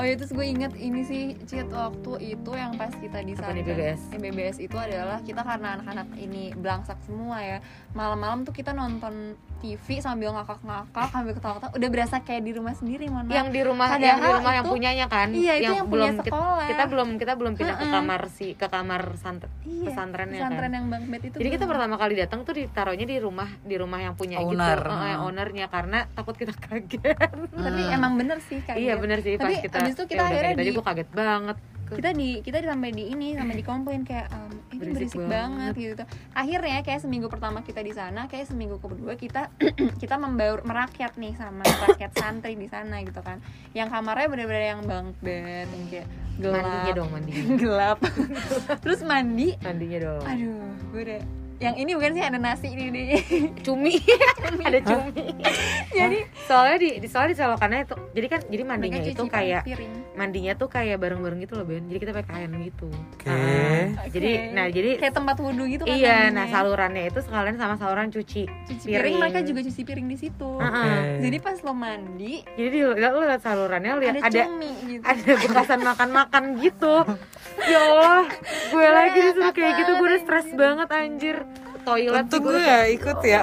Oh 0.00 0.06
ya 0.06 0.16
terus 0.16 0.32
gue 0.32 0.40
inget 0.42 0.72
ini 0.74 1.04
sih 1.04 1.22
Cit 1.44 1.68
waktu 1.68 2.12
itu 2.30 2.50
yang 2.52 2.72
pas 2.72 2.88
kita 2.90 3.20
di 3.20 3.36
sana 3.36 3.52
BBS? 3.52 4.00
Yang 4.08 4.20
BBS 4.24 4.56
itu 4.58 4.72
adalah 4.74 5.20
kita 5.20 5.44
karena 5.44 5.76
anak-anak 5.76 6.08
ini 6.16 6.56
belangsak 6.56 6.96
semua 7.04 7.36
ya 7.38 7.58
Malam-malam 7.92 8.42
tuh 8.42 8.50
kita 8.50 8.72
nonton 8.72 9.36
TV 9.60 10.00
sambil 10.00 10.32
ngakak-ngakak 10.32 11.06
sambil 11.06 11.32
ketawa-ketawa 11.32 11.68
Udah 11.70 11.88
berasa 11.90 12.16
kayak 12.18 12.42
di 12.42 12.52
rumah 12.54 12.72
sendiri 12.72 13.04
mohon 13.06 13.28
maaf. 13.28 13.36
yang 13.36 13.48
di 13.48 13.60
rumah 13.60 13.88
Padahal 13.90 14.08
yang 14.08 14.18
di 14.18 14.30
rumah 14.32 14.52
yang 14.54 14.64
itu- 14.64 14.72
punyanya 14.72 15.06
kan 15.06 15.28
Iya, 15.30 15.52
itu 15.54 15.64
yang 15.66 15.76
punya 15.76 15.84
belum 15.84 16.14
kita, 16.18 16.30
sekolah. 16.32 16.66
kita 16.66 16.84
belum 16.86 17.08
kita 17.18 17.32
belum 17.34 17.52
pindah 17.54 17.74
ke 17.74 17.84
Mm-mm. 17.84 17.94
kamar 17.94 18.22
si 18.30 18.48
ke 18.54 18.66
kamar 18.66 19.02
santri 19.14 19.52
Iya, 19.62 19.84
pesantrennya 19.86 20.40
pesantren 20.40 20.64
kan 20.64 20.72
yang 20.72 20.86
Bang 20.88 21.04
Bet 21.06 21.22
itu 21.22 21.36
jadi 21.36 21.48
kita 21.52 21.64
pertama 21.66 21.94
kali 21.94 22.14
datang 22.16 22.40
tuh 22.40 22.56
ditaruhnya 22.56 23.04
di 23.04 23.16
rumah 23.18 23.52
di 23.60 23.76
rumah 23.76 24.00
yang 24.00 24.14
punya 24.14 24.40
Owner. 24.40 24.80
gitu 24.80 24.96
yang 24.96 25.20
ownernya 25.22 25.66
karena 25.68 26.08
takut 26.10 26.32
kita 26.34 26.56
kaget 26.64 27.04
Tapi 27.52 27.82
Hmm. 27.82 27.92
emang 27.92 28.12
bener 28.16 28.40
sih 28.40 28.58
kayak 28.58 28.78
iya 28.78 28.96
bener 28.96 29.20
sih 29.20 29.36
pas 29.36 29.44
Tapi 29.44 29.60
kita 29.60 29.76
abis 29.90 29.94
itu 29.96 30.04
kita 30.06 30.22
ya 30.22 30.28
akhirnya 30.30 30.52
aja 30.54 30.62
di- 30.62 30.72
gue 30.72 30.84
kaget 30.86 31.10
banget 31.10 31.58
kita 31.90 32.10
di 32.14 32.38
kita 32.38 32.62
sampai 32.62 32.94
di 32.94 33.04
ini 33.10 33.34
sampai 33.34 33.54
di 33.58 33.64
komplain 33.66 34.06
kayak 34.06 34.30
em, 34.30 34.46
ini 34.70 34.94
Berisik 34.94 35.10
berisik, 35.10 35.26
banget. 35.26 35.72
gitu. 35.74 36.02
Akhirnya 36.30 36.78
kayak 36.80 37.00
seminggu 37.02 37.26
pertama 37.26 37.66
kita 37.66 37.82
di 37.82 37.90
sana 37.90 38.30
kayak 38.30 38.46
seminggu 38.46 38.78
kedua 38.78 39.18
kita 39.18 39.50
kita 40.02 40.14
membaur 40.14 40.62
merakyat 40.62 41.18
nih 41.18 41.34
sama 41.34 41.66
rakyat 41.66 42.14
santri 42.14 42.54
di 42.54 42.70
sana 42.70 43.02
gitu 43.02 43.18
kan. 43.20 43.42
Yang 43.74 43.90
kamarnya 43.90 44.30
bener-bener 44.30 44.64
yang 44.70 44.80
bed 45.18 45.66
yang 45.66 45.86
kayak 45.90 46.06
gelap. 46.38 46.62
mandinya 46.62 46.92
dong 46.94 47.08
mandinya. 47.10 47.42
Gelap. 47.66 47.98
Terus 48.78 49.00
mandi. 49.02 49.48
Mandinya 49.58 49.98
dong. 50.00 50.24
Aduh 50.24 50.62
gue 50.94 51.00
udah 51.02 51.20
yang 51.60 51.76
ini 51.76 51.92
bukan 51.92 52.16
sih 52.16 52.24
ada 52.24 52.38
nasi 52.40 52.72
ini 52.72 52.88
nih 52.88 53.06
cumi. 53.68 54.00
Ada 54.64 54.80
cumi. 54.80 55.12
Jadi 56.00 56.18
soalnya 56.48 56.76
di, 56.80 56.90
di 57.04 57.08
soalnya 57.08 57.30
di 57.30 57.38
selokannya 57.38 57.80
itu 57.84 57.96
jadi 58.16 58.26
kan 58.26 58.40
jadi 58.48 58.62
mandinya 58.64 58.98
mereka 59.02 59.12
itu 59.12 59.24
kayak 59.28 59.62
piring 59.66 59.92
mandinya 60.16 60.52
tuh 60.56 60.68
kayak 60.72 60.96
bareng-bareng 60.96 61.40
gitu 61.44 61.54
loh 61.60 61.66
Ben. 61.68 61.84
Jadi 61.86 61.98
kita 62.00 62.12
pakai 62.16 62.28
kain 62.30 62.52
gitu. 62.64 62.88
Oke. 62.88 63.28
Ah, 63.28 64.08
jadi 64.08 64.30
Oke. 64.30 64.54
nah 64.56 64.66
jadi 64.72 64.90
kayak 64.96 65.14
tempat 65.14 65.36
wudhu 65.38 65.64
gitu 65.68 65.84
kan 65.84 65.96
iya 66.00 66.18
nah 66.32 66.46
salurannya 66.48 67.12
itu 67.12 67.20
sekalian 67.20 67.56
sama 67.60 67.74
saluran 67.76 68.08
cuci 68.08 68.42
cuci 68.48 68.84
piring. 68.86 69.14
mereka 69.20 69.38
juga 69.44 69.60
cuci 69.66 69.80
piring 69.84 70.06
di 70.08 70.16
situ. 70.16 70.50
Heeh. 70.56 71.20
jadi 71.28 71.36
pas 71.44 71.58
lo 71.60 71.72
mandi 71.76 72.34
jadi 72.56 72.68
di, 72.72 72.80
lo 72.86 73.20
lihat 73.20 73.42
salurannya 73.44 73.92
lihat 74.00 74.14
ada, 74.16 74.28
ada 74.30 74.40
cumi 74.48 74.70
gitu. 74.88 75.04
ada 75.04 75.32
bekasan 75.36 75.80
makan-makan 75.84 76.44
gitu. 76.62 76.94
Ya 77.60 77.76
Allah 77.76 78.24
gue 78.72 78.88
lagi 78.88 79.18
disuruh 79.20 79.52
kayak 79.52 79.72
gitu 79.84 79.90
gue 80.00 80.06
udah 80.06 80.20
stres 80.22 80.48
banget 80.56 80.88
anjir 80.96 81.36
toilet 81.90 82.24
Untung 82.24 82.42
gue 82.46 82.58
gak 82.62 82.86
ikut 82.94 83.18
ya 83.26 83.42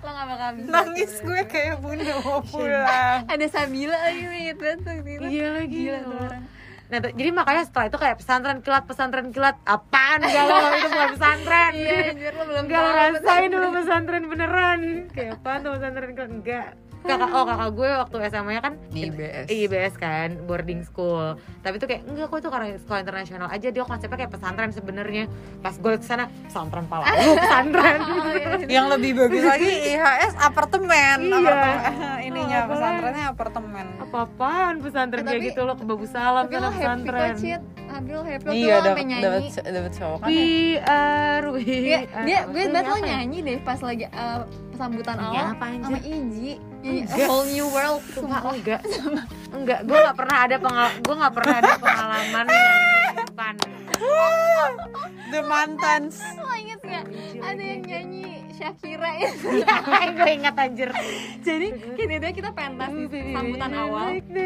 lo 0.00 0.10
gak 0.10 0.26
bakal 0.30 0.50
bisa 0.56 0.68
Nangis 0.70 1.12
gue 1.18 1.40
kayak 1.50 1.76
bunda 1.82 2.14
mau 2.22 2.40
pulang 2.40 3.20
ada 3.32 3.46
Sabila 3.50 3.96
lagi 3.98 4.22
nih 4.22 4.42
gitu 4.54 4.64
gitu. 5.02 5.26
iya 5.26 5.46
lagi 5.58 5.78
Gila 5.84 5.98
ya. 5.98 6.38
Nah, 6.84 7.00
jadi 7.00 7.30
makanya 7.32 7.64
setelah 7.64 7.86
itu 7.88 7.96
kayak 7.96 8.16
pesantren 8.20 8.58
kilat, 8.60 8.84
pesantren 8.84 9.32
kilat, 9.32 9.56
apaan 9.64 10.20
galau 10.20 10.68
itu 10.76 10.88
bukan 10.92 11.10
pesantren. 11.16 11.72
Iya, 11.80 12.12
anjir 12.12 12.32
lo 12.36 12.44
belum 12.44 12.64
tahu 12.68 12.88
rasain 12.92 13.48
dulu 13.50 13.68
pesantren 13.72 14.22
beneran. 14.28 14.80
Kayak 15.10 15.40
apaan 15.40 15.58
tuh 15.64 15.70
pesantren 15.74 16.10
kilat? 16.12 16.30
Enggak. 16.30 16.68
Kakak 17.04 17.30
oh 17.30 17.44
kakak 17.44 17.70
gue 17.70 17.90
waktu 17.94 18.16
SMA-nya 18.26 18.60
kan 18.60 18.72
Di 18.88 19.00
IBS. 19.06 19.44
IBS 19.46 19.94
kan, 19.94 20.40
boarding 20.42 20.80
school. 20.82 21.36
Tapi 21.60 21.76
tuh 21.76 21.84
kayak 21.84 22.02
enggak 22.04 22.26
kok 22.26 22.38
itu 22.38 22.48
karena 22.48 22.66
sekolah 22.74 23.00
internasional 23.00 23.48
aja 23.48 23.68
dia 23.68 23.82
konsepnya 23.82 24.16
kayak 24.18 24.32
pesantren 24.32 24.70
sebenarnya. 24.70 25.28
Pas 25.60 25.74
gue 25.74 25.92
ke 25.92 26.02
sana 26.02 26.32
pesantren 26.42 26.84
pala 26.84 27.04
lu 27.14 27.36
pesantren. 27.36 27.98
Oh, 28.00 28.16
iya. 28.56 28.66
Yang 28.70 28.86
lebih 28.90 29.10
bagus 29.18 29.44
lagi 29.52 29.68
IHS 29.90 30.34
apartemen 30.38 31.16
Iya. 31.20 31.36
Apartemen. 31.36 31.78
Ininya 32.26 32.56
Oh, 32.56 32.68
pesantrennya 32.70 33.26
apartemen 33.28 33.86
Apa-apaan 34.00 34.74
pesantren 34.80 35.20
Eh, 35.20 35.26
kayak 35.26 35.36
tapi- 35.38 35.48
gitu 35.50 35.60
lo 35.62 35.74
ke 35.74 35.84
Bagus 35.84 36.10
Salam 36.10 36.44
happy 36.46 36.56
pesantren. 36.72 37.34
Abil 37.86 38.18
happy 38.18 38.46
Iya 38.50 38.74
sampai 38.74 38.88
dapat 38.88 39.04
nyanyi 39.06 39.46
dapat 39.54 39.92
cowok 39.94 40.18
kan? 40.18 40.26
We 40.26 40.42
are 40.80 41.46
we 41.52 41.62
Dia, 41.84 41.98
are- 42.08 42.24
dia 42.24 42.38
apa 42.40 42.50
gue 42.50 42.62
banget 42.66 42.80
Apa 42.82 42.96
ya? 42.96 43.06
nyanyi 43.12 43.38
deh 43.40 43.58
pas 43.60 43.78
lagi 43.78 44.04
uh, 44.08 44.40
sambutan 44.72 45.16
Iya, 45.16 45.28
awal 45.28 45.46
apa, 45.52 45.66
sama 45.78 45.98
Iji 46.00 46.52
A 46.84 46.86
Enggak. 46.86 47.16
whole 47.24 47.46
new 47.46 47.64
world 47.66 48.04
Sumpah 48.06 48.38
sumpah. 48.38 48.52
enggak. 48.52 48.80
Enggak 49.56 49.78
gue 49.82 49.96
nggak 49.96 50.16
pernah 50.16 50.36
ada 50.38 50.56
pengal 50.58 50.88
gue 50.94 51.14
nggak 51.16 51.34
pernah 51.34 51.54
ada 51.56 51.72
pengalaman 51.78 52.44
depan 53.16 53.54
The 55.26 55.40
Mantans. 55.42 56.16
Lo 56.36 56.52
inget 56.52 56.80
gak 56.80 57.04
ada 57.40 57.62
yang 57.64 57.82
nyanyi 57.82 58.44
Shakira 58.54 59.10
itu 59.24 59.48
gue 60.12 60.30
ingat 60.32 60.54
anjir. 60.54 60.90
Jadi 61.40 61.66
kita 61.96 62.28
kita 62.30 62.50
pentas 62.52 62.92
di 63.08 63.32
sambutan 63.32 63.72
awal. 63.72 64.14
gitu. 64.14 64.38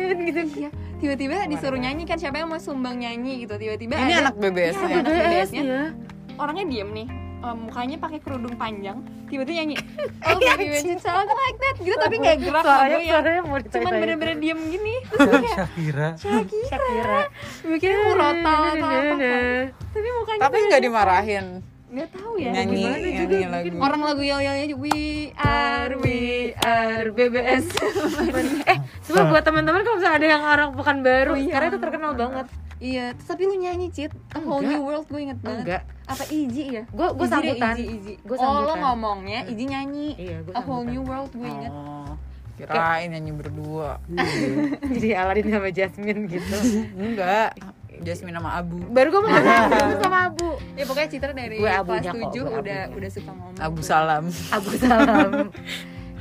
Iya, 0.57 0.71
tiba-tiba 0.97 1.45
disuruh 1.45 1.77
nyanyi 1.77 2.05
kan 2.05 2.17
siapa 2.17 2.39
yang 2.39 2.49
mau 2.49 2.57
sumbang 2.57 2.97
nyanyi 2.97 3.45
gitu 3.45 3.55
tiba-tiba 3.55 3.95
Ini 3.97 4.13
ada 4.17 4.21
anak 4.25 4.35
BBS 4.39 4.75
Iya, 4.75 4.81
ya? 4.81 4.97
anak 4.97 5.13
BBS-nya. 5.13 5.63
ya 5.63 5.83
orangnya 6.37 6.65
diem 6.67 6.91
nih 6.95 7.07
eh, 7.39 7.57
mukanya 7.57 7.97
pakai 7.97 8.19
kerudung 8.19 8.55
panjang 8.55 8.99
tiba-tiba 9.27 9.57
nyanyi 9.59 9.77
oh 10.27 10.39
baby 10.39 10.67
when 10.69 10.85
you 10.85 10.99
talk 10.99 11.25
like 11.25 11.59
that 11.59 11.77
gitu 11.79 11.97
tapi 11.97 12.15
nggak 12.17 12.37
gerak 12.41 12.63
suaranya 12.63 12.99
lagu 12.99 13.49
ya 13.55 13.61
cuman 13.69 13.93
bener-bener 13.95 14.37
diem 14.37 14.61
gini 14.69 14.95
terus 15.09 15.29
kayak 15.29 15.57
Shakira. 15.59 16.09
Shakira. 16.15 16.69
Shakira. 16.71 17.21
Mikirnya 17.65 17.99
murota 18.05 18.53
atau 18.69 18.89
apa 18.89 19.15
kan. 19.15 19.65
tapi 19.89 20.09
mukanya 20.13 20.41
Tapi 20.41 20.57
nggak 20.65 20.83
dimarahin. 20.83 21.47
Nggak 21.89 22.09
tahu 22.13 22.33
ya 22.37 22.51
Nyanyi 22.53 22.85
gimana 22.85 22.99
juga, 23.01 23.37
nyanyi 23.41 23.49
lagu. 23.49 23.77
orang 23.81 24.01
lagu 24.05 24.21
yel 24.21 24.41
yelnya 24.45 24.67
juga 24.69 24.83
we 24.85 24.99
are 25.35 25.93
we 25.99 26.19
are 26.61 27.07
BBS 27.09 27.65
eh 28.69 28.77
coba 29.03 29.23
buat 29.27 29.41
teman-teman 29.41 29.81
kalau 29.81 29.97
misalnya 29.97 30.17
ada 30.17 30.27
yang 30.29 30.45
orang 30.45 30.69
bukan 30.77 30.97
baru 31.01 31.33
Oh, 31.33 31.41
iya. 31.41 31.49
karena 31.49 31.67
itu 31.73 31.79
terkenal 31.81 32.13
banget 32.13 32.47
iya 32.79 33.11
terus 33.13 33.29
tapi 33.29 33.43
lu 33.45 33.55
nyanyi 33.55 33.89
cit. 33.89 34.11
A 34.31 34.39
whole 34.39 34.59
Enggak. 34.59 34.73
new 34.73 34.83
world 34.83 35.07
gue 35.07 35.21
inget 35.21 35.39
banget. 35.39 35.63
Enggak. 35.63 35.83
Apa 36.05 36.25
Iji 36.25 36.65
ya 36.71 36.83
gue 36.85 37.07
gue 37.13 37.27
sambutan 37.27 37.75
Iji, 37.75 37.85
Iji. 37.93 38.13
Gua 38.23 38.35
oh 38.35 38.41
lo 38.41 38.47
sambutan. 38.65 38.79
ngomongnya 38.81 39.41
Iji 39.45 39.65
nyanyi. 39.67 40.09
Iya 40.15 40.37
gue 40.41 40.53
A 40.53 40.61
whole 40.61 40.83
sambutan. 40.83 40.91
new 40.91 41.03
world 41.03 41.33
gue 41.33 41.49
inget. 41.49 41.73
Oh 41.73 42.13
Kirain 42.55 43.09
nyanyi 43.09 43.31
berdua. 43.33 44.03
Jadi 44.95 45.09
Aladin 45.13 45.47
sama 45.49 45.69
Jasmine 45.69 46.27
gitu. 46.27 46.57
Enggak. 46.99 47.55
Jasmine 47.99 48.35
sama 48.35 48.51
Abu. 48.57 48.79
Baru 48.89 49.11
gue 49.11 49.21
mau 49.21 49.31
ngomong 49.31 49.99
sama 49.99 50.19
Abu. 50.31 50.49
Ya 50.75 50.83
pokoknya 50.83 51.09
Citra 51.09 51.31
dari 51.31 51.59
Gue 51.59 51.67
kelas 51.67 51.83
abunya 51.83 52.11
kok, 52.11 52.31
7 52.31 52.35
gue 52.35 52.43
udah 52.43 52.59
abunya. 52.59 52.83
udah 52.95 53.11
suka 53.11 53.31
ngomong. 53.31 53.55
Abu 53.59 53.81
Salam. 53.81 54.25
Abu 54.51 54.71
salam 54.75 55.51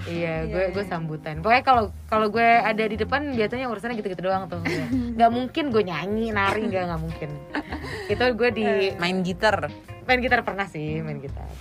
iya 0.07 0.43
Iya, 0.43 0.51
gue 0.51 0.63
gue 0.73 0.83
iya. 0.83 0.91
sambutan. 0.91 1.39
Pokoknya 1.43 1.63
kalau 1.63 1.83
kalau 2.07 2.27
gue 2.31 2.43
ada 2.43 2.83
di 2.83 2.95
depan 2.95 3.35
biasanya 3.35 3.67
urusannya 3.67 3.95
gitu-gitu 3.99 4.23
doang 4.23 4.47
tuh. 4.47 4.59
Nggak 5.17 5.31
mungkin 5.31 5.65
gue 5.69 5.83
nyanyi 5.83 6.31
nari 6.31 6.67
nggak 6.67 6.83
nggak 6.87 7.01
mungkin. 7.01 7.29
Itu 8.07 8.23
gue 8.35 8.49
di 8.55 8.65
Main 8.97 9.21
gitar. 9.21 9.67
Main 10.07 10.19
gitar 10.23 10.39
pernah 10.47 10.63
sih 10.71 11.03
main 11.03 11.19
gitar 11.19 11.51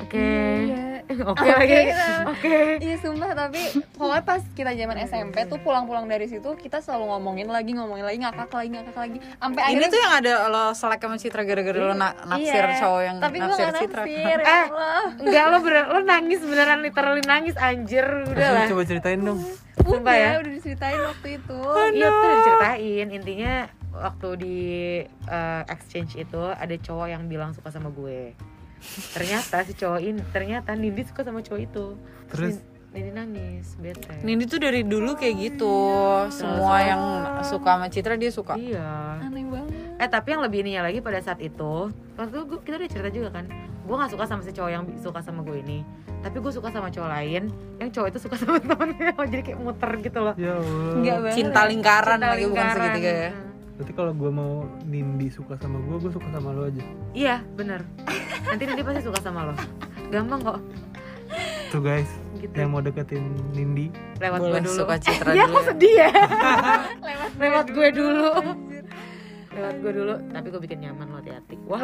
oke. 0.00 0.28
Iya, 0.58 0.84
oke 1.32 1.46
lagi. 1.48 1.78
Nah. 1.88 2.20
oke. 2.28 2.56
Iya 2.78 2.96
sumpah 2.98 3.30
tapi 3.32 3.60
pokoknya 3.92 4.22
pas 4.22 4.42
kita 4.52 4.70
zaman 4.72 4.96
SMP 5.02 5.36
tuh 5.44 5.58
pulang-pulang 5.58 6.04
dari 6.04 6.26
situ 6.26 6.50
kita 6.54 6.78
selalu 6.78 7.10
ngomongin 7.10 7.48
lagi 7.48 7.72
ngomongin 7.72 8.04
lagi 8.04 8.18
ngakak 8.18 8.50
lagi 8.50 8.68
ngakak 8.70 8.96
lagi. 8.96 9.18
Sampai 9.34 9.60
Ini 9.60 9.66
akhirnya 9.68 9.88
tuh 9.88 10.00
yang 10.00 10.14
ada 10.14 10.32
lo 10.46 10.64
selek 10.72 11.00
sama 11.00 11.16
Citra 11.16 11.42
gara-gara 11.42 11.80
lo 11.80 11.94
na- 11.94 12.18
naksir 12.26 12.64
Iya, 12.64 12.76
cowok 12.78 13.00
yang 13.02 13.16
tapi 13.18 13.36
naksir 13.38 13.64
gak 13.64 13.74
Citra. 13.78 14.02
naksir 14.02 14.38
ya 14.38 14.48
Eh. 14.48 14.66
Allah. 14.68 15.04
enggak 15.18 15.44
lo 15.44 15.56
bener 15.60 15.84
lo 15.86 15.98
nangis 16.00 16.40
beneran 16.40 16.78
literally 16.80 17.22
nangis 17.24 17.54
anjir 17.56 18.04
udah 18.04 18.48
lah. 18.52 18.64
Coba 18.66 18.82
ceritain 18.84 19.20
dong. 19.20 19.40
Sumpah 19.78 20.02
udah 20.04 20.14
ya. 20.14 20.30
udah 20.36 20.52
diceritain 20.52 21.00
waktu 21.00 21.28
itu. 21.36 21.58
Iya 21.94 22.06
tuh 22.06 22.18
udah 22.20 22.36
diceritain. 22.36 23.06
Intinya 23.10 23.54
waktu 23.90 24.28
di 24.36 24.56
eh, 25.08 25.62
exchange 25.66 26.14
itu 26.14 26.38
ada 26.44 26.74
cowok 26.76 27.06
yang 27.08 27.24
bilang 27.24 27.50
suka 27.50 27.70
sama 27.70 27.88
gue 27.88 28.36
ternyata 29.10 29.56
si 29.62 29.72
cowok 29.72 30.00
ini 30.00 30.20
ternyata 30.28 30.70
Nindi 30.72 31.02
suka 31.02 31.22
sama 31.22 31.40
cowok 31.40 31.60
itu 31.60 31.86
Terus? 32.28 32.56
Nindi 32.88 33.10
nangis 33.10 33.76
bete 33.76 34.20
Nindi 34.20 34.44
tuh 34.44 34.58
dari 34.58 34.80
dulu 34.80 35.12
kayak 35.12 35.36
gitu. 35.36 35.76
Semua 36.28 36.80
yang 36.80 37.02
suka 37.42 37.76
sama 37.76 37.86
Citra 37.86 38.14
dia 38.14 38.28
suka. 38.28 38.56
iya 38.56 39.20
aneh 39.20 39.44
banget 39.44 39.76
eh 39.96 40.08
tapi 40.08 40.28
yang 40.30 40.40
lebih 40.40 40.62
ininya 40.62 40.82
lagi 40.82 40.98
pada 40.98 41.18
saat 41.18 41.38
itu 41.38 41.90
waktu 42.14 42.32
itu 42.32 42.44
gue- 42.46 42.62
kita 42.62 42.74
udah 42.76 42.88
cerita 42.88 43.10
juga 43.10 43.28
kan 43.30 43.44
gue 43.82 43.94
nggak 43.94 44.10
suka 44.10 44.24
sama 44.24 44.40
si 44.40 44.50
cowok 44.50 44.70
yang 44.70 44.84
suka 44.96 45.20
sama 45.20 45.40
gue 45.42 45.58
ini 45.58 45.78
tapi 46.18 46.38
gue 46.38 46.50
suka 46.50 46.68
sama 46.68 46.88
cowok 46.88 47.10
lain 47.10 47.42
yang 47.76 47.88
cowok 47.88 48.08
itu 48.08 48.18
suka 48.20 48.36
sama 48.36 48.56
temennya 48.62 49.12
jadi 49.22 49.42
kayak 49.44 49.58
muter 49.58 49.90
gitu 49.98 50.18
loh 50.20 50.34
ya 50.34 50.54
Cinta 51.30 51.64
lingkaran 51.64 52.18
Cinta 52.18 52.28
lagi 52.30 52.44
bukan 52.44 52.56
lingkaran. 52.56 52.78
segitiga 52.80 53.12
ya. 53.12 53.30
Berarti 53.78 53.92
kalau 53.94 54.10
gue 54.10 54.26
mau 54.26 54.52
Nindi 54.82 55.30
suka 55.30 55.54
sama 55.54 55.78
gue 55.78 55.96
gue 55.96 56.10
suka 56.10 56.26
sama 56.28 56.50
lo 56.50 56.66
aja. 56.66 56.82
Iya 57.14 57.46
bener. 57.54 57.86
Nanti 58.42 58.66
nanti 58.66 58.82
pasti 58.82 59.02
suka 59.06 59.22
sama 59.22 59.46
lo. 59.46 59.54
Gampang 60.10 60.42
kok. 60.42 60.58
Tuh 61.68 61.78
guys 61.78 62.10
gitu. 62.36 62.50
yang 62.54 62.72
mau 62.72 62.82
deketin 62.82 63.22
Nindi. 63.52 63.94
Lewat 64.18 64.40
Boleh 64.40 64.58
gue 64.58 64.66
dulu. 64.66 64.78
suka 64.82 64.94
Citra 65.04 65.30
Iya 65.30 65.46
ya. 65.46 65.60
sedih 65.62 65.94
ya. 65.94 66.10
Lewat 67.06 67.30
lewat 67.38 67.66
gue 67.70 67.88
dulu. 67.94 68.30
lewat 69.54 69.76
gue 69.78 69.92
dulu. 69.94 70.14
Tapi 70.26 70.46
gue 70.48 70.60
bikin 70.60 70.78
nyaman 70.82 71.06
lo 71.08 71.16
hati-hati. 71.22 71.54
Wah 71.62 71.78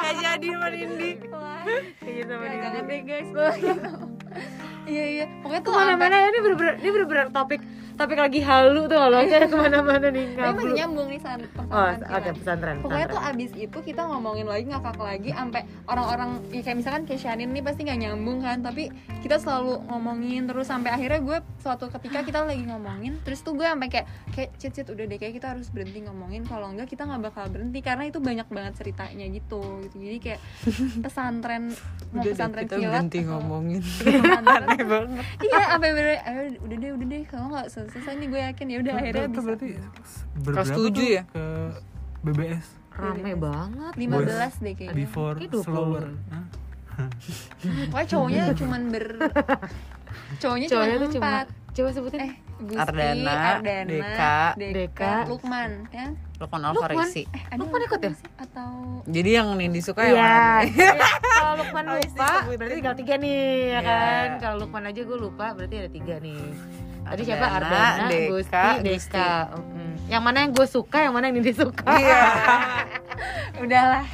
Gak 0.00 0.14
jadi 0.16 0.48
sama 0.48 0.68
Nindi. 0.70 1.10
Wah, 1.28 1.60
kayak 2.00 2.24
sama 2.24 2.44
deh 2.88 3.00
guys 3.04 3.28
iya 4.84 5.04
iya. 5.12 5.24
Pokoknya 5.40 5.60
tuh 5.60 5.70
ke 5.70 5.78
mana-mana 5.78 6.14
ya 6.16 6.26
ini 6.26 6.38
bener-bener 6.40 6.74
ini 6.78 6.88
bener-bener 6.90 7.26
topik 7.30 7.60
topik 7.92 8.16
lagi 8.16 8.40
halu 8.40 8.88
tuh 8.88 8.96
kalau 8.96 9.20
kayak 9.20 9.46
ke 9.46 9.54
mana-mana 9.54 10.08
nih 10.08 10.32
tapi 10.32 10.56
masih 10.56 10.72
nyambung 10.74 11.06
nih 11.06 11.20
san 11.20 11.38
oh 11.38 11.44
pesantren 11.44 12.08
oke 12.08 12.16
kita. 12.24 12.32
pesantren 12.34 12.76
Pokoknya 12.80 13.06
tuh 13.06 13.12
pesantren. 13.14 13.36
abis 13.36 13.50
itu 13.54 13.78
kita 13.84 14.02
ngomongin 14.02 14.46
lagi 14.48 14.64
ngakak 14.64 14.96
lagi 14.98 15.30
sampai 15.30 15.60
orang-orang 15.84 16.30
ya 16.48 16.60
kayak 16.62 16.76
misalkan 16.78 17.02
kayak 17.04 17.20
Shanin 17.20 17.52
nih 17.52 17.60
pasti 17.60 17.80
nggak 17.84 18.00
nyambung 18.00 18.38
kan 18.40 18.58
tapi 18.58 18.88
kita 19.20 19.36
selalu 19.36 19.72
ngomongin 19.86 20.42
terus 20.42 20.66
sampai 20.66 20.90
akhirnya 20.90 21.20
gue 21.20 21.38
suatu 21.60 21.84
ketika 21.92 22.24
kita 22.24 22.38
lagi 22.42 22.64
ngomongin 22.64 23.12
terus 23.20 23.38
tuh 23.38 23.52
gue 23.52 23.66
sampai 23.66 23.86
kayak 23.86 24.06
kayak 24.32 24.50
cit 24.56 24.72
cit 24.72 24.88
udah 24.88 25.04
deh 25.04 25.18
kayak 25.20 25.34
kita 25.36 25.52
harus 25.52 25.68
berhenti 25.68 26.00
ngomongin 26.00 26.42
kalau 26.42 26.72
enggak 26.72 26.88
kita 26.88 27.04
nggak 27.04 27.22
bakal 27.22 27.44
berhenti 27.46 27.78
karena 27.78 28.08
itu 28.08 28.18
banyak 28.18 28.48
banget 28.48 28.72
ceritanya 28.74 29.28
gitu 29.28 29.60
gitu. 29.84 29.96
Jadi 30.00 30.18
kayak 30.18 30.40
pesantren 30.98 31.70
mau 32.10 32.20
deh, 32.20 32.32
pesantren 32.32 32.64
kita 32.64 32.74
kilat. 32.74 32.88
berhenti 32.98 33.18
ngomongin. 33.22 33.82
pesantren- 33.84 34.71
Aneh 34.72 34.86
banget. 34.94 35.24
iya 35.40 35.60
sampai 35.68 35.90
bener 35.90 36.06
ayo 36.18 36.40
udah 36.58 36.76
deh 36.76 36.90
udah 36.92 37.06
deh 37.06 37.22
kalau 37.24 37.46
nggak 37.48 37.66
selesai 37.68 38.14
nih 38.14 38.28
gue 38.28 38.40
yakin 38.42 38.66
ya 38.66 38.76
udah 38.78 38.92
akhirnya 38.94 39.22
itu 39.22 39.30
bisa. 39.30 39.42
berarti 39.44 39.68
Kelas 40.44 40.68
tujuh 40.70 41.06
ya? 41.10 41.22
ke 41.28 41.44
BBS 42.22 42.66
rame 42.92 43.32
banget 43.34 43.92
15 43.94 44.04
deh 44.60 44.74
kayaknya. 44.74 44.92
before 44.94 45.34
Kayak 45.34 45.50
20. 45.54 45.64
slower? 45.64 46.04
Pokoknya 47.88 48.06
cowoknya 48.06 48.42
cuman 48.52 48.80
ber 48.88 49.04
Cowoknya, 50.34 50.66
cowoknya 50.68 50.92
cuma 50.92 51.02
tuh 51.02 51.10
cuma 51.10 51.24
empat. 51.26 51.46
coba 51.72 51.88
sebutin. 51.90 52.20
Eh 52.20 52.32
Gusti, 52.62 52.78
Ardana, 52.78 53.34
Ardana 53.58 53.88
Deka, 53.88 54.36
Deka, 54.54 55.12
Lukman 55.26 55.70
ya 55.88 56.06
Lukman 56.42 56.62
Alfarisi. 56.64 57.22
Eh 57.28 57.42
ada 57.46 57.56
Lukman 57.56 57.80
ikut 57.82 58.00
ya? 58.00 58.12
Atau 58.36 58.70
Jadi 59.04 59.30
yang 59.32 59.48
Nindi 59.54 59.78
suka 59.78 60.02
yang 60.04 60.14
Iya, 60.14 60.26
mana? 60.26 60.62
iya. 60.68 60.92
kalau 61.32 61.52
Lukman 61.58 61.84
Habis 61.88 62.10
lupa 62.10 62.30
berarti 62.52 62.74
tinggal 62.76 62.94
tiga 62.94 63.14
nih 63.16 63.38
ya 63.38 63.52
Iya. 63.72 63.80
kan 63.80 64.26
Kalau 64.38 64.56
Lukman 64.58 64.82
aja 64.84 65.00
gue 65.00 65.18
lupa 65.18 65.46
berarti 65.52 65.74
ada 65.78 65.90
tiga 65.90 66.14
nih 66.18 66.42
Tadi 67.02 67.22
siapa? 67.26 67.46
Ardana, 67.50 68.06
Deka, 68.06 68.30
Gusti, 68.30 68.62
Gusti. 68.62 68.82
Deka 69.10 69.30
Mm. 69.52 69.94
Yang 70.08 70.22
mana 70.22 70.38
yang 70.38 70.52
gue 70.52 70.66
suka, 70.66 70.98
yang 71.00 71.12
mana 71.12 71.24
yang 71.26 71.36
Nindi 71.36 71.52
suka 71.52 71.88
Iya. 71.88 72.22
Udahlah 73.62 74.04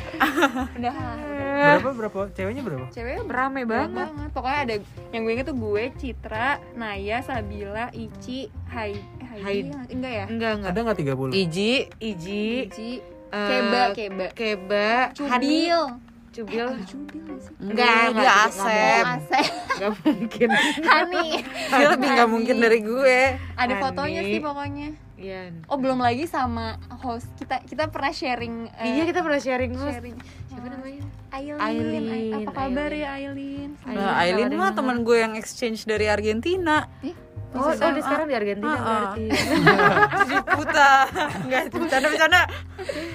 Udahlah 0.73 1.15
berapa 1.59 1.91
berapa 1.91 2.19
ceweknya 2.33 2.63
berapa 2.63 2.87
Ceweknya 2.91 3.25
banyak 3.25 3.67
banget 3.67 3.91
banget 3.95 4.29
Pokoknya 4.31 4.59
ada 4.63 4.75
Yang 5.11 5.21
gue 5.21 5.33
inget 5.33 5.47
tuh 5.47 5.57
gue, 5.59 5.83
Citra, 5.97 6.49
Naya, 6.75 7.19
Sabila, 7.21 7.89
Ici, 7.91 8.47
Hai 8.69 8.95
eh, 9.39 9.45
Heidi 9.45 9.71
Haid. 9.71 9.89
Enggak 9.91 10.13
ya? 10.13 10.25
Enggak, 10.27 10.51
enggak 10.55 10.71
ada 10.71 10.81
nggak 10.83 10.99
30 10.99 11.31
Iji, 11.33 11.73
Iji, 11.99 12.47
Ici, 12.65 12.91
eh, 13.29 13.49
Keba, 13.49 13.83
Keba 13.93 14.27
Keba, 14.33 14.89
Cubil 15.13 15.31
Hani, 15.31 15.59
Eh, 15.65 15.91
Cubil 16.29 16.67
Cubil 16.85 17.25
sih? 17.37 17.53
Enggak, 17.59 17.99
dia 18.05 18.11
enggak, 18.13 18.37
Asep. 18.45 18.69
enggak 18.69 19.07
Asep, 19.17 19.47
Gak 19.79 19.91
mungkin 20.01 20.49
Hani 20.91 21.27
Dia 21.69 21.87
lebih 21.89 22.09
nggak 22.09 22.29
mungkin 22.29 22.57
dari 22.59 22.79
gue. 22.81 23.19
Ada 23.55 23.67
Hani. 23.69 23.75
fotonya 23.81 24.21
sih 24.23 24.39
pokoknya 24.39 24.89
Iya 25.15 25.41
Oh 25.67 25.75
belum 25.75 25.99
lagi 25.99 26.25
sama 26.25 26.79
host 26.97 27.27
kita 27.35 27.59
kita 27.61 27.91
pernah 27.91 28.13
sharing 28.13 28.71
eh, 28.73 28.87
Iya 28.93 29.03
kita 29.05 29.19
pernah 29.19 29.39
sharing 29.39 29.75
host 29.75 29.99
sharing 29.99 30.15
Siapa 30.47 30.67
namanya? 30.69 31.03
Aileen, 31.29 31.61
Aileen, 31.61 32.33
apa 32.39 32.51
kabar 32.53 32.89
Aileen. 32.89 32.97
ya 32.97 33.09
Aileen? 33.13 33.71
Aileen. 33.77 33.99
Nah, 33.99 34.13
Aileen 34.17 34.53
mah 34.55 34.73
teman 34.73 35.03
gue 35.03 35.17
yang 35.19 35.35
exchange 35.35 35.85
dari 35.85 36.09
Argentina. 36.09 36.89
Ih, 37.01 37.13
Oh, 37.51 37.65
oh 37.65 37.73
dia 37.73 38.01
sekarang 38.01 38.27
di 38.27 38.35
Argentina 38.35 38.69
Ah, 38.69 38.77
ah. 38.77 38.85
berarti 39.15 39.25
Di 40.29 40.37
Puta. 40.45 40.91
Enggak, 41.41 41.63
bercanda-bercanda. 41.71 42.43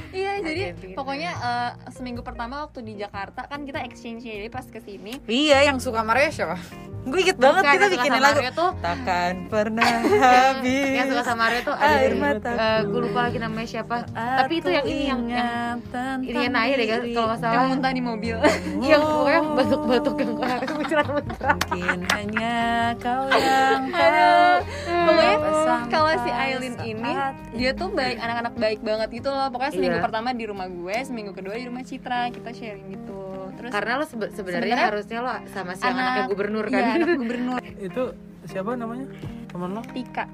Iya 0.10 0.32
jadi 0.40 0.62
Argentina. 0.68 0.96
pokoknya 0.96 1.32
eh, 1.34 1.72
seminggu 1.90 2.22
pertama 2.22 2.56
waktu 2.62 2.80
di 2.82 2.94
Jakarta 2.96 3.44
kan 3.44 3.62
kita 3.62 3.82
exchange 3.82 4.22
jadi 4.22 4.46
pas 4.48 4.64
ke 4.64 4.78
sini 4.78 5.18
Iya, 5.24 5.66
yang 5.66 5.78
suka 5.78 6.02
Maria 6.02 6.30
siapa? 6.30 6.58
Gue 7.04 7.20
inget 7.20 7.36
banget 7.36 7.62
Bukan, 7.62 7.74
kita 7.74 7.88
bikinin 7.92 8.22
lagu. 8.22 8.40
Mario 8.40 8.52
tuh 8.54 8.72
Takkan 8.80 9.34
pernah 9.48 9.92
habis. 10.24 10.88
yang 10.94 11.08
suka 11.10 11.24
sama 11.24 11.40
Mario 11.44 11.60
tuh 11.64 11.76
ada 11.76 11.86
Air 11.92 12.00
dari- 12.08 12.22
mataku. 12.22 12.58
eh, 12.58 12.80
gue 12.86 13.00
lupa 13.04 13.20
lagi 13.24 13.38
namanya 13.38 13.68
siapa 13.70 13.96
tapi 14.14 14.54
itu 14.56 14.70
yang 14.70 14.86
ini 14.86 15.04
yang 15.04 15.22
yang 15.28 15.78
ini 16.22 16.40
yang 16.40 16.54
Naya 16.54 16.74
deh 16.74 16.88
kan 16.88 17.02
kalau 17.04 17.28
nggak 17.28 17.40
salah 17.40 17.54
yang 17.54 17.66
muntah 17.68 17.92
di 17.92 18.02
mobil. 18.02 18.36
yang 18.92 19.02
pokoknya 19.04 19.42
batuk-batuk 19.54 20.16
yang 20.16 20.32
Mungkin 20.64 22.00
hanya 22.08 22.56
kau 22.98 23.24
yang 23.32 23.84
Aduh, 23.90 24.23
pokoknya 24.84 25.38
Sampai 25.64 25.90
kalau 25.90 26.14
si 26.20 26.30
Aileen 26.30 26.76
ini 26.82 27.12
dia 27.54 27.72
tuh 27.74 27.90
baik 27.90 28.18
anak-anak 28.18 28.54
baik 28.56 28.80
banget 28.82 29.10
gitu 29.14 29.30
loh. 29.30 29.48
Pokoknya 29.48 29.74
seminggu 29.74 29.98
Iya. 29.98 30.06
pertama 30.06 30.30
di 30.32 30.46
rumah 30.46 30.68
gue, 30.68 30.96
seminggu 31.02 31.32
kedua 31.32 31.54
di 31.54 31.66
rumah 31.66 31.82
Citra 31.82 32.30
kita 32.30 32.50
sharing 32.52 32.88
gitu. 32.90 33.22
Terus 33.54 33.72
karena 33.72 33.92
lo 33.96 34.06
sebe- 34.06 34.32
sebenarnya 34.32 34.76
harusnya 34.82 35.20
lo 35.20 35.32
sama 35.50 35.74
si 35.74 35.84
anak- 35.84 35.94
anaknya 35.96 36.24
gubernur 36.28 36.66
iya, 36.66 36.76
kan? 36.76 36.96
anak 36.96 37.10
gubernur. 37.16 37.62
Itu 37.80 38.04
siapa 38.44 38.74
namanya? 38.74 39.08
Teman 39.48 39.70
lo? 39.72 39.82
Tika. 39.88 40.26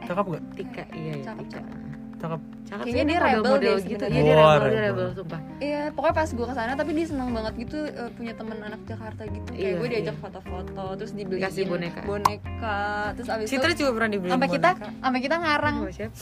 cakep 0.00 0.24
gak 0.26 0.44
Tika 0.56 0.84
iya 0.94 1.12
ya 1.14 1.24
Cakep, 1.26 1.44
Tika. 1.44 1.60
cakep 1.60 1.87
Cakep 2.18 2.40
Kayaknya 2.68 2.84
sih, 2.84 2.92
dia 2.92 3.16
model- 3.16 3.24
rebel 3.24 3.42
model 3.48 3.60
deh 3.72 3.86
gitu 3.86 4.04
iya 4.04 4.20
dia 4.20 4.34
Wah, 4.34 4.52
rebel 4.52 4.68
dia 4.68 4.80
rebel. 4.80 4.84
rebel 4.84 5.08
sumpah 5.14 5.40
Iya, 5.58 5.82
pokoknya 5.90 6.14
pas 6.14 6.28
gue 6.30 6.46
ke 6.46 6.54
sana 6.54 6.72
tapi 6.74 6.90
dia 6.92 7.06
senang 7.06 7.30
banget 7.30 7.52
gitu 7.58 7.78
eh, 7.82 8.10
punya 8.12 8.32
teman 8.32 8.58
anak 8.60 8.80
Jakarta 8.84 9.22
gitu. 9.24 9.48
Kayak 9.48 9.58
Iya, 9.60 9.72
gue 9.74 9.88
diajak 9.88 10.12
iya. 10.12 10.20
foto-foto, 10.20 10.84
terus 10.94 11.12
dibeliin 11.12 11.40
Dikasih 11.40 11.64
boneka. 11.64 12.00
boneka. 12.02 12.78
Terus 13.14 13.28
abis 13.28 13.46
Citra 13.48 13.70
itu 13.70 13.80
juga 13.80 13.92
pernah 13.94 14.10
dibeliin 14.10 14.32
sampai 14.32 14.48
kita 14.50 14.70
boneka. 14.72 14.90
sampai 15.00 15.20
kita 15.20 15.36
ngarang, 15.36 15.76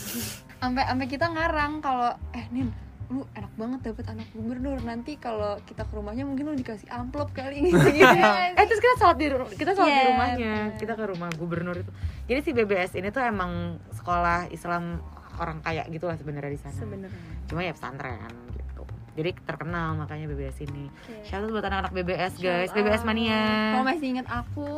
sampai 0.61 0.83
sampai 0.83 1.07
kita 1.07 1.25
ngarang 1.27 1.71
kalau 1.79 2.09
eh 2.31 2.45
Nin 2.49 2.69
lu 3.07 3.23
enak 3.31 3.53
banget 3.55 3.79
dapet 3.85 4.03
anak 4.05 4.27
gubernur 4.33 4.75
nanti 4.81 5.15
kalau 5.15 5.55
kita 5.63 5.79
ke 5.81 5.93
rumahnya 5.93 6.23
mungkin 6.23 6.43
lu 6.45 6.55
dikasih 6.55 6.89
amplop 6.89 7.31
kali 7.31 7.63
gitu 7.65 7.79
gitu 7.93 8.19
eh 8.51 8.65
terus 8.67 8.81
kita 8.81 8.95
sholat 8.97 9.15
di 9.15 9.27
kita 9.55 9.71
sholat 9.71 9.87
di 9.87 9.95
Iya, 9.95 10.07
rumahnya 10.09 10.53
kita 10.75 10.93
ke 10.93 11.05
rumah 11.05 11.29
gubernur 11.31 11.75
itu 11.77 11.91
jadi 12.25 12.39
si 12.41 12.51
BBS 12.51 12.91
ini 12.93 13.07
tuh 13.07 13.23
emang 13.23 13.79
sekolah 13.93 14.51
Islam 14.51 14.99
orang 15.37 15.57
kaya 15.61 15.83
gitu 15.87 16.05
lah 16.05 16.17
sebenarnya 16.17 16.51
di 16.51 16.59
sana. 16.59 16.75
Sebenarnya. 16.75 17.21
Cuma 17.45 17.61
ya 17.61 17.73
pesantren 17.73 18.31
gitu. 18.53 18.83
Jadi 19.17 19.29
terkenal 19.43 19.97
makanya 19.97 20.29
BBS 20.29 20.61
ini. 20.61 20.85
Oke. 20.89 21.25
shout 21.25 21.41
out 21.41 21.49
buat 21.49 21.65
anak-anak 21.65 21.89
BBS 21.91 22.37
guys 22.37 22.69
Shout 22.69 22.77
BBS 22.77 23.01
out. 23.01 23.07
mania. 23.09 23.41
Kalau 23.73 23.85
masih 23.85 24.07
inget 24.13 24.27
aku 24.29 24.69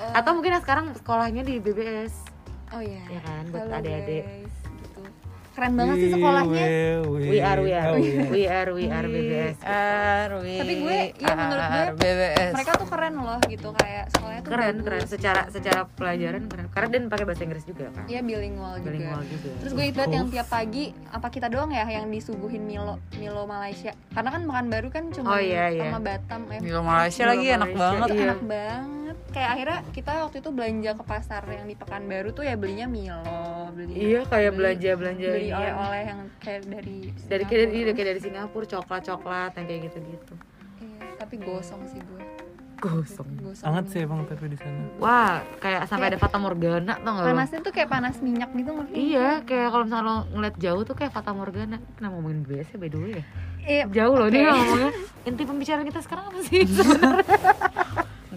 eh, 0.00 0.14
atau 0.16 0.30
mungkin 0.32 0.56
yang 0.56 0.64
sekarang 0.64 0.86
sekolahnya 0.96 1.42
di 1.44 1.60
BBS 1.60 2.12
oh 2.70 2.80
iya. 2.80 3.04
Ya 3.08 3.20
kan 3.20 3.44
buat 3.48 3.68
adik-adik. 3.68 4.24
Keren 5.60 5.76
banget 5.76 5.96
sih 5.98 6.08
sekolahnya 6.10 6.66
we 7.04 7.36
are 7.38 7.60
we 7.60 7.70
are 7.70 7.88
Oh, 7.90 7.98
iya. 7.98 8.24
we 8.26 8.42
are 8.46 8.70
we 8.70 8.84
are 8.86 9.04
BBS 9.04 9.60
R, 9.60 10.28
W, 10.34 10.46
Tapi 10.56 10.74
gue, 10.78 10.98
ya 11.18 11.32
menurut 11.34 11.60
gue, 11.60 11.76
R, 11.76 11.88
BBS. 11.94 12.52
mereka 12.54 12.70
tuh 12.74 12.88
keren 12.88 13.14
loh 13.14 13.36
gitu 13.44 13.68
kayak 13.70 14.04
sekolahnya 14.08 14.40
tuh 14.40 14.50
keren 14.50 14.72
bagus. 14.72 14.86
keren 14.86 15.04
secara 15.06 15.42
secara 15.48 15.80
pelajaran 15.86 16.42
keren 16.46 16.66
karena 16.70 16.88
dan 16.88 17.02
pakai 17.06 17.24
bahasa 17.24 17.42
Inggris 17.42 17.64
juga 17.64 17.86
kan 17.90 18.04
Iya 18.06 18.20
bilingual 18.22 18.74
juga. 18.78 18.88
bilingual 18.88 19.20
juga 19.22 19.48
Terus 19.60 19.72
gue 19.74 19.84
ingat 19.86 20.08
yang 20.08 20.26
tiap 20.26 20.48
pagi 20.48 20.84
apa 21.06 21.28
kita 21.28 21.46
doang 21.46 21.70
ya 21.70 21.84
yang 21.84 22.08
disuguhin 22.08 22.62
Milo 22.62 22.96
Milo 23.14 23.44
Malaysia. 23.44 23.92
Karena 24.10 24.30
kan 24.30 24.42
makan 24.42 24.66
baru 24.66 24.88
kan 24.88 25.04
cuma 25.10 25.28
Oh, 25.28 25.38
iya, 25.38 25.68
iya. 25.68 25.84
sama 25.86 26.00
Batam 26.00 26.40
ya. 26.48 26.58
Milo 26.58 26.80
Malaysia 26.80 27.20
Milo 27.20 27.30
lagi 27.30 27.46
enak 27.50 27.60
Malaysia, 27.68 27.82
banget 27.84 28.08
iya. 28.08 28.24
Enak 28.24 28.40
banget. 28.42 28.99
Kayak 29.30 29.50
akhirnya 29.52 29.78
kita 29.90 30.10
waktu 30.20 30.36
itu 30.38 30.50
belanja 30.50 30.90
ke 30.92 31.04
pasar 31.04 31.42
yang 31.46 31.64
di 31.64 31.74
Pekanbaru 31.74 32.30
tuh 32.30 32.42
ya 32.42 32.54
belinya 32.54 32.84
Milo, 32.84 33.22
beli 33.70 33.94
iya 33.94 34.20
kayak 34.24 34.50
beli- 34.50 34.74
belanja 34.74 34.90
belanja 34.92 35.26
beli 35.28 35.40
ini 35.40 35.48
ya. 35.48 35.56
oleh-oleh 35.56 36.02
yang 36.04 36.20
kayak 36.36 36.60
dari 36.64 36.98
dari 37.24 37.44
kayak 37.44 37.66
dari, 37.70 37.92
kayak 37.92 38.08
dari 38.08 38.20
Singapura 38.20 38.66
coklat 38.68 39.02
coklat 39.04 39.50
yang 39.54 39.66
kayak 39.66 39.80
gitu 39.86 39.98
gitu 40.04 40.34
Iya, 40.80 40.98
tapi 41.16 41.34
gosong 41.38 41.82
sih 41.86 42.00
gue. 42.00 42.22
gosong 42.76 43.28
Gosong. 43.38 43.54
Sangat 43.60 43.84
sih 43.86 44.00
emang 44.00 44.24
tapi 44.24 44.48
di 44.48 44.56
sana. 44.56 44.82
wah 44.96 45.38
kayak 45.58 45.84
sampai 45.84 46.08
ada 46.08 46.18
Fata 46.18 46.34
Morgana 46.36 46.96
tau 46.96 47.12
gak 47.12 47.22
lo? 47.22 47.28
Panasnya 47.28 47.60
tuh 47.60 47.70
kayak 47.70 47.88
panas 47.88 48.16
minyak 48.18 48.50
gitu 48.50 48.70
ngerti? 48.72 48.94
Iya, 48.96 49.44
kayak 49.44 49.68
kalau 49.68 49.84
misalnya 49.84 50.02
lo 50.02 50.16
ngeliat 50.32 50.56
jauh 50.56 50.82
tuh 50.82 50.96
kayak 50.96 51.12
Fata 51.12 51.30
Morgana. 51.30 51.76
Kenapa 51.94 52.12
ngomongin 52.14 52.40
BS 52.42 52.72
ya 52.72 52.78
by 52.78 52.88
the 52.88 52.98
way 52.98 53.12
ya? 53.12 53.24
Iya, 53.60 53.82
Jauh 53.92 54.14
loh 54.16 54.26
Oke. 54.26 54.32
dia 54.32 54.48
ngomongnya. 54.48 54.90
Inti 55.22 55.42
pembicaraan 55.44 55.84
kita 55.84 56.00
sekarang 56.00 56.24
apa 56.26 56.40
sih? 56.42 56.64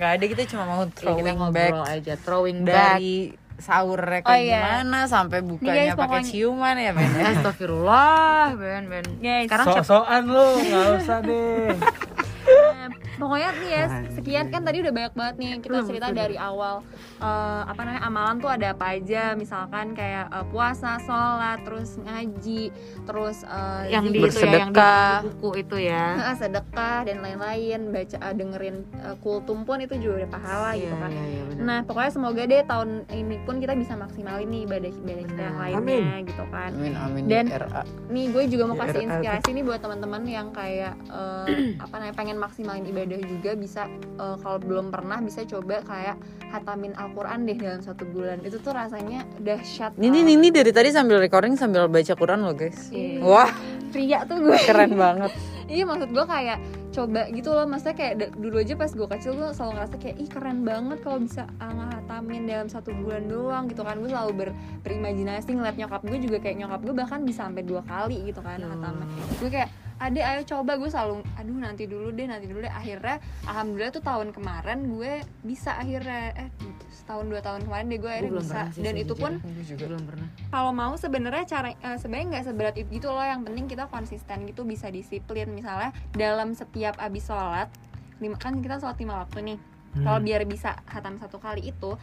nggak 0.03 0.13
ada 0.13 0.25
kita 0.27 0.43
cuma 0.45 0.63
mau 0.65 0.83
Ya, 0.83 0.91
kita 0.91 0.99
throwing 0.99 1.23
back 1.49 1.71
ngobrol 1.71 1.85
aja, 1.87 2.13
throwing 2.17 2.59
back. 2.61 2.75
dari 2.99 3.15
sahurnya 3.55 4.19
kayak 4.19 4.27
Oh, 4.27 4.35
iya. 4.35 4.59
gimana 4.59 4.99
sampai 5.05 5.39
bukanya 5.39 5.93
pakai 5.93 6.19
pokoknya- 6.19 6.27
ciuman 6.27 6.75
ya 6.75 6.91
Ben 6.91 7.09
ya? 7.09 7.23
Astagfirullah, 7.31 8.43
Ben, 8.53 8.83
Ben. 8.85 9.05
Guys, 9.17 9.47
Sekarang? 9.47 9.65
Sok-sokan 9.71 10.23
lu, 10.25 10.47
nggak 10.59 10.87
usah 10.97 11.19
deh. 11.21 11.71
Pokoknya 13.15 13.49
nih 13.53 13.69
ya 13.71 13.83
sekian. 14.11 14.45
Kan 14.47 14.61
tadi 14.61 14.77
udah 14.79 14.91
banyak 14.91 15.13
banget 15.13 15.35
nih 15.37 15.49
kita 15.59 15.69
Belum, 15.71 15.87
cerita 15.87 16.07
dari 16.09 16.35
awal 16.35 16.75
eh, 17.17 17.61
apa 17.63 17.79
namanya 17.79 18.03
amalan 18.03 18.35
tuh 18.37 18.49
ada 18.49 18.67
apa 18.71 18.85
aja. 18.91 19.23
Misalkan 19.33 19.93
kayak 19.93 20.25
eh, 20.27 20.45
puasa 20.47 20.97
sholat 20.99 21.61
terus 21.61 21.95
ngaji 21.97 22.63
terus 23.03 23.37
eh, 23.43 23.83
yang 23.89 24.05
di 24.05 24.19
itu 24.19 24.39
ya, 24.39 24.53
yang 24.59 24.71
di 24.71 24.89
buku 25.23 25.49
itu 25.59 25.77
ya. 25.79 26.05
sedekah 26.41 27.05
dan 27.05 27.17
lain-lain. 27.19 27.89
Baca 27.89 28.17
eh, 28.19 28.33
dengerin 28.33 28.75
eh, 28.95 29.15
kultum 29.19 29.63
pun 29.63 29.77
itu 29.77 29.95
juga 29.95 30.23
udah 30.23 30.29
pahala 30.31 30.69
Iya, 30.73 30.81
gitu 30.83 30.95
kan. 30.97 31.09
iya, 31.09 31.23
iya, 31.25 31.41
benar. 31.45 31.63
Nah 31.63 31.79
pokoknya 31.83 32.11
semoga 32.11 32.41
deh 32.43 32.61
tahun 32.63 32.89
ini 33.07 33.35
pun 33.43 33.55
kita 33.57 33.73
bisa 33.73 33.93
maksimalin 33.93 34.47
nih 34.47 34.61
ibadah 34.63 34.91
ibadah 34.91 35.25
kita 35.25 35.41
yang 35.41 35.57
lainnya 35.57 36.15
gitu 36.25 36.43
kan. 36.49 36.71
amin 36.71 36.93
amin. 36.95 37.23
Dan- 37.25 37.51
RA 37.51 37.81
Nih 38.09 38.25
gue 38.29 38.43
juga 38.47 38.63
mau 38.65 38.75
kasih 38.75 39.03
inspirasi 39.03 39.49
nih 39.51 39.63
buat 39.63 39.79
teman-teman 39.79 40.21
yang 40.23 40.47
kayak 40.49 40.93
eh, 41.05 41.47
apa 41.83 41.93
namanya 41.93 42.15
pengen 42.15 42.37
maksimalin 42.37 42.83
ibadah 42.83 43.02
juga 43.05 43.51
bisa 43.53 43.85
eh, 44.15 44.35
kalau 44.39 44.57
belum 44.57 44.87
pernah 44.87 45.19
bisa 45.19 45.43
coba 45.43 45.83
kayak 45.83 46.15
hatamin 46.47 46.93
Al-Quran 46.93 47.43
deh 47.43 47.57
dalam 47.57 47.81
satu 47.81 48.05
bulan 48.05 48.39
itu 48.41 48.55
tuh 48.57 48.71
rasanya 48.71 49.27
dahsyat. 49.37 49.97
ini 49.97 50.23
ini 50.23 50.47
dari 50.47 50.69
tadi 50.69 50.89
sambil 50.89 51.19
recording 51.19 51.53
sambil 51.53 51.85
baca 51.85 52.13
Quran 52.13 52.39
loh 52.41 52.53
guys 52.53 52.87
Iya. 52.89 53.19
wah 53.19 53.51
pria 53.89 54.23
tuh 54.23 54.39
gue. 54.39 54.57
keren 54.63 54.95
banget 54.95 55.31
iya 55.73 55.83
maksud 55.83 56.09
gue 56.09 56.25
kayak 56.25 56.59
coba 56.93 57.25
gitu 57.29 57.49
loh 57.49 57.65
maksudnya 57.65 57.95
kayak 57.95 58.13
dulu 58.33 58.61
aja 58.61 58.77
pas 58.77 58.91
gue 58.93 59.07
kecil 59.09 59.33
gue 59.33 59.49
selalu 59.49 59.71
ngerasa 59.73 59.95
kayak 59.97 60.15
ih 60.15 60.29
keren 60.29 60.61
banget 60.61 60.97
kalau 61.01 61.19
bisa 61.19 61.49
uh, 61.57 61.73
ngehatamin 61.73 62.45
dalam 62.45 62.67
satu 62.69 62.93
bulan 62.93 63.25
doang 63.25 63.65
gitu 63.65 63.81
kan 63.81 63.97
gue 63.97 64.09
selalu 64.13 64.31
ber, 64.35 64.49
berimajinasi 64.85 65.49
ngeliat 65.51 65.73
nyokap 65.73 66.05
gue 66.05 66.17
juga 66.21 66.37
kayak 66.37 66.61
nyokap 66.61 66.79
gue 66.85 66.93
bahkan 66.93 67.19
bisa 67.25 67.49
sampai 67.49 67.65
dua 67.65 67.81
kali 67.81 68.29
gitu 68.29 68.41
kan 68.41 68.61
Hmm. 68.61 69.09
gue 69.41 69.49
kayak 69.49 69.69
ade 70.03 70.19
ayo 70.19 70.43
coba 70.43 70.75
gue 70.75 70.91
selalu 70.91 71.23
aduh 71.39 71.57
nanti 71.63 71.87
dulu 71.87 72.11
deh 72.11 72.27
nanti 72.27 72.43
dulu 72.43 72.59
deh 72.59 72.73
akhirnya 72.75 73.23
alhamdulillah 73.47 73.93
tuh 73.95 74.03
tahun 74.03 74.35
kemarin 74.35 74.91
gue 74.91 75.23
bisa 75.47 75.79
akhirnya 75.79 76.35
eh 76.35 76.49
setahun 76.91 77.31
dua 77.31 77.39
tahun 77.39 77.63
kemarin 77.63 77.85
deh 77.87 77.99
gue 78.03 78.11
akhirnya 78.11 78.31
belum 78.35 78.43
bisa 78.43 78.61
sih, 78.75 78.83
dan 78.83 78.93
itu 78.99 79.13
pun 79.15 79.31
sejujurnya. 79.39 79.55
Gue 79.55 79.63
juga 79.63 79.85
belum 79.87 80.03
pernah. 80.03 80.27
kalau 80.51 80.71
mau 80.75 80.93
sebenarnya 80.99 81.45
cara 81.47 81.69
eh, 81.71 81.97
sebenarnya 81.97 82.27
nggak 82.35 82.45
seberat 82.51 82.75
itu 82.75 82.89
gitu 82.91 83.07
loh 83.09 83.23
yang 83.23 83.41
penting 83.47 83.65
kita 83.71 83.87
konsisten 83.87 84.37
gitu 84.43 84.67
bisa 84.67 84.91
disiplin 84.91 85.47
misalnya 85.47 85.95
dalam 86.11 86.51
setiap 86.51 86.99
abis 86.99 87.23
sholat 87.23 87.71
lima 88.19 88.35
kan 88.35 88.59
kita 88.59 88.83
sholat 88.83 88.99
lima 88.99 89.23
waktu 89.23 89.39
nih 89.55 89.59
Hmm. 89.93 90.09
kalau 90.09 90.25
biar 90.25 90.41
bisa 90.49 90.73
hatam 90.89 91.21
satu 91.21 91.37
kali 91.37 91.69
itu 91.69 91.93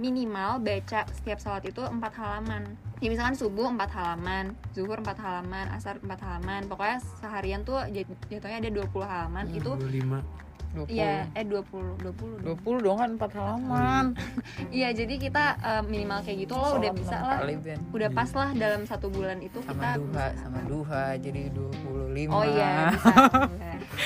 minimal 0.00 0.64
baca 0.64 1.04
setiap 1.12 1.38
sholat 1.38 1.62
itu 1.68 1.84
empat 1.84 2.16
halaman 2.16 2.74
ya 3.04 3.08
misalkan 3.12 3.36
subuh 3.36 3.68
empat 3.68 3.92
halaman 3.92 4.56
zuhur 4.72 5.00
empat 5.00 5.20
halaman 5.20 5.68
asar 5.76 6.00
empat 6.00 6.20
halaman 6.24 6.64
pokoknya 6.68 6.98
seharian 7.20 7.60
tuh 7.62 7.76
jat- 7.92 8.08
jatuhnya 8.32 8.64
ada 8.64 8.70
20 8.72 9.04
halaman 9.04 9.44
itu 9.52 9.72
25. 9.76 10.24
20 10.70 10.86
Iya, 10.86 11.26
eh 11.34 11.42
20, 11.42 11.98
20 11.98 12.46
dong. 12.46 12.56
20 12.62 12.86
dong 12.86 12.96
kan 12.98 13.10
4 13.18 13.36
halaman 13.36 14.04
Iya, 14.76 14.88
jadi 14.94 15.14
kita 15.18 15.44
eh, 15.58 15.82
minimal 15.82 16.22
kayak 16.22 16.38
gitu 16.46 16.54
loh 16.54 16.78
udah 16.78 16.92
bisa 16.94 17.16
lah. 17.18 17.38
Udah 17.90 18.08
pas 18.10 18.30
lah 18.30 18.50
dalam 18.54 18.82
satu 18.86 19.10
bulan 19.10 19.42
itu 19.42 19.58
sama 19.66 19.74
kita 19.74 19.88
duha 19.98 20.26
sama 20.38 20.60
duha 20.64 21.04
jadi 21.16 21.50
25 21.50 22.30
Oh 22.30 22.44
iya 22.44 22.94
bisa. 22.94 23.14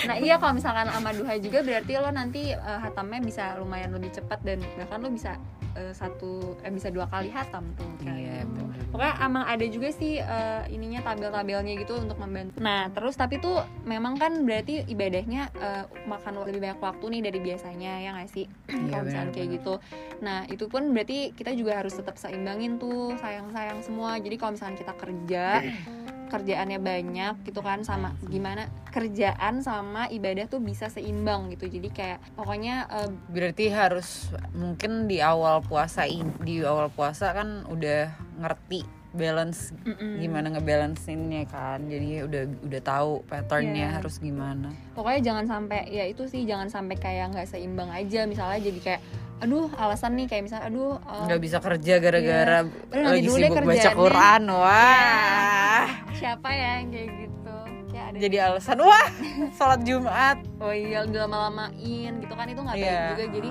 Nah 0.09 0.17
iya 0.17 0.35
kalau 0.37 0.57
misalkan 0.57 0.87
sama 0.89 1.11
duha 1.13 1.35
juga 1.37 1.59
berarti 1.61 1.93
lo 1.97 2.11
nanti 2.11 2.43
eh, 2.51 2.79
hatamnya 2.81 3.21
bisa 3.21 3.45
lumayan 3.61 3.93
lebih 3.93 4.11
cepat 4.11 4.41
dan 4.41 4.61
bahkan 4.77 4.99
lo 5.01 5.11
bisa 5.13 5.37
eh, 5.75 5.93
satu 5.93 6.57
eh, 6.63 6.73
bisa 6.73 6.89
dua 6.89 7.05
kali 7.09 7.29
hatam 7.29 7.65
tuh. 7.77 7.89
kayak 8.01 8.17
iya 8.17 8.37
bener. 8.45 8.81
Pokoknya 8.89 9.15
emang 9.21 9.45
ada 9.45 9.67
juga 9.67 9.89
sih 9.91 10.23
eh, 10.23 10.63
ininya 10.71 11.03
tabel-tabelnya 11.03 11.75
gitu 11.77 11.99
untuk 11.99 12.17
membantu. 12.17 12.57
Nah 12.63 12.89
terus 12.95 13.15
tapi 13.15 13.37
tuh 13.37 13.59
memang 13.83 14.15
kan 14.15 14.33
berarti 14.47 14.87
ibadahnya 14.87 15.51
eh, 15.53 15.85
makan 16.07 16.35
lebih 16.55 16.71
banyak 16.71 16.81
waktu 16.81 17.05
nih 17.19 17.23
dari 17.27 17.39
biasanya 17.43 17.93
ya 18.01 18.11
nggak 18.15 18.31
sih? 18.31 18.47
Iya, 18.75 18.91
kalau 18.91 19.05
misalkan 19.11 19.31
kayak 19.35 19.49
gitu. 19.59 19.75
Nah 20.23 20.39
itu 20.47 20.65
pun 20.71 20.83
berarti 20.95 21.19
kita 21.35 21.51
juga 21.59 21.83
harus 21.83 21.95
tetap 21.99 22.15
seimbangin 22.15 22.79
tuh 22.79 23.19
sayang-sayang 23.19 23.83
semua. 23.83 24.17
Jadi 24.23 24.37
kalau 24.39 24.55
misalkan 24.55 24.79
kita 24.79 24.95
kerja 24.95 25.45
kerjaannya 26.35 26.81
banyak 26.83 27.35
gitu 27.47 27.61
kan 27.63 27.87
sama 27.87 28.11
gimana 28.27 28.67
kerjaan 28.91 29.63
sama 29.63 30.11
ibadah 30.11 30.51
tuh 30.51 30.59
bisa 30.59 30.91
seimbang 30.91 31.53
gitu 31.55 31.71
jadi 31.71 31.89
kayak 31.95 32.19
pokoknya 32.35 32.91
eh, 32.91 33.11
berarti 33.31 33.71
harus 33.71 34.35
mungkin 34.51 35.07
di 35.07 35.23
awal 35.23 35.63
puasa 35.63 36.11
di 36.43 36.65
awal 36.67 36.91
puasa 36.91 37.31
kan 37.37 37.63
udah 37.71 38.11
ngerti 38.43 39.04
balance 39.15 39.71
mm-mm. 39.81 40.19
gimana 40.19 40.51
ngebalanceinnya 40.51 41.47
kan 41.47 41.81
jadi 41.85 42.23
udah 42.23 42.43
udah 42.63 42.83
tahu 42.83 43.11
patternnya 43.25 43.87
Iya. 43.87 43.95
harus 43.97 44.19
gimana 44.19 44.75
pokoknya 44.93 45.21
jangan 45.25 45.45
sampai 45.49 45.87
ya 45.89 46.05
itu 46.05 46.27
sih 46.27 46.43
jangan 46.43 46.67
sampai 46.67 46.95
kayak 46.95 47.31
nggak 47.31 47.47
seimbang 47.47 47.89
aja 47.89 48.27
misalnya 48.27 48.59
jadi 48.61 48.81
kayak 48.81 49.03
aduh 49.37 49.67
alasan 49.73 50.15
nih 50.15 50.27
kayak 50.27 50.43
misalnya 50.45 50.67
aduh 50.67 50.95
eh, 50.97 51.25
nggak 51.25 51.41
bisa 51.41 51.59
kerja 51.59 51.95
gara-gara 51.99 52.59
nanti 52.63 53.03
lagi 53.05 53.23
dulu 53.25 53.39
sibuk 53.41 53.63
baca. 53.65 53.91
Quran 53.93 54.43
wah 54.49 55.87
siapa 56.13 56.49
ya 56.49 56.71
yang 56.77 56.89
kayak 56.89 57.09
gitu 57.21 57.57
ya 57.91 58.03
ada 58.05 58.17
jadi 58.17 58.37
alasan 58.45 58.79
wah 58.81 59.09
sholat 59.53 59.81
Jumat 59.83 60.39
oh 60.59 60.71
iya 60.71 61.03
udah 61.03 61.21
lama-lamain 61.25 62.13
gitu 62.19 62.33
kan 62.33 62.47
itu 62.47 62.61
nggak 62.61 62.77
baik 62.77 62.87
Iya. 62.89 63.03
juga 63.11 63.25
jadi 63.31 63.51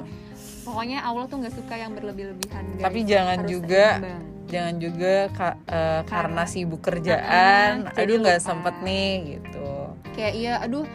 pokoknya 0.64 0.98
Allah 1.00 1.24
tuh 1.28 1.38
nggak 1.38 1.54
suka 1.54 1.76
yang 1.76 1.92
berlebih-lebihan. 1.92 2.64
Tapi 2.80 3.00
jangan 3.04 3.44
Harus 3.44 3.52
juga 3.52 3.86
seimbang. 4.00 4.24
Jangan 4.54 4.76
juga 4.78 5.14
ka- 5.34 5.58
eh, 5.66 6.02
karena 6.06 6.46
Karena- 6.46 6.46
sibuk 6.46 6.86
kerjaan. 6.86 7.90
Aduh 7.90 8.22
nggak 8.22 8.38
sempet 8.38 8.76
nih 8.86 9.42
gitu. 9.42 9.70
Kayak 10.14 10.34
iya 10.38 10.54
aduh 10.62 10.86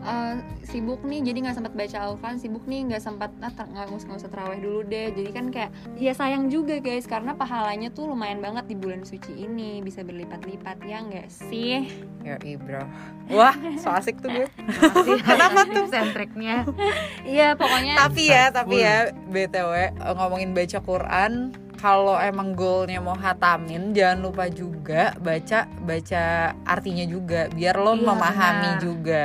eh, 0.00 0.34
sibuk 0.62 1.00
nih 1.02 1.20
jadi 1.22 1.38
nggak 1.48 1.56
sempat 1.56 1.72
baca 1.72 1.98
Al-Quran 1.98 2.36
sibuk 2.36 2.64
nih 2.64 2.80
nggak 2.92 3.02
sempat 3.02 3.30
ah, 3.40 3.50
nggak 3.50 3.88
usah 3.90 4.06
nggak 4.08 4.20
usah 4.20 4.30
terawih 4.30 4.60
dulu 4.60 4.80
deh. 4.84 5.08
Jadi 5.12 5.30
kan 5.32 5.46
kayak 5.48 5.70
ya 5.96 6.12
sayang 6.12 6.46
juga 6.48 6.78
guys 6.78 7.04
karena 7.04 7.32
pahalanya 7.32 7.88
tuh 7.88 8.10
lumayan 8.10 8.38
banget 8.38 8.68
di 8.68 8.76
bulan 8.76 9.02
suci 9.02 9.32
ini. 9.34 9.80
Bisa 9.80 10.04
berlipat-lipat 10.04 10.82
ya 10.84 11.02
nggak 11.02 11.28
sih? 11.28 11.88
Ya 12.22 12.36
bro. 12.38 12.84
Wah 13.32 13.54
so 13.80 13.88
asik 13.90 14.20
tuh 14.20 14.30
gue. 14.30 14.46
Kenapa 15.24 15.64
tuh? 15.64 15.86
Sentriknya? 15.88 16.64
iya 17.24 17.54
pokoknya 17.54 17.94
tapi 17.98 18.22
ya 18.28 18.44
tapi 18.48 18.80
ya 18.80 19.10
btw 19.28 19.72
eh, 19.74 19.90
ngomongin 20.16 20.52
baca 20.52 20.78
Quran 20.80 21.32
kalau 21.78 22.18
emang 22.18 22.58
goalnya 22.58 22.98
mau 22.98 23.14
hatamin 23.14 23.94
jangan 23.94 24.18
lupa 24.18 24.50
juga 24.50 25.14
baca 25.22 25.64
baca 25.86 26.24
artinya 26.66 27.06
juga 27.06 27.46
biar 27.54 27.78
lo 27.78 27.94
Iya, 27.94 28.02
memahami 28.02 28.70
benar. 28.74 28.82
juga 28.82 29.24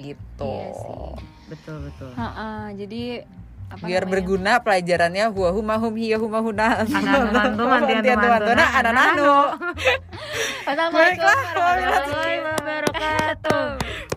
gitu. 0.00 0.54
Iya 0.54 0.70
sih. 0.74 1.12
Betul 1.48 1.76
betul. 1.90 2.10
Ha-ha, 2.14 2.72
jadi 2.76 3.24
apa 3.68 3.84
biar 3.84 4.08
namanya? 4.08 4.12
berguna 4.16 4.52
pelajarannya 4.64 5.24
huwa 5.28 5.52
huma 5.52 5.76
hum 5.76 5.92
hiya 6.00 6.16
huma 6.16 6.40
huna 6.40 6.88
anananu 8.80 9.52
Assalamualaikum 10.64 11.20
Baiklah, 11.20 11.40
warahmatullahi 11.52 12.38
wabarakatuh. 12.44 13.64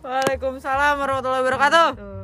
Waalaikumsalam 0.07 0.93
warahmatullahi 0.99 1.43
wabarakatuh 1.43 2.20